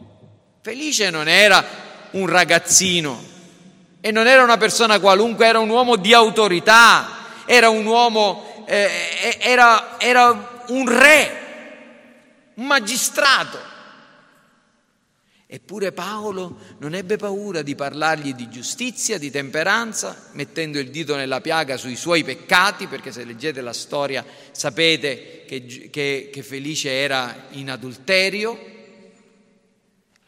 Felice 0.60 1.10
non 1.10 1.26
era 1.26 1.66
un 2.12 2.28
ragazzino 2.28 3.32
e 4.06 4.10
non 4.10 4.26
era 4.26 4.42
una 4.42 4.58
persona 4.58 5.00
qualunque, 5.00 5.46
era 5.46 5.60
un 5.60 5.70
uomo 5.70 5.96
di 5.96 6.12
autorità, 6.12 7.08
era 7.46 7.70
un 7.70 7.86
uomo, 7.86 8.66
eh, 8.66 9.38
era, 9.40 9.98
era 9.98 10.62
un 10.68 10.86
re, 10.86 12.52
un 12.56 12.66
magistrato. 12.66 13.58
Eppure 15.46 15.92
Paolo 15.92 16.58
non 16.80 16.94
ebbe 16.94 17.16
paura 17.16 17.62
di 17.62 17.74
parlargli 17.74 18.34
di 18.34 18.50
giustizia, 18.50 19.16
di 19.16 19.30
temperanza, 19.30 20.28
mettendo 20.32 20.78
il 20.78 20.90
dito 20.90 21.16
nella 21.16 21.40
piaga 21.40 21.78
sui 21.78 21.96
suoi 21.96 22.24
peccati, 22.24 22.86
perché 22.86 23.10
se 23.10 23.24
leggete 23.24 23.62
la 23.62 23.72
storia 23.72 24.22
sapete 24.50 25.46
che, 25.46 25.64
che, 25.90 26.28
che 26.30 26.42
Felice 26.42 26.90
era 26.90 27.46
in 27.52 27.70
adulterio, 27.70 28.72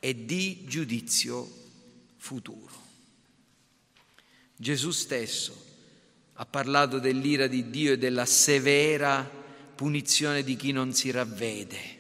e 0.00 0.24
di 0.24 0.64
giudizio 0.64 1.46
futuro. 2.16 2.65
Gesù 4.56 4.90
stesso 4.90 5.64
ha 6.34 6.46
parlato 6.46 6.98
dell'ira 6.98 7.46
di 7.46 7.70
Dio 7.70 7.92
e 7.92 7.98
della 7.98 8.24
severa 8.24 9.28
punizione 9.74 10.42
di 10.42 10.56
chi 10.56 10.72
non 10.72 10.94
si 10.94 11.10
ravvede. 11.10 11.94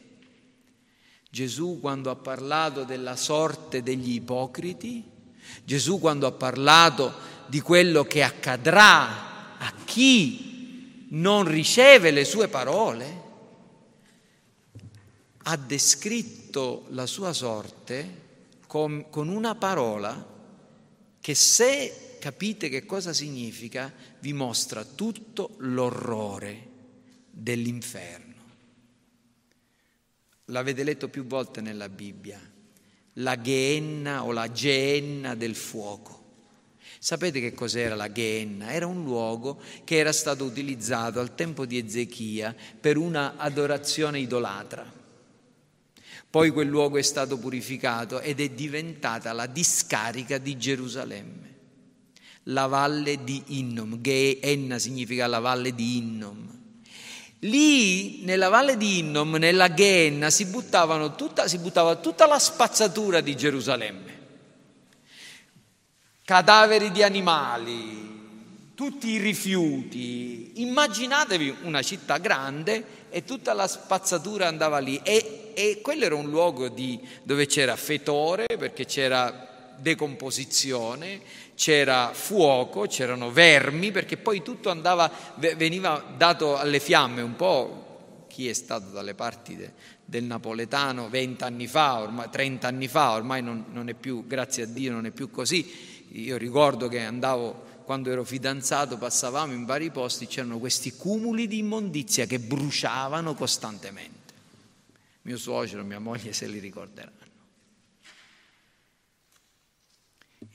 Gesù 1.30 1.78
quando 1.80 2.10
ha 2.10 2.16
parlato 2.16 2.84
della 2.84 3.16
sorte 3.16 3.82
degli 3.82 4.14
ipocriti, 4.14 5.04
Gesù 5.64 5.98
quando 5.98 6.26
ha 6.26 6.32
parlato 6.32 7.12
di 7.46 7.60
quello 7.60 8.04
che 8.04 8.22
accadrà 8.22 9.58
a 9.58 9.72
chi 9.84 11.06
non 11.10 11.46
riceve 11.46 12.10
le 12.10 12.24
sue 12.24 12.48
parole, 12.48 13.24
ha 15.42 15.56
descritto 15.56 16.86
la 16.90 17.06
sua 17.06 17.32
sorte 17.32 18.24
con, 18.66 19.04
una 19.12 19.54
parola 19.54 20.34
che 21.20 21.34
se 21.34 22.05
capite 22.18 22.68
che 22.68 22.84
cosa 22.84 23.12
significa, 23.12 23.92
vi 24.20 24.32
mostra 24.32 24.84
tutto 24.84 25.54
l'orrore 25.58 26.68
dell'inferno. 27.30 28.34
L'avete 30.46 30.84
letto 30.84 31.08
più 31.08 31.26
volte 31.26 31.60
nella 31.60 31.88
Bibbia, 31.88 32.40
la 33.14 33.36
ghenna 33.36 34.24
o 34.24 34.32
la 34.32 34.50
geenna 34.50 35.34
del 35.34 35.54
fuoco. 35.54 36.24
Sapete 36.98 37.40
che 37.40 37.52
cos'era 37.52 37.94
la 37.94 38.08
Ghenna? 38.08 38.72
Era 38.72 38.86
un 38.86 39.04
luogo 39.04 39.60
che 39.84 39.96
era 39.96 40.12
stato 40.12 40.44
utilizzato 40.44 41.20
al 41.20 41.34
tempo 41.34 41.66
di 41.66 41.78
Ezechia 41.78 42.54
per 42.80 42.96
una 42.96 43.36
adorazione 43.36 44.18
idolatra. 44.18 44.92
Poi 46.28 46.50
quel 46.50 46.68
luogo 46.68 46.98
è 46.98 47.02
stato 47.02 47.38
purificato 47.38 48.20
ed 48.20 48.40
è 48.40 48.50
diventata 48.50 49.32
la 49.32 49.46
discarica 49.46 50.38
di 50.38 50.58
Gerusalemme, 50.58 51.55
la 52.48 52.66
valle 52.66 53.22
di 53.24 53.42
Innom. 53.58 54.00
Geenna 54.00 54.78
significa 54.78 55.26
la 55.26 55.38
valle 55.38 55.74
di 55.74 55.96
Innom. 55.96 56.54
Lì, 57.40 58.24
nella 58.24 58.48
valle 58.48 58.76
di 58.76 58.98
Innom, 58.98 59.34
nella 59.36 59.68
Ghenna, 59.68 60.30
si, 60.30 60.50
tutta, 60.50 61.48
si 61.48 61.58
buttava 61.58 61.96
tutta 61.96 62.26
la 62.26 62.38
spazzatura 62.38 63.20
di 63.20 63.36
Gerusalemme. 63.36 64.14
Cadaveri 66.24 66.90
di 66.90 67.02
animali, 67.02 68.72
tutti 68.74 69.10
i 69.10 69.18
rifiuti. 69.18 70.62
Immaginatevi 70.62 71.56
una 71.62 71.82
città 71.82 72.18
grande 72.18 73.04
e 73.10 73.22
tutta 73.22 73.52
la 73.52 73.68
spazzatura 73.68 74.48
andava 74.48 74.78
lì. 74.78 74.98
E, 75.04 75.52
e 75.54 75.80
quello 75.82 76.04
era 76.04 76.16
un 76.16 76.28
luogo 76.28 76.68
di, 76.68 76.98
dove 77.22 77.46
c'era 77.46 77.76
fetore, 77.76 78.46
perché 78.58 78.86
c'era 78.86 79.74
decomposizione, 79.78 81.20
c'era 81.56 82.12
fuoco, 82.12 82.82
c'erano 82.86 83.32
vermi, 83.32 83.90
perché 83.90 84.18
poi 84.18 84.42
tutto 84.42 84.68
andava, 84.68 85.10
veniva 85.36 86.04
dato 86.16 86.56
alle 86.56 86.78
fiamme, 86.78 87.22
un 87.22 87.34
po' 87.34 88.26
chi 88.28 88.46
è 88.46 88.52
stato 88.52 88.90
dalle 88.90 89.14
parti 89.14 89.56
de, 89.56 89.72
del 90.04 90.24
napoletano 90.24 91.08
20 91.08 91.42
anni 91.44 91.66
fa, 91.66 92.00
ormai, 92.00 92.28
30 92.30 92.68
anni 92.68 92.86
fa, 92.86 93.12
ormai 93.12 93.42
non, 93.42 93.64
non, 93.72 93.88
è 93.88 93.94
più, 93.94 94.26
grazie 94.26 94.64
a 94.64 94.66
Dio, 94.66 94.92
non 94.92 95.06
è 95.06 95.10
più 95.10 95.30
così. 95.30 96.04
Io 96.12 96.36
ricordo 96.36 96.88
che 96.88 97.00
andavo, 97.00 97.64
quando 97.84 98.10
ero 98.10 98.22
fidanzato, 98.22 98.98
passavamo 98.98 99.54
in 99.54 99.64
vari 99.64 99.90
posti, 99.90 100.26
c'erano 100.26 100.58
questi 100.58 100.92
cumuli 100.92 101.46
di 101.46 101.58
immondizia 101.58 102.26
che 102.26 102.38
bruciavano 102.38 103.34
costantemente. 103.34 104.34
Mio 105.22 105.38
suocero, 105.38 105.82
mia 105.84 105.98
moglie 105.98 106.34
se 106.34 106.46
li 106.46 106.58
ricorderanno. 106.58 107.24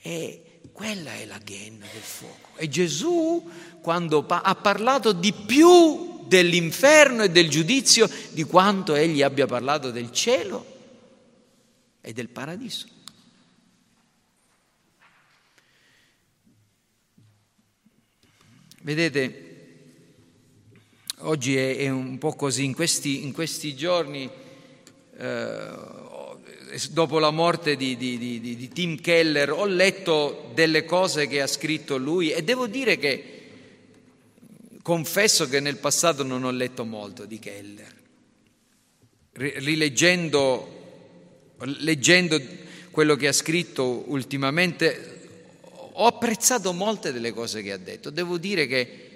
E 0.04 0.51
quella 0.72 1.14
è 1.14 1.26
la 1.26 1.38
ghenna 1.38 1.86
del 1.92 2.02
fuoco. 2.02 2.50
E 2.56 2.68
Gesù, 2.70 3.50
quando 3.82 4.26
ha 4.28 4.56
parlato 4.56 5.12
di 5.12 5.34
più 5.34 6.26
dell'inferno 6.28 7.24
e 7.24 7.30
del 7.30 7.50
giudizio, 7.50 8.10
di 8.32 8.44
quanto 8.44 8.96
egli 8.96 9.22
abbia 9.22 9.46
parlato 9.46 9.92
del 9.92 10.12
cielo 10.12 10.66
e 12.02 12.14
del 12.14 12.30
paradiso. 12.30 12.88
Vedete, 18.84 19.52
oggi 21.18 21.56
è, 21.56 21.88
un 21.90 22.18
po' 22.18 22.34
così, 22.34 22.64
in 22.64 22.74
questi, 22.74 23.24
in 23.24 23.32
questi 23.32 23.76
giorni 23.76 24.28
eh, 25.18 25.70
dopo 26.92 27.20
la 27.20 27.32
morte 27.32 27.76
di, 27.76 27.98
di, 27.98 28.18
di, 28.18 28.40
di, 28.40 28.70
Tim 28.70 29.00
Keller, 29.00 29.52
ho 29.52 29.66
letto 29.66 30.52
delle 30.54 30.86
cose 30.86 31.28
che 31.28 31.42
ha 31.42 31.48
scritto 31.48 31.98
lui 31.98 32.32
e 32.32 32.44
devo 32.44 32.68
dire 32.68 32.98
che 32.98 33.40
confesso 34.82 35.48
che 35.48 35.60
nel 35.60 35.78
passato 35.78 36.24
non 36.24 36.44
ho 36.44 36.52
letto 36.52 36.86
molto 36.86 37.26
di 37.26 37.40
Keller. 37.40 38.00
Rileggendo 39.34 40.80
leggendo 41.66 42.42
quello 42.92 43.16
che 43.16 43.28
ha 43.28 43.34
scritto 43.34 44.04
ultimamente, 44.08 45.20
ho 45.94 46.06
apprezzato 46.06 46.74
molte 46.74 47.12
delle 47.12 47.32
cose 47.32 47.62
che 47.62 47.72
ha 47.72 47.78
detto. 47.78 48.10
Devo 48.10 48.38
dire 48.38 48.68
che 48.68 49.10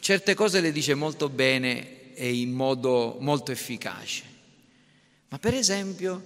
certe 0.00 0.34
cose 0.34 0.60
le 0.60 0.72
dice 0.72 0.94
molto 0.94 1.28
bene 1.28 2.14
e 2.14 2.34
in 2.34 2.52
modo 2.52 3.16
molto 3.20 3.52
efficace. 3.52 4.22
Ma 5.28 5.38
per 5.38 5.54
esempio 5.54 6.22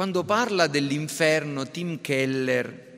quando 0.00 0.24
parla 0.24 0.66
dell'inferno, 0.66 1.70
Tim 1.70 2.00
Keller 2.00 2.88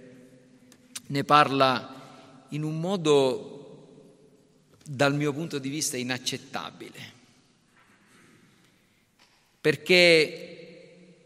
ne 1.04 1.24
parla 1.24 2.46
in 2.50 2.62
un 2.62 2.78
modo, 2.78 3.88
dal 4.84 5.12
mio 5.12 5.32
punto 5.32 5.58
di 5.58 5.68
vista, 5.68 5.96
inaccettabile, 5.96 7.12
perché 9.60 11.16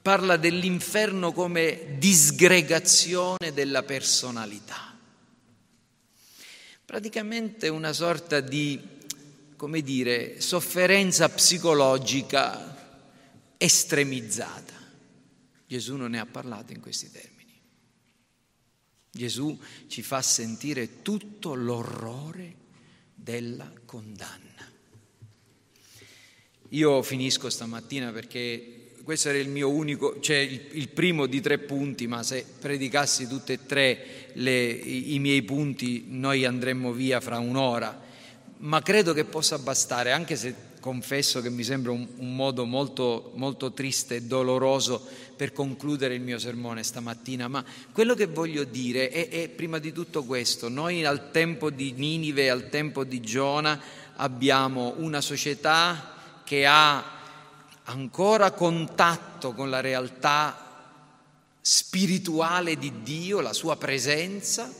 parla 0.00 0.38
dell'inferno 0.38 1.32
come 1.32 1.96
disgregazione 1.98 3.52
della 3.52 3.82
personalità, 3.82 4.96
praticamente 6.82 7.68
una 7.68 7.92
sorta 7.92 8.40
di, 8.40 8.80
come 9.54 9.82
dire, 9.82 10.40
sofferenza 10.40 11.28
psicologica 11.28 12.74
estremizzata. 13.58 14.79
Gesù 15.70 15.94
non 15.94 16.10
ne 16.10 16.18
ha 16.18 16.26
parlato 16.26 16.72
in 16.72 16.80
questi 16.80 17.12
termini. 17.12 17.52
Gesù 19.08 19.56
ci 19.86 20.02
fa 20.02 20.20
sentire 20.20 21.00
tutto 21.00 21.54
l'orrore 21.54 22.56
della 23.14 23.70
condanna. 23.84 24.68
Io 26.70 27.02
finisco 27.02 27.48
stamattina 27.48 28.10
perché 28.10 28.94
questo 29.04 29.28
era 29.28 29.38
il 29.38 29.48
mio 29.48 29.70
unico, 29.70 30.18
cioè 30.18 30.38
il, 30.38 30.70
il 30.72 30.88
primo 30.88 31.26
di 31.26 31.40
tre 31.40 31.58
punti, 31.58 32.08
ma 32.08 32.24
se 32.24 32.44
predicassi 32.58 33.28
tutti 33.28 33.52
e 33.52 33.64
tre 33.64 34.32
le, 34.32 34.66
i, 34.66 35.14
i 35.14 35.18
miei 35.20 35.42
punti 35.42 36.06
noi 36.08 36.44
andremmo 36.44 36.90
via 36.90 37.20
fra 37.20 37.38
un'ora, 37.38 38.08
ma 38.56 38.82
credo 38.82 39.12
che 39.12 39.24
possa 39.24 39.56
bastare, 39.60 40.10
anche 40.10 40.34
se 40.34 40.68
confesso 40.80 41.40
che 41.40 41.50
mi 41.50 41.62
sembra 41.62 41.92
un, 41.92 42.08
un 42.16 42.34
modo 42.34 42.64
molto, 42.64 43.30
molto 43.34 43.72
triste 43.72 44.16
e 44.16 44.22
doloroso 44.22 45.28
per 45.40 45.54
concludere 45.54 46.16
il 46.16 46.20
mio 46.20 46.38
sermone 46.38 46.82
stamattina, 46.82 47.48
ma 47.48 47.64
quello 47.92 48.14
che 48.14 48.26
voglio 48.26 48.64
dire 48.64 49.08
è, 49.08 49.30
è 49.30 49.48
prima 49.48 49.78
di 49.78 49.90
tutto 49.90 50.22
questo. 50.24 50.68
Noi 50.68 51.02
al 51.06 51.30
tempo 51.30 51.70
di 51.70 51.92
Ninive, 51.92 52.50
al 52.50 52.68
tempo 52.68 53.04
di 53.04 53.22
Giona, 53.22 53.80
abbiamo 54.16 54.96
una 54.98 55.22
società 55.22 56.42
che 56.44 56.66
ha 56.66 57.02
ancora 57.84 58.50
contatto 58.50 59.54
con 59.54 59.70
la 59.70 59.80
realtà 59.80 60.92
spirituale 61.62 62.76
di 62.76 63.00
Dio, 63.02 63.40
la 63.40 63.54
sua 63.54 63.78
presenza, 63.78 64.70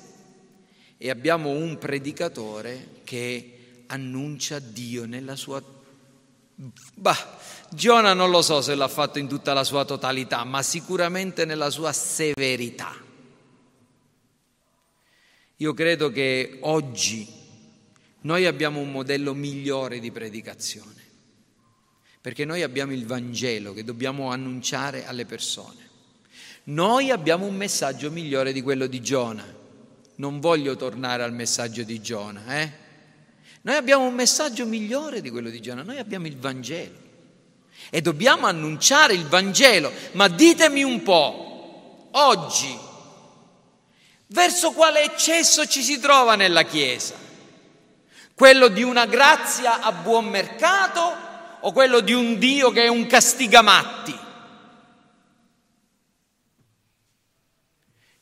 e 0.98 1.08
abbiamo 1.08 1.48
un 1.48 1.78
predicatore 1.78 3.00
che 3.04 3.84
annuncia 3.86 4.58
Dio 4.58 5.06
nella 5.06 5.36
sua 5.36 5.78
Bah, 6.94 7.16
Giona 7.73 8.14
non 8.14 8.31
lo 8.31 8.43
so 8.43 8.61
se 8.61 8.75
l'ha 8.75 8.89
fatto 8.89 9.21
in 9.21 9.29
tutta 9.29 9.53
la 9.53 9.62
sua 9.62 9.85
totalità, 9.85 10.43
ma 10.43 10.61
sicuramente 10.61 11.45
nella 11.45 11.71
sua 11.71 11.93
severità. 11.93 12.93
Io 15.57 15.75
credo 15.75 16.11
che 16.11 16.59
oggi 16.62 17.29
noi 18.23 18.47
abbiamo 18.47 18.81
un 18.81 18.91
modello 18.91 19.35
migliore 19.35 20.01
di 20.01 20.11
predicazione, 20.11 21.01
perché 22.21 22.45
noi 22.45 22.62
abbiamo 22.62 22.93
il 22.93 23.07
Vangelo 23.07 23.73
che 23.73 23.85
dobbiamo 23.85 24.31
annunciare 24.31 25.07
alle 25.07 25.25
persone. 25.25 25.89
Noi 26.64 27.11
abbiamo 27.11 27.47
un 27.47 27.55
messaggio 27.55 28.11
migliore 28.11 28.53
di 28.53 28.62
quello 28.62 28.87
di 28.87 29.01
Giona. 29.01 29.47
Non 30.16 30.41
voglio 30.41 30.75
tornare 30.75 31.23
al 31.23 31.33
messaggio 31.33 31.85
di 31.85 32.01
Giona, 32.01 32.61
eh? 32.61 32.73
Noi 33.62 33.77
abbiamo 33.77 34.07
un 34.07 34.14
messaggio 34.14 34.66
migliore 34.66 35.21
di 35.21 35.31
quello 35.31 35.51
di 35.51 35.61
Giona, 35.61 35.83
noi 35.83 35.99
abbiamo 35.99 36.27
il 36.27 36.37
Vangelo 36.37 37.09
e 37.91 38.01
dobbiamo 38.01 38.47
annunciare 38.47 39.14
il 39.14 39.26
Vangelo. 39.26 39.93
Ma 40.12 40.28
ditemi 40.28 40.82
un 40.82 41.03
po', 41.03 42.09
oggi, 42.12 42.78
verso 44.28 44.70
quale 44.70 45.03
eccesso 45.03 45.66
ci 45.66 45.82
si 45.82 45.99
trova 45.99 46.36
nella 46.36 46.62
Chiesa? 46.62 47.16
Quello 48.32 48.68
di 48.68 48.82
una 48.82 49.07
grazia 49.07 49.80
a 49.80 49.93
buon 49.93 50.26
mercato 50.26 51.28
o 51.61 51.72
quello 51.72 52.01
di 52.01 52.12
un 52.12 52.38
Dio 52.38 52.70
che 52.70 52.84
è 52.84 52.88
un 52.88 53.07
castigamatti? 53.07 54.18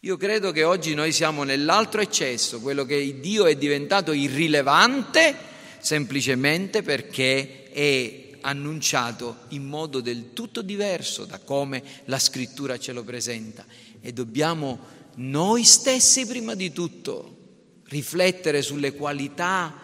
Io 0.03 0.16
credo 0.16 0.53
che 0.53 0.64
oggi 0.64 0.95
noi 0.95 1.12
siamo 1.12 1.43
nell'altro 1.43 2.01
eccesso, 2.01 2.61
quello 2.61 2.85
che 2.85 3.21
Dio 3.21 3.47
è 3.47 3.57
diventato 3.57 4.12
irrilevante 4.12 5.37
semplicemente 5.81 6.83
perché 6.83 7.71
è 7.71 8.28
annunciato 8.41 9.45
in 9.49 9.64
modo 9.64 10.01
del 10.01 10.32
tutto 10.32 10.62
diverso 10.62 11.24
da 11.24 11.39
come 11.39 11.82
la 12.07 12.18
scrittura 12.18 12.78
ce 12.78 12.93
lo 12.93 13.05
presenta 13.05 13.64
e 14.01 14.12
dobbiamo 14.12 14.97
noi 15.16 15.64
stessi 15.64 16.26
prima 16.26 16.55
di 16.55 16.72
tutto, 16.72 17.82
riflettere 17.84 18.62
sulle 18.62 18.93
qualità 18.93 19.74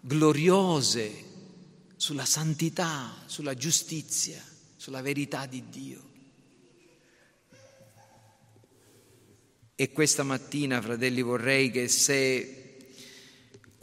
gloriose, 0.00 1.24
sulla 1.96 2.26
santità, 2.26 3.22
sulla 3.26 3.54
giustizia, 3.54 4.42
sulla 4.76 5.00
verità 5.00 5.46
di 5.46 5.64
Dio. 5.70 6.02
E 9.76 9.90
questa 9.92 10.22
mattina, 10.22 10.80
fratelli, 10.80 11.22
vorrei 11.22 11.70
che 11.70 11.88
se 11.88 12.63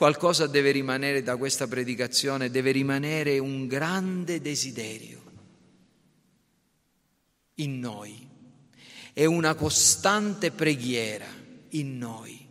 qualcosa 0.02 0.48
deve 0.48 0.72
rimanere 0.72 1.22
da 1.22 1.38
questa 1.38 1.68
predicazione, 1.68 2.50
deve 2.50 2.72
rimanere 2.72 3.38
un 3.38 3.68
grande 3.68 4.42
desiderio 4.42 5.22
in 7.58 7.80
noi. 7.80 8.28
E 9.14 9.26
una 9.28 9.54
costante 9.54 10.50
preghiera 10.50 11.28
in 11.70 12.00
noi, 12.00 12.44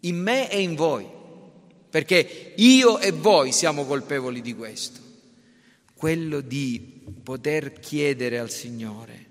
in 0.00 0.20
me 0.20 0.50
e 0.50 0.60
in 0.60 0.74
voi, 0.74 1.08
perché 1.88 2.52
io 2.56 2.98
e 2.98 3.12
voi 3.12 3.50
siamo 3.50 3.86
colpevoli 3.86 4.42
di 4.42 4.54
questo, 4.54 5.00
quello 5.94 6.42
di 6.42 7.02
poter 7.22 7.80
chiedere 7.80 8.38
al 8.38 8.50
Signore 8.50 9.28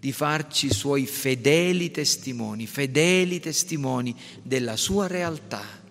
di 0.00 0.12
farci 0.12 0.72
suoi 0.72 1.04
fedeli 1.06 1.90
testimoni, 1.90 2.66
fedeli 2.66 3.40
testimoni 3.40 4.14
della 4.42 4.76
sua 4.76 5.06
realtà 5.06 5.83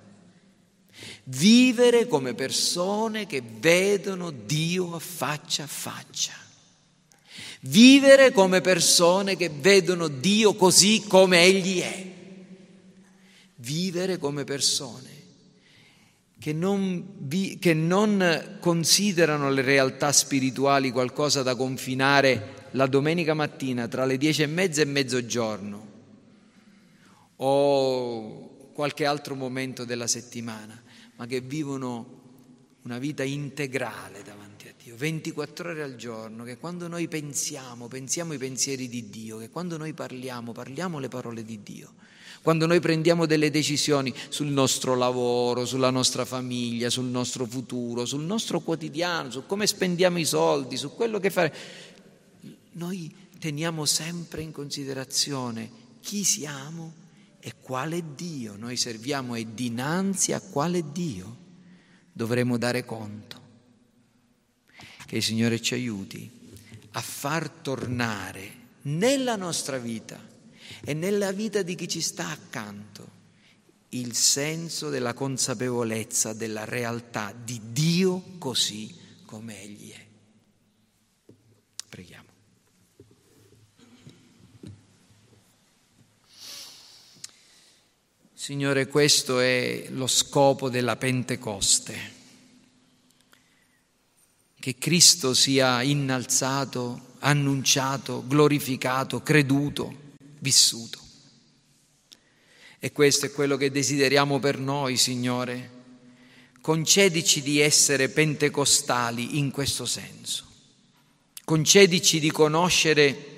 Vivere 1.26 2.08
come 2.08 2.34
persone 2.34 3.26
che 3.26 3.42
vedono 3.42 4.32
Dio 4.32 5.00
faccia 5.00 5.64
a 5.64 5.68
faccia. 5.68 6.34
Vivere 7.62 8.32
come 8.32 8.62
persone 8.62 9.38
che 9.38 9.50
vedono 9.50 10.08
Dio 10.08 10.54
così 10.56 11.04
come 11.08 11.42
Egli 11.44 11.80
è. 11.80 12.12
Vivere 13.56 14.18
come 14.18 14.44
persone 14.44 15.14
che 16.44 16.52
non, 16.52 17.06
vi, 17.20 17.58
che 17.58 17.74
non 17.74 18.58
considerano 18.60 19.50
le 19.50 19.62
realtà 19.62 20.12
spirituali 20.12 20.92
qualcosa 20.92 21.42
da 21.42 21.56
confinare 21.56 22.68
la 22.72 22.86
domenica 22.86 23.34
mattina 23.34 23.88
tra 23.88 24.04
le 24.04 24.18
dieci 24.18 24.42
e 24.42 24.48
mezza 24.48 24.82
e 24.82 24.86
mezzogiorno 24.86 25.88
o 27.38 28.72
qualche 28.74 29.06
altro 29.06 29.36
momento 29.36 29.86
della 29.86 30.06
settimana, 30.06 30.83
ma 31.16 31.26
che 31.26 31.42
vivono 31.42 32.22
una 32.84 32.98
vita 32.98 33.24
integrale 33.24 34.24
davanti 34.24 34.68
a 34.68 34.74
Dio, 34.82 34.96
24 34.96 35.70
ore 35.70 35.84
al 35.84 35.96
giorno, 35.96 36.44
che 36.44 36.58
quando 36.58 36.88
noi 36.88 37.08
pensiamo, 37.08 37.88
pensiamo 37.88 38.34
i 38.34 38.38
pensieri 38.38 38.90
di 38.90 39.10
Dio, 39.10 39.38
che 39.38 39.50
quando 39.50 39.78
noi 39.78 39.94
parliamo, 39.94 40.52
parliamo 40.52 41.00
le 41.00 41.08
parole 41.08 41.44
di 41.44 41.64
Dio, 41.64 41.94
quando 42.42 42.66
noi 42.66 42.82
prendiamo 42.82 43.26
delle 43.26 43.50
decisioni 43.50 44.14
sul 44.28 44.48
nostro 44.48 44.96
lavoro, 44.96 45.66
sulla 45.66 45.92
nostra 45.92 46.26
famiglia, 46.26 46.90
sul 46.90 47.06
nostro 47.06 47.46
futuro, 47.46 48.06
sul 48.06 48.24
nostro 48.24 48.60
quotidiano, 48.60 49.32
su 49.32 49.46
come 49.46 49.66
spendiamo 49.66 50.20
i 50.20 50.26
soldi, 50.26 50.76
su 50.76 50.94
quello 50.94 51.20
che 51.20 51.30
fare, 51.30 51.56
noi 52.74 53.16
teniamo 53.40 53.86
sempre 53.86 54.42
in 54.42 54.52
considerazione 54.52 55.72
chi 56.02 56.26
siamo 56.26 57.03
e 57.46 57.56
quale 57.60 58.16
Dio 58.16 58.56
noi 58.56 58.78
serviamo 58.78 59.36
e 59.36 59.54
dinanzi 59.54 60.32
a 60.32 60.40
quale 60.40 60.94
Dio 60.94 61.38
dovremo 62.14 62.58
dare 62.58 62.86
conto. 62.86 63.42
Che 65.06 65.18
il 65.18 65.22
Signore 65.22 65.62
ci 65.62 65.74
aiuti 65.74 66.32
a 66.92 67.02
far 67.02 67.50
tornare 67.50 68.62
nella 68.84 69.36
nostra 69.36 69.78
vita 69.78 70.18
e 70.86 70.94
nella 70.94 71.34
vita 71.34 71.64
di 71.64 71.76
chi 71.76 71.90
ci 71.90 72.00
sta 72.00 72.30
accanto 72.30 73.12
il 73.90 74.16
senso 74.16 74.90
della 74.90 75.14
consapevolezza 75.14 76.32
della 76.32 76.64
realtà 76.64 77.36
di 77.38 77.60
Dio 77.74 78.24
così 78.38 78.96
come 79.26 79.62
Egli 79.62 79.92
è. 79.92 80.03
Signore, 88.44 88.88
questo 88.88 89.40
è 89.40 89.86
lo 89.92 90.06
scopo 90.06 90.70
della 90.70 90.98
Pentecoste, 90.98 92.12
che 94.60 94.76
Cristo 94.78 95.34
sia 95.34 95.82
innalzato, 95.82 97.14
annunciato, 97.20 98.22
glorificato, 98.28 99.24
creduto, 99.24 99.96
vissuto. 100.40 101.00
E 102.80 102.92
questo 102.92 103.28
è 103.28 103.32
quello 103.32 103.56
che 103.56 103.72
desideriamo 103.72 104.40
per 104.40 104.60
noi, 104.60 104.98
Signore. 104.98 105.70
Concedici 106.60 107.42
di 107.42 107.62
essere 107.62 108.10
pentecostali 108.10 109.38
in 109.38 109.52
questo 109.52 109.86
senso. 109.86 110.44
Concedici 111.46 112.20
di 112.20 112.30
conoscere 112.30 113.33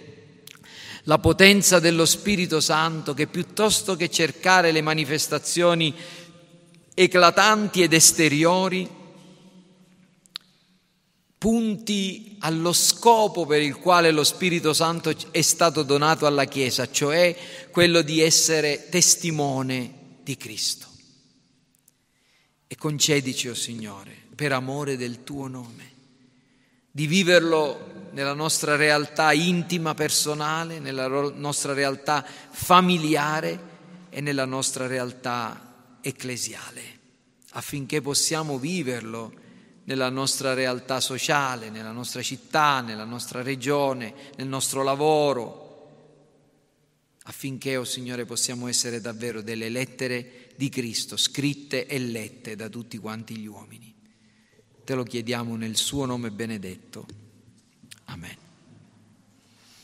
la 1.05 1.19
potenza 1.19 1.79
dello 1.79 2.05
Spirito 2.05 2.59
Santo 2.59 3.13
che 3.13 3.27
piuttosto 3.27 3.95
che 3.95 4.09
cercare 4.09 4.71
le 4.71 4.81
manifestazioni 4.81 5.93
eclatanti 6.93 7.83
ed 7.83 7.93
esteriori, 7.93 8.89
punti 11.37 12.37
allo 12.39 12.73
scopo 12.73 13.45
per 13.45 13.61
il 13.61 13.75
quale 13.75 14.09
lo 14.09 14.23
Spirito 14.23 14.73
Santo 14.73 15.13
è 15.29 15.41
stato 15.41 15.83
donato 15.83 16.25
alla 16.25 16.45
Chiesa, 16.45 16.89
cioè 16.89 17.35
quello 17.69 18.01
di 18.01 18.21
essere 18.21 18.87
testimone 18.89 20.17
di 20.23 20.37
Cristo. 20.37 20.87
E 22.65 22.75
concedici, 22.77 23.47
o 23.47 23.51
oh 23.51 23.55
Signore, 23.55 24.15
per 24.33 24.53
amore 24.53 24.97
del 24.97 25.23
tuo 25.23 25.47
nome, 25.47 25.91
di 26.89 27.05
viverlo 27.05 27.93
nella 28.16 28.34
nostra 28.34 28.78
realtà 28.78 29.34
intima, 29.34 29.93
personale, 29.93 30.80
nella 30.80 31.07
nostra 31.07 31.74
realtà 31.74 32.26
familiare 32.26 33.74
e 34.09 34.22
nella 34.22 34.45
nostra 34.45 34.88
realtà 34.88 35.97
ecclesiale, 35.99 36.82
affinché 37.51 37.99
possiamo 37.99 38.57
viverlo 38.57 39.34
nella 39.84 40.07
nostra 40.09 40.53
realtà 40.53 41.01
sociale, 41.01 41.70
nella 41.70 41.91
nostra 41.91 42.22
città, 42.22 42.80
nella 42.80 43.03
nostra 43.03 43.41
regione, 43.41 44.13
nel 44.38 44.47
nostro 44.47 44.82
lavoro, 44.82 45.63
affinché, 47.24 47.76
o 47.76 47.82
oh 47.82 47.84
Signore, 47.84 48.24
possiamo 48.24 48.70
essere 48.70 49.01
davvero 49.01 49.41
delle 49.41 49.68
lettere 49.68 50.53
di 50.55 50.70
Cristo, 50.70 51.18
scritte 51.18 51.86
e 51.86 51.99
lette 51.99 52.55
da 52.55 52.70
tutti 52.70 52.97
quanti 52.97 53.36
gli 53.36 53.45
uomini. 53.45 53.93
Te 54.86 54.93
lo 54.93 55.03
chiediamo 55.03 55.57
nel 55.57 55.76
suo 55.76 56.05
nome 56.05 56.32
benedetto. 56.32 57.24
Amen. 58.09 58.44